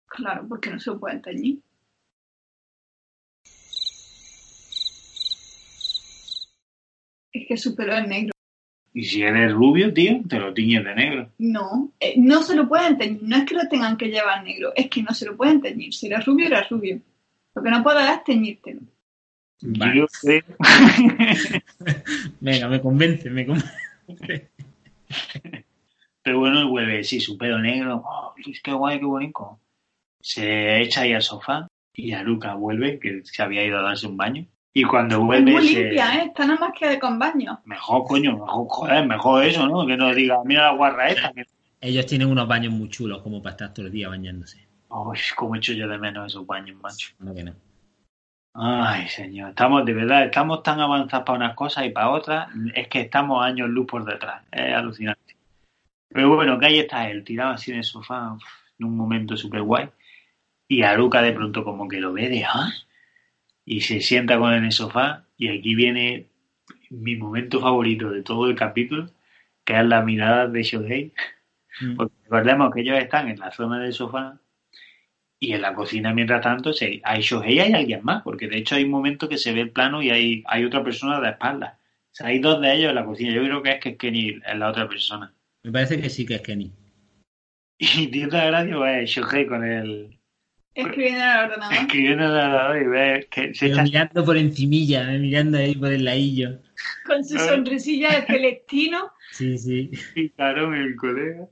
Claro, 0.07 0.47
porque 0.49 0.71
no 0.71 0.79
se 0.79 0.93
puede 0.93 1.19
teñir. 1.21 1.61
Es 7.33 7.47
que 7.47 7.57
su 7.57 7.75
pelo 7.77 7.95
es 7.95 8.07
negro. 8.07 8.33
Y 8.93 9.05
si 9.05 9.23
eres 9.23 9.53
rubio, 9.53 9.95
tío, 9.95 10.21
te 10.29 10.39
lo 10.39 10.53
tiñes 10.53 10.85
de 10.85 10.95
negro. 10.97 11.31
No, 11.39 11.93
eh, 12.01 12.15
no 12.17 12.43
se 12.43 12.57
lo 12.57 12.69
pueden 12.69 12.99
teñir. 12.99 13.23
No 13.23 13.37
es 13.37 13.45
que 13.45 13.55
lo 13.55 13.69
tengan 13.69 13.97
que 13.97 14.09
llevar 14.09 14.43
negro, 14.43 14.73
es 14.75 14.89
que 14.91 15.03
no 15.03 15.15
se 15.15 15.27
lo 15.27 15.37
pueden 15.37 15.61
teñir. 15.61 15.95
Si 15.95 16.07
eres 16.09 16.25
rubio, 16.27 16.47
eres 16.47 16.69
rubio. 16.69 17.01
Lo 17.55 17.63
que 17.63 17.71
no 17.71 17.83
puedo 17.85 18.01
es 18.01 18.25
teñírtelo. 18.25 18.81
Vale. 19.63 19.97
Yo 19.99 20.07
creo- 20.21 20.43
Venga, 22.41 22.69
me 22.69 22.81
convence, 22.81 23.29
me 23.31 23.47
convence. 23.47 24.51
Pero 26.23 26.39
bueno, 26.39 26.61
él 26.61 26.67
vuelve, 26.67 27.05
sí, 27.05 27.21
su 27.21 27.37
pelo 27.39 27.59
negro. 27.59 28.03
Oh, 28.05 28.35
es 28.47 28.61
que 28.63 28.73
guay, 28.73 28.99
qué 28.99 29.05
bonito. 29.07 29.59
Se 30.21 30.81
echa 30.83 31.03
ahí 31.03 31.13
al 31.15 31.23
sofá 31.23 31.67
y 31.95 32.13
Aruka 32.13 32.55
vuelve, 32.55 32.99
que 32.99 33.21
se 33.25 33.43
había 33.43 33.65
ido 33.65 33.79
a 33.79 33.83
darse 33.83 34.07
un 34.07 34.17
baño. 34.17 34.47
Y 34.73 34.85
cuando 34.85 35.17
Es 35.17 35.23
vuelve, 35.23 35.51
muy 35.53 35.67
se- 35.69 35.81
limpia, 35.83 36.23
¿eh? 36.23 36.25
Está 36.27 36.47
nada 36.47 36.61
más 36.61 36.73
que 36.79 36.99
con 37.01 37.19
baño. 37.19 37.61
mejor, 37.65 38.05
coño, 38.05 38.33
mejor, 38.35 38.67
joder, 38.69 39.07
mejor 39.07 39.45
eso, 39.45 39.67
¿no? 39.67 39.87
Que 39.87 39.97
nos 39.97 40.15
diga, 40.15 40.39
mira 40.45 40.67
la 40.67 40.73
guarra 40.77 41.09
esta. 41.09 41.33
Que... 41.33 41.45
Ellos 41.81 42.07
tienen 42.07 42.29
unos 42.29 42.47
baños 42.47 42.73
muy 42.73 42.89
chulos 42.89 43.23
como 43.23 43.43
para 43.43 43.53
estar 43.55 43.73
todo 43.75 43.87
el 43.87 43.93
día 43.93 44.09
bañándose. 44.09 44.67
Uy, 44.91 45.19
cómo 45.37 45.57
echo 45.57 45.73
yo 45.73 45.89
de 45.89 45.99
menos 45.99 46.27
esos 46.31 46.47
baños, 46.47 46.77
macho. 46.81 47.09
No 47.19 47.35
que 47.35 47.43
no. 47.45 47.55
Ay, 48.53 49.09
señor, 49.09 49.51
estamos 49.51 49.85
de 49.85 49.93
verdad, 49.95 50.25
estamos 50.25 50.63
tan 50.63 50.81
avanzados 50.81 51.25
para 51.25 51.39
unas 51.39 51.55
cosas 51.55 51.87
y 51.87 51.91
para 51.91 52.11
otras, 52.11 52.49
es 52.75 52.89
que 52.89 53.01
estamos 53.03 53.45
años 53.45 53.69
luz 53.69 53.87
por 53.87 54.05
detrás, 54.05 54.43
es 54.51 54.75
alucinante. 54.75 55.37
Pero 56.09 56.35
bueno, 56.35 56.59
que 56.59 56.67
ahí 56.67 56.79
está 56.81 57.09
él, 57.11 57.25
tirado 57.25 57.53
así 57.53 57.71
en 57.71 57.79
el 57.79 57.85
sofá, 57.85 58.33
uf, 58.35 58.43
en 58.79 58.87
un 58.87 58.97
momento 58.97 59.37
súper 59.37 59.63
guay, 59.63 59.89
y 60.69 60.83
Aruka 60.83 61.23
de 61.23 61.33
pronto 61.33 61.65
como 61.65 61.89
que 61.89 62.01
lo 62.01 62.13
ve 62.13 62.29
de 62.29 62.45
¡ah! 62.45 62.73
y 63.65 63.83
se 63.83 64.01
sienta 64.01 64.39
con 64.39 64.53
él 64.53 64.59
en 64.59 64.65
el 64.67 64.73
sofá, 64.73 65.27
y 65.37 65.49
aquí 65.49 65.75
viene 65.77 66.27
mi 66.91 67.17
momento 67.17 67.61
favorito 67.61 68.11
de 68.11 68.23
todo 68.23 68.49
el 68.49 68.57
capítulo, 68.57 69.11
que 69.65 69.79
es 69.79 69.85
la 69.87 70.03
mirada 70.03 70.49
de 70.49 70.63
Shohei, 70.63 71.13
Mm. 71.81 71.97
porque 71.97 72.15
recordemos 72.25 72.75
que 72.75 72.81
ellos 72.81 72.99
están 72.99 73.29
en 73.29 73.39
la 73.39 73.53
zona 73.53 73.79
del 73.79 73.93
sofá 73.93 74.39
y 75.43 75.55
en 75.55 75.63
la 75.63 75.75
cocina, 75.75 76.13
mientras 76.13 76.43
tanto, 76.43 76.75
se, 76.75 77.01
hay 77.03 77.23
Shohei 77.23 77.55
y 77.55 77.61
hay 77.61 77.73
alguien 77.73 78.01
más, 78.05 78.23
porque 78.23 78.47
de 78.47 78.59
hecho 78.59 78.75
hay 78.75 78.85
un 78.85 78.91
momento 78.91 79.27
que 79.27 79.39
se 79.39 79.55
ve 79.55 79.63
el 79.63 79.71
plano 79.71 80.03
y 80.03 80.11
hay, 80.11 80.45
hay 80.47 80.67
otra 80.67 80.85
persona 80.85 81.19
de 81.19 81.31
espaldas. 81.31 81.73
O 81.73 82.13
sea, 82.15 82.27
hay 82.27 82.41
dos 82.41 82.61
de 82.61 82.75
ellos 82.75 82.91
en 82.91 82.95
la 82.97 83.07
cocina. 83.07 83.33
Yo 83.33 83.43
creo 83.43 83.63
que 83.63 83.71
es 83.71 83.81
que 83.81 83.97
Kenny 83.97 84.39
es 84.47 84.59
la 84.59 84.69
otra 84.69 84.87
persona. 84.87 85.33
Me 85.63 85.73
parece 85.73 85.99
que 85.99 86.11
sí 86.11 86.27
que 86.27 86.35
es 86.35 86.43
Kenny. 86.43 86.71
Y 87.79 88.09
tiene 88.09 88.31
la 88.31 88.45
gracia 88.45 88.77
pues, 88.77 89.11
Shohei 89.11 89.47
con 89.47 89.65
el... 89.65 90.19
Escribiendo 90.75 91.25
en 91.25 91.31
el 91.31 91.45
ordenador. 91.45 91.75
escribiendo 91.75 92.25
en 92.25 92.31
el 92.31 92.37
ordenador 92.37 92.83
y 92.83 92.87
ve 92.87 93.29
que 93.31 93.55
se 93.55 93.67
echa 93.67 93.83
mirando 93.83 94.25
por 94.25 94.37
encimilla, 94.37 95.13
eh, 95.13 95.19
mirando 95.19 95.57
ahí 95.57 95.75
por 95.75 95.91
el 95.91 96.05
ladillo. 96.05 96.61
Con 97.07 97.25
su 97.25 97.39
sonrisilla 97.39 98.21
de 98.21 98.27
celestino. 98.27 99.11
Sí, 99.33 99.57
sí. 99.57 99.91
picarón 100.15 100.75
el 100.75 100.95
colega. 100.97 101.49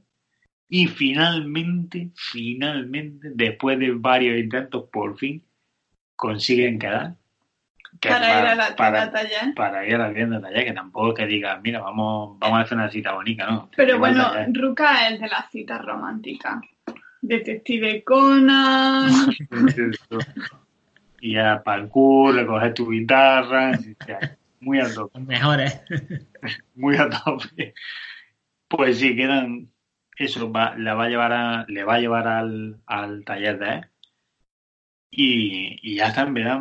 Y 0.69 0.87
finalmente, 0.87 2.11
finalmente, 2.15 3.31
después 3.35 3.79
de 3.79 3.93
varios 3.93 4.39
intentos, 4.39 4.85
por 4.93 5.17
fin, 5.19 5.43
consiguen 6.17 6.79
quedar. 6.79 7.15
Que 8.01 8.11
Para 8.11 8.41
ir 8.41 8.47
a 8.47 8.55
la 8.55 8.77
para- 8.77 9.11
tienda 9.11 9.21
tallar. 9.23 9.55
para 9.55 9.87
ir 9.89 9.95
a 9.95 10.09
la 10.09 10.15
tienda 10.15 10.41
tallar, 10.43 10.65
que 10.65 10.73
tampoco 10.73 11.09
es 11.09 11.15
que 11.17 11.27
digas, 11.27 11.59
mira, 11.63 11.81
vamos, 11.81 12.39
vamos 12.39 12.59
a 12.59 12.63
hacer 12.63 12.77
una 12.77 12.91
cita 12.91 13.13
bonita, 13.15 13.47
¿no? 13.51 13.71
Pero 13.77 13.95
Igual 13.97 14.13
bueno, 14.15 14.31
tallar. 14.31 14.49
Ruka 14.53 15.09
es 15.09 15.21
de 15.21 15.29
las 15.29 15.51
citas 15.51 15.83
románticas. 15.85 16.61
Detective 17.23 18.05
Conan. 18.05 19.11
y 21.21 21.37
a 21.37 21.63
parkour, 21.63 22.35
recoger 22.35 22.75
tu 22.75 22.91
guitarra, 22.91 23.73
muy 24.61 24.81
a 24.81 24.93
tope, 24.95 25.19
Los 25.19 25.27
mejores. 25.27 25.81
muy 26.77 26.97
a 26.97 27.09
tope. 27.09 27.75
Pues 28.69 28.99
sí, 28.99 29.17
quedan, 29.17 29.69
eso 30.19 30.51
va, 30.53 30.77
la 30.77 30.95
va 30.95 31.05
a 31.05 31.09
llevar 31.09 31.33
a, 31.33 31.65
le 31.69 31.85
va 31.85 31.95
a 31.97 32.01
llevar 32.01 32.29
al, 32.29 32.81
al 32.87 33.25
taller 33.25 33.59
de 33.59 33.69
él. 33.75 33.87
Y, 35.11 35.79
y 35.83 35.97
ya 35.97 36.09
está, 36.09 36.23
en 36.23 36.35
verdad, 36.35 36.61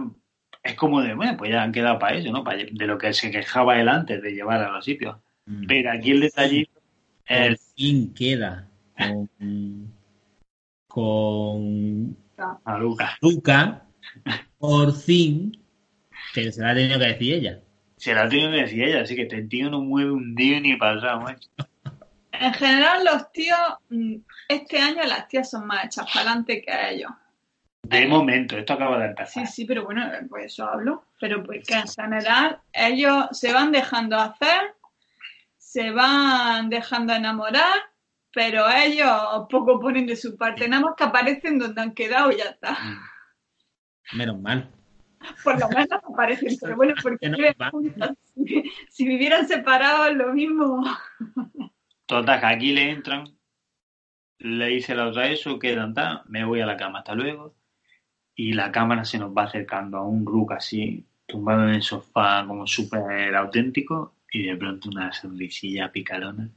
es 0.63 0.75
como 0.75 1.01
de, 1.01 1.13
bueno, 1.13 1.35
pues 1.37 1.51
ya 1.51 1.63
han 1.63 1.71
quedado 1.71 1.99
para 1.99 2.17
eso, 2.17 2.31
¿no? 2.31 2.43
Para- 2.43 2.57
de 2.57 2.87
lo 2.87 2.97
que 2.97 3.13
se 3.13 3.31
quejaba 3.31 3.79
él 3.79 3.89
antes 3.89 4.21
de 4.21 4.31
llevar 4.31 4.61
a 4.63 4.71
los 4.71 4.85
sitios. 4.85 5.17
Pero 5.67 5.91
aquí 5.91 6.11
el 6.11 6.21
detallito 6.21 6.71
Por 7.27 7.53
es 7.53 7.73
fin 7.75 8.13
queda 8.13 8.67
con, 8.97 9.29
con 10.87 12.17
a 12.65 12.77
Lucas. 12.77 13.11
Luca, 13.21 13.85
por 14.57 14.93
fin, 14.93 15.51
pero 16.33 16.51
se 16.51 16.61
la 16.61 16.71
ha 16.71 16.75
tenido 16.75 16.99
que 16.99 17.05
decir 17.05 17.33
ella. 17.33 17.59
Se 17.97 18.13
la 18.13 18.23
ha 18.23 18.29
tenido 18.29 18.51
que 18.51 18.57
decir 18.61 18.83
ella, 18.83 19.01
así 19.01 19.15
que 19.15 19.23
este 19.23 19.43
tío 19.43 19.69
no 19.69 19.81
mueve 19.81 20.11
un 20.11 20.33
dedo 20.35 20.59
ni 20.61 20.75
pasado, 20.77 21.21
macho. 21.21 21.49
En 22.39 22.53
general, 22.53 23.03
los 23.05 23.31
tíos, 23.31 23.59
mm, 23.89 24.15
este 24.47 24.79
año 24.79 25.03
las 25.03 25.27
tías 25.27 25.49
son 25.49 25.65
más 25.67 25.85
hechas 25.85 26.05
para 26.07 26.21
adelante 26.29 26.61
que 26.61 26.89
ellos. 26.89 27.11
De 27.83 28.05
momento, 28.07 28.57
esto 28.57 28.73
acaba 28.73 28.97
de 28.99 29.05
Sí, 29.05 29.09
empezar. 29.09 29.47
sí, 29.47 29.65
pero 29.65 29.85
bueno, 29.85 30.05
pues 30.29 30.45
eso 30.47 30.67
hablo. 30.67 31.05
Pero 31.19 31.43
pues 31.43 31.65
que 31.65 31.75
en 31.75 31.87
general 31.87 32.59
ellos 32.73 33.27
se 33.31 33.53
van 33.53 33.71
dejando 33.71 34.17
hacer, 34.17 34.75
se 35.57 35.91
van 35.91 36.69
dejando 36.69 37.13
enamorar, 37.13 37.79
pero 38.33 38.69
ellos 38.69 39.09
poco 39.49 39.79
ponen 39.79 40.05
de 40.05 40.15
su 40.15 40.35
parte. 40.37 40.67
Nada 40.67 40.83
más 40.83 40.95
que 40.97 41.05
aparecen 41.05 41.59
donde 41.59 41.81
han 41.81 41.93
quedado 41.93 42.31
y 42.31 42.37
ya 42.37 42.45
está. 42.45 42.77
Menos 44.13 44.39
mal. 44.41 44.69
Por 45.43 45.59
lo 45.59 45.67
menos 45.69 45.87
aparecen, 45.91 46.57
pero 46.61 46.75
bueno, 46.75 46.93
porque 47.01 47.29
si, 48.35 48.63
si 48.89 49.07
vivieran 49.07 49.47
separados, 49.47 50.13
lo 50.13 50.33
mismo. 50.33 50.83
Total, 52.07 52.39
que 52.39 52.45
aquí 52.45 52.71
le 52.71 52.89
entran, 52.89 53.37
le 54.39 54.67
dice 54.67 54.95
la 54.95 55.07
otra 55.07 55.29
eso, 55.29 55.59
que 55.59 55.75
tanta, 55.75 56.23
me 56.27 56.45
voy 56.45 56.61
a 56.61 56.65
la 56.65 56.77
cama, 56.77 56.99
hasta 56.99 57.13
luego. 57.13 57.53
Y 58.33 58.53
la 58.53 58.71
cámara 58.71 59.03
se 59.03 59.19
nos 59.19 59.35
va 59.35 59.43
acercando 59.43 59.97
a 59.97 60.07
un 60.07 60.25
Rook 60.25 60.53
así, 60.53 61.05
tumbado 61.25 61.63
en 61.63 61.75
el 61.75 61.81
sofá, 61.81 62.45
como 62.47 62.65
súper 62.65 63.35
auténtico, 63.35 64.15
y 64.31 64.47
de 64.47 64.55
pronto 64.55 64.89
una 64.89 65.11
sonrisilla 65.11 65.91
picarona. 65.91 66.49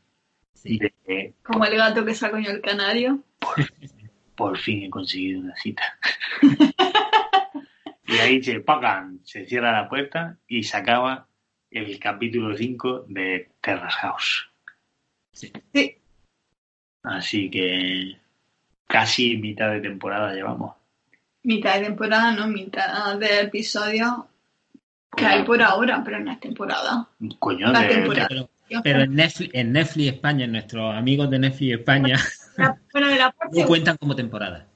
Sí. 0.54 0.78
de, 0.78 1.34
Como 1.42 1.64
el 1.64 1.76
gato 1.76 2.04
que 2.04 2.14
sacó 2.14 2.36
el 2.36 2.60
canario. 2.60 3.24
por 4.36 4.56
fin 4.56 4.84
he 4.84 4.90
conseguido 4.90 5.40
una 5.40 5.56
cita. 5.56 5.98
y 8.06 8.12
ahí 8.18 8.40
se 8.40 8.60
pagan, 8.60 9.20
se 9.24 9.46
cierra 9.46 9.72
la 9.72 9.88
puerta 9.88 10.38
y 10.46 10.62
se 10.62 10.76
acaba 10.76 11.26
el 11.72 11.98
capítulo 11.98 12.56
5 12.56 13.06
de 13.08 13.50
Terrace 13.60 13.98
House. 13.98 14.49
Sí. 15.32 15.52
Sí, 15.74 15.96
Así 17.02 17.50
que 17.50 18.16
casi 18.86 19.36
mitad 19.38 19.70
de 19.70 19.80
temporada 19.80 20.32
llevamos. 20.34 20.74
mitad 21.42 21.78
de 21.78 21.86
temporada, 21.86 22.32
no 22.32 22.46
mitad 22.48 23.16
de 23.18 23.40
episodio 23.42 24.26
que 25.16 25.24
hay 25.24 25.42
por 25.44 25.62
ahora, 25.62 26.02
pero 26.04 26.20
no 26.20 26.30
es 26.32 26.40
temporada. 26.40 27.08
Coño, 27.38 27.72
La 27.72 27.80
de, 27.82 27.88
temporada. 27.88 28.28
Pero, 28.28 28.48
pero 28.84 29.00
en, 29.02 29.14
Netflix, 29.14 29.50
en 29.54 29.72
Netflix 29.72 30.12
España, 30.12 30.46
nuestros 30.46 30.94
amigos 30.94 31.30
de 31.30 31.38
Netflix 31.38 31.78
España, 31.78 32.16
La- 32.56 32.78
bueno, 32.92 33.08
de 33.08 33.16
la 33.16 33.32
parte 33.32 33.60
no 33.60 33.66
cuentan 33.66 33.96
como 33.96 34.14
temporada. 34.14 34.66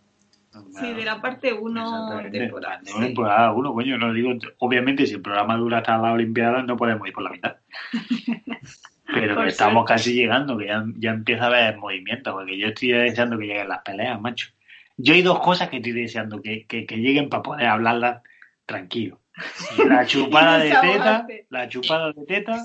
Sí, 0.80 0.92
de 0.92 1.05
la 1.05 1.20
parte 1.20 1.52
1 1.52 1.80
Exactamente. 1.84 2.38
temporada. 2.38 2.80
Sí. 2.84 2.92
una 2.96 3.07
temporada 3.07 3.52
uno, 3.52 3.72
coño, 3.74 3.96
no 3.98 4.12
digo, 4.12 4.30
obviamente 4.59 5.07
si 5.07 5.14
el 5.14 5.22
programa 5.22 5.57
dura 5.57 5.78
hasta 5.78 5.98
la 5.98 6.12
Olimpiada 6.12 6.62
no 6.62 6.76
podemos 6.76 7.07
ir 7.07 7.12
por 7.12 7.22
la 7.24 7.30
mitad. 7.30 7.57
Pero 9.07 9.42
que 9.42 9.48
estamos 9.48 9.84
casi 9.84 10.14
llegando, 10.14 10.57
que 10.57 10.66
ya, 10.66 10.84
ya 10.96 11.11
empieza 11.11 11.44
a 11.44 11.46
haber 11.48 11.76
movimiento, 11.76 12.32
porque 12.32 12.57
yo 12.59 12.68
estoy 12.68 12.92
deseando 12.92 13.38
que 13.38 13.46
lleguen 13.46 13.68
las 13.68 13.82
peleas, 13.82 14.20
macho. 14.20 14.48
Yo 14.96 15.14
hay 15.14 15.22
dos 15.22 15.40
cosas 15.40 15.68
que 15.68 15.76
estoy 15.76 15.92
deseando 15.92 16.40
que, 16.40 16.64
que, 16.66 16.86
que 16.86 16.96
lleguen 16.96 17.28
para 17.28 17.42
poder 17.42 17.66
hablarlas 17.66 18.22
tranquilo. 18.66 19.20
La 19.88 20.07
chupada 20.07 20.59
de 20.59 20.70
teta, 20.70 21.26
la 21.50 21.68
chupada 21.68 22.12
de 22.12 22.24
teta, 22.24 22.64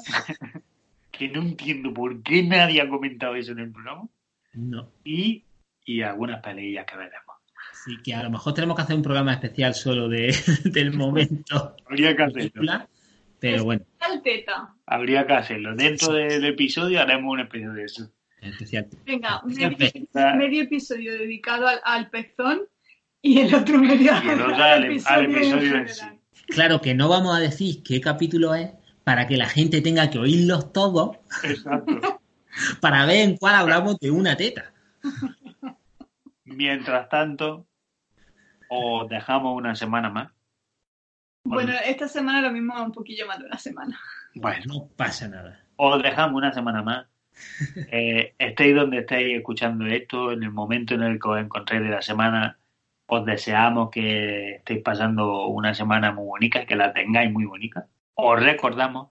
que 1.12 1.28
no 1.30 1.42
entiendo 1.42 1.94
por 1.94 2.22
qué 2.22 2.44
nadie 2.44 2.82
ha 2.82 2.88
comentado 2.88 3.36
eso 3.36 3.52
en 3.54 3.60
el 3.60 3.72
programa, 3.72 4.08
No. 4.54 4.92
y, 5.04 5.44
y 5.84 6.02
algunas 6.04 6.42
peleillas 6.42 6.86
que 6.86 6.96
veremos. 6.96 7.36
Así 7.72 7.98
que 8.04 8.14
a 8.14 8.22
lo 8.24 8.30
mejor 8.30 8.54
tenemos 8.54 8.76
que 8.76 8.84
hacer 8.84 8.96
un 8.96 9.02
programa 9.02 9.34
especial 9.34 9.74
solo 9.74 10.08
de, 10.08 10.36
del 10.66 10.94
momento. 10.94 11.76
Habría 11.88 12.16
que 12.16 12.24
hacerlo. 12.24 12.72
Pero 13.40 13.64
bueno, 13.64 13.84
Al 14.00 14.22
teta. 14.22 14.74
Habría 14.86 15.26
que 15.26 15.34
hacerlo. 15.34 15.76
Dentro 15.76 16.14
del 16.14 16.44
episodio 16.46 17.02
haremos 17.02 17.32
un 17.34 17.40
especial 17.42 17.74
de 17.76 17.84
eso. 17.86 18.12
especial. 18.42 18.88
Venga, 19.06 19.42
Ya 19.48 19.70
medio, 20.36 20.64
episodio 20.64 21.14
dedicado 21.14 21.68
al, 21.68 21.80
al 21.84 22.10
pezón 22.10 22.62
y 23.22 23.40
el 23.40 23.54
otro 23.56 23.78
medio 23.80 24.12
Y 24.24 24.28
el 24.30 24.42
otro 24.42 24.56
al- 24.56 24.84
al 25.06 25.26
episodio 25.26 25.76
en 25.78 25.88
sí. 25.88 25.96
general. 25.96 26.20
Claro 26.48 26.82
que 26.82 26.96
no 26.96 27.08
vamos 27.10 27.36
a 27.38 27.40
decir 27.40 27.84
qué 27.84 28.02
capítulo 28.02 28.56
es 28.56 28.72
para 29.04 29.28
que 29.28 29.38
la 29.38 29.48
gente 29.48 29.82
tenga 29.82 30.10
que 30.10 30.20
oírlos 30.20 30.74
todos 30.74 31.18
Exacto. 31.44 32.22
para 32.82 33.06
ver 33.06 33.18
en 33.30 33.38
cuál 33.38 33.56
hablamos 33.56 33.98
de 34.00 34.12
una 34.12 34.36
teta. 34.36 34.74
Mientras 36.46 37.08
tanto, 37.10 37.68
os 38.70 39.08
dejamos 39.10 39.56
una 39.56 39.76
semana 39.76 40.10
más. 40.10 40.32
Bueno, 41.50 41.74
esta 41.86 42.08
semana 42.08 42.42
lo 42.42 42.52
mismo 42.52 42.82
un 42.84 42.92
poquillo 42.92 43.26
más 43.28 43.40
de 43.40 43.46
una 43.46 43.58
semana. 43.58 44.00
Bueno, 44.36 44.64
No 44.68 44.88
pasa 44.96 45.28
nada. 45.28 45.66
os 45.78 46.02
dejamos 46.04 46.36
una 46.38 46.54
semana 46.54 46.82
más. 46.84 47.08
Eh, 47.92 48.36
estéis 48.38 48.76
donde 48.76 49.00
estéis 49.00 49.38
escuchando 49.38 49.86
esto, 49.86 50.32
en 50.34 50.44
el 50.44 50.52
momento 50.52 50.94
en 50.96 51.04
el 51.04 51.20
que 51.20 51.30
os 51.30 51.40
encontréis 51.40 51.84
de 51.84 51.90
la 51.90 52.02
semana, 52.02 52.60
os 53.06 53.26
deseamos 53.26 53.90
que 53.92 54.56
estéis 54.56 54.82
pasando 54.84 55.48
una 55.48 55.74
semana 55.74 56.12
muy 56.12 56.26
bonita, 56.26 56.66
que 56.66 56.76
la 56.76 56.92
tengáis 56.94 57.32
muy 57.32 57.46
bonita. 57.46 57.88
Os 58.16 58.40
recordamos 58.40 59.10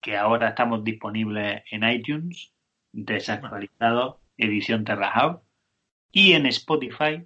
que 0.00 0.16
ahora 0.16 0.48
estamos 0.48 0.82
disponibles 0.84 1.62
en 1.70 1.84
iTunes, 1.88 2.52
desactualizado, 2.92 4.20
edición 4.36 4.84
Terrajao, 4.84 5.44
y 6.10 6.32
en 6.32 6.46
Spotify, 6.46 7.24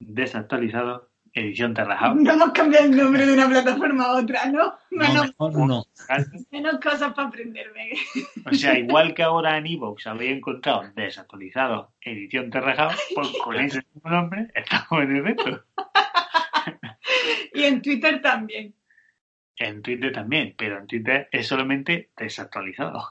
desactualizado, 0.00 1.08
edición 1.36 1.74
Terrajao. 1.74 2.14
No 2.14 2.32
hemos 2.32 2.52
cambiado 2.52 2.86
el 2.86 2.96
nombre 2.96 3.26
de 3.26 3.32
una 3.34 3.48
plataforma 3.48 4.04
a 4.04 4.12
otra, 4.16 4.46
¿no? 4.46 4.74
No, 4.90 5.08
Menos, 5.08 5.26
mejor 5.26 5.66
no. 5.68 5.84
menos 6.50 6.80
cosas 6.80 7.12
para 7.14 7.28
aprenderme. 7.28 7.92
O 8.50 8.54
sea, 8.54 8.78
igual 8.78 9.14
que 9.14 9.22
ahora 9.22 9.58
en 9.58 9.66
Evox 9.66 10.06
habéis 10.06 10.36
encontrado 10.36 10.84
desactualizado 10.94 11.92
edición 12.00 12.50
Terrajao, 12.50 12.90
pues 13.14 13.28
con 13.44 13.56
ese 13.56 13.82
mismo 13.94 14.10
nombre 14.10 14.48
estamos 14.54 15.02
en 15.02 15.16
el 15.16 15.24
resto. 15.24 15.64
Y 17.54 17.64
en 17.64 17.82
Twitter 17.82 18.20
también. 18.20 18.74
En 19.58 19.80
Twitter 19.82 20.12
también, 20.12 20.54
pero 20.58 20.78
en 20.78 20.86
Twitter 20.86 21.28
es 21.32 21.46
solamente 21.46 22.10
desactualizado. 22.16 23.10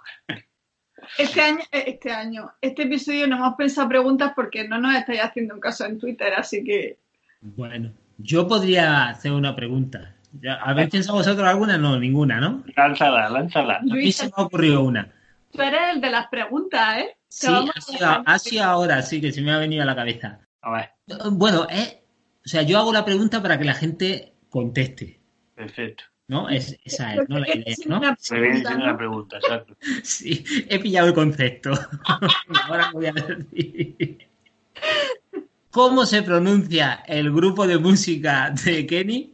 Este 1.18 1.42
año, 1.42 1.60
eh, 1.72 1.84
este 1.88 2.12
año, 2.12 2.52
este 2.62 2.84
episodio 2.84 3.28
no 3.28 3.36
hemos 3.38 3.56
pensado 3.56 3.88
preguntas 3.88 4.34
porque 4.36 4.68
no 4.68 4.80
nos 4.80 4.96
estáis 4.96 5.22
haciendo 5.22 5.54
un 5.54 5.60
caso 5.60 5.86
en 5.86 6.00
Twitter, 6.00 6.34
así 6.34 6.64
que 6.64 6.98
Bueno, 7.42 7.92
yo 8.18 8.48
podría 8.48 9.10
hacer 9.10 9.32
una 9.32 9.56
pregunta. 9.56 10.16
¿Habéis 10.62 10.90
pensado 10.90 11.18
vosotros 11.18 11.48
alguna? 11.48 11.78
No, 11.78 11.98
ninguna, 12.00 12.40
¿no? 12.42 12.64
Lánzala, 12.76 13.30
lánzala. 13.30 13.76
A 13.78 13.82
mí 13.84 14.12
se 14.12 14.26
me 14.26 14.32
ha 14.36 14.44
ocurrido 14.44 14.84
una. 14.84 15.08
tú 15.52 15.62
eres 15.62 15.82
el 15.94 16.02
de 16.02 16.10
las 16.10 16.28
preguntas, 16.28 16.98
¿eh? 17.00 17.18
Sí, 17.30 17.48
vamos 17.48 17.72
ha 17.76 17.80
a 17.80 17.82
sido, 17.82 18.00
dejar- 18.00 18.24
ha 18.26 18.40
sido 18.40 18.64
ahora, 18.64 19.02
sí, 19.02 19.22
que 19.22 19.32
se 19.32 19.42
me 19.42 19.52
ha 19.52 19.58
venido 19.58 19.84
a 19.84 19.86
la 19.86 19.96
cabeza. 19.96 20.40
A 20.62 20.72
ver, 20.72 20.90
Bueno, 21.32 21.68
es, 21.70 21.98
o 22.46 22.48
sea, 22.50 22.62
yo 22.64 22.78
hago 22.80 22.92
la 22.92 23.06
pregunta 23.06 23.42
para 23.42 23.58
que 23.58 23.66
la 23.66 23.74
gente 23.74 24.34
conteste, 24.50 25.20
perfecto. 25.56 26.04
¿no? 26.28 26.50
Es, 26.50 26.78
esa 26.84 27.14
es, 27.16 27.30
¿no? 27.30 27.40
La 27.40 27.48
idea, 27.56 27.76
¿no? 27.88 27.98
Una 28.00 28.16
Se 28.20 28.36
viene 28.40 28.48
pregunta, 28.62 28.70
siendo 28.70 28.86
¿no? 28.86 28.90
una 28.92 28.98
pregunta, 28.98 29.38
exacto. 29.38 29.76
Sí, 30.04 30.44
he 30.70 30.80
pillado 30.80 31.08
el 31.08 31.14
concepto. 31.14 31.72
Ahora 32.68 32.90
voy 32.94 33.06
a 33.06 33.12
decir. 33.14 34.28
¿Cómo 35.76 36.06
se 36.06 36.24
pronuncia 36.24 37.04
el 37.06 37.34
grupo 37.34 37.68
de 37.68 37.78
música 37.78 38.50
de 38.64 38.88
Kenny? 38.88 39.34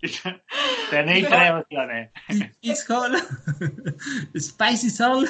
Tenéis 0.90 1.28
tres 1.28 1.50
opciones. 1.50 2.10
It's 2.62 2.84
Soul, 2.86 3.18
Spicy 4.40 4.88
Soul. 4.88 5.28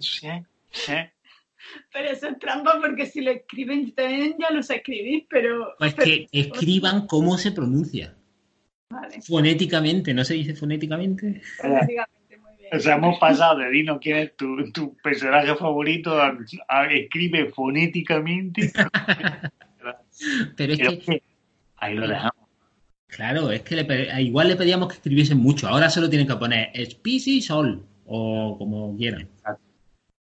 Sí, 0.00 0.28
sí. 0.70 0.92
Pero 1.92 2.08
eso 2.08 2.28
es 2.28 2.38
trampa 2.38 2.80
porque 2.80 3.04
si 3.04 3.20
lo 3.20 3.30
escriben, 3.30 3.94
también 3.94 4.36
ya 4.38 4.50
lo 4.50 4.62
sé 4.62 4.76
escribir, 4.76 5.26
pero... 5.28 5.74
Pues 5.78 5.92
pero- 5.92 6.06
que 6.06 6.26
escriban 6.32 7.06
cómo 7.06 7.36
se 7.36 7.52
pronuncia. 7.52 8.16
Vale, 8.88 9.20
Fonéticamente, 9.20 10.14
¿no 10.14 10.24
se 10.24 10.32
dice 10.32 10.54
fonéticamente? 10.54 11.42
bien. 11.62 12.06
O 12.72 12.78
sea, 12.78 12.96
hemos 12.96 13.18
pasado 13.18 13.58
de 13.58 13.70
dinos 13.70 13.98
quién 14.00 14.16
es 14.18 14.36
tu, 14.36 14.70
tu 14.72 14.96
personaje 14.96 15.54
favorito 15.54 16.20
a, 16.20 16.36
a 16.68 16.86
escribe 16.86 17.50
fonéticamente. 17.50 18.72
Pero 20.56 20.72
es 20.72 20.78
que, 20.78 20.98
que 20.98 21.22
ahí 21.76 21.94
lo 21.94 22.08
dejamos. 22.08 22.34
claro, 23.06 23.50
es 23.50 23.62
que 23.62 23.76
le 23.76 24.22
igual 24.22 24.48
le 24.48 24.56
pedíamos 24.56 24.88
que 24.88 24.94
escribiesen 24.94 25.38
mucho. 25.38 25.68
Ahora 25.68 25.90
solo 25.90 26.10
tienen 26.10 26.26
que 26.26 26.36
poner 26.36 26.70
Spicy 26.90 27.40
Soul 27.40 27.84
o 28.06 28.56
como 28.58 28.96
quieran. 28.96 29.28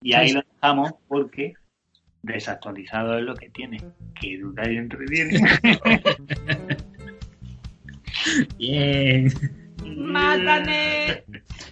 Y 0.02 0.14
ahí 0.14 0.32
lo 0.32 0.42
dejamos 0.56 0.94
porque 1.08 1.54
desactualizado 2.24 3.18
es 3.18 3.24
lo 3.24 3.36
que 3.36 3.50
tiene. 3.50 3.82
Que 4.20 4.38
duda 4.38 4.70
y 4.70 4.78
entretiene. 4.78 5.42
Bien. 8.58 9.32
¡Mátame! 9.98 11.24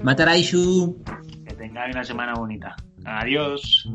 Mataraishu. 0.03 1.03
Que 1.47 1.53
tengáis 1.55 1.95
una 1.95 2.03
semana 2.03 2.34
bonita. 2.34 2.76
Adiós. 3.05 3.88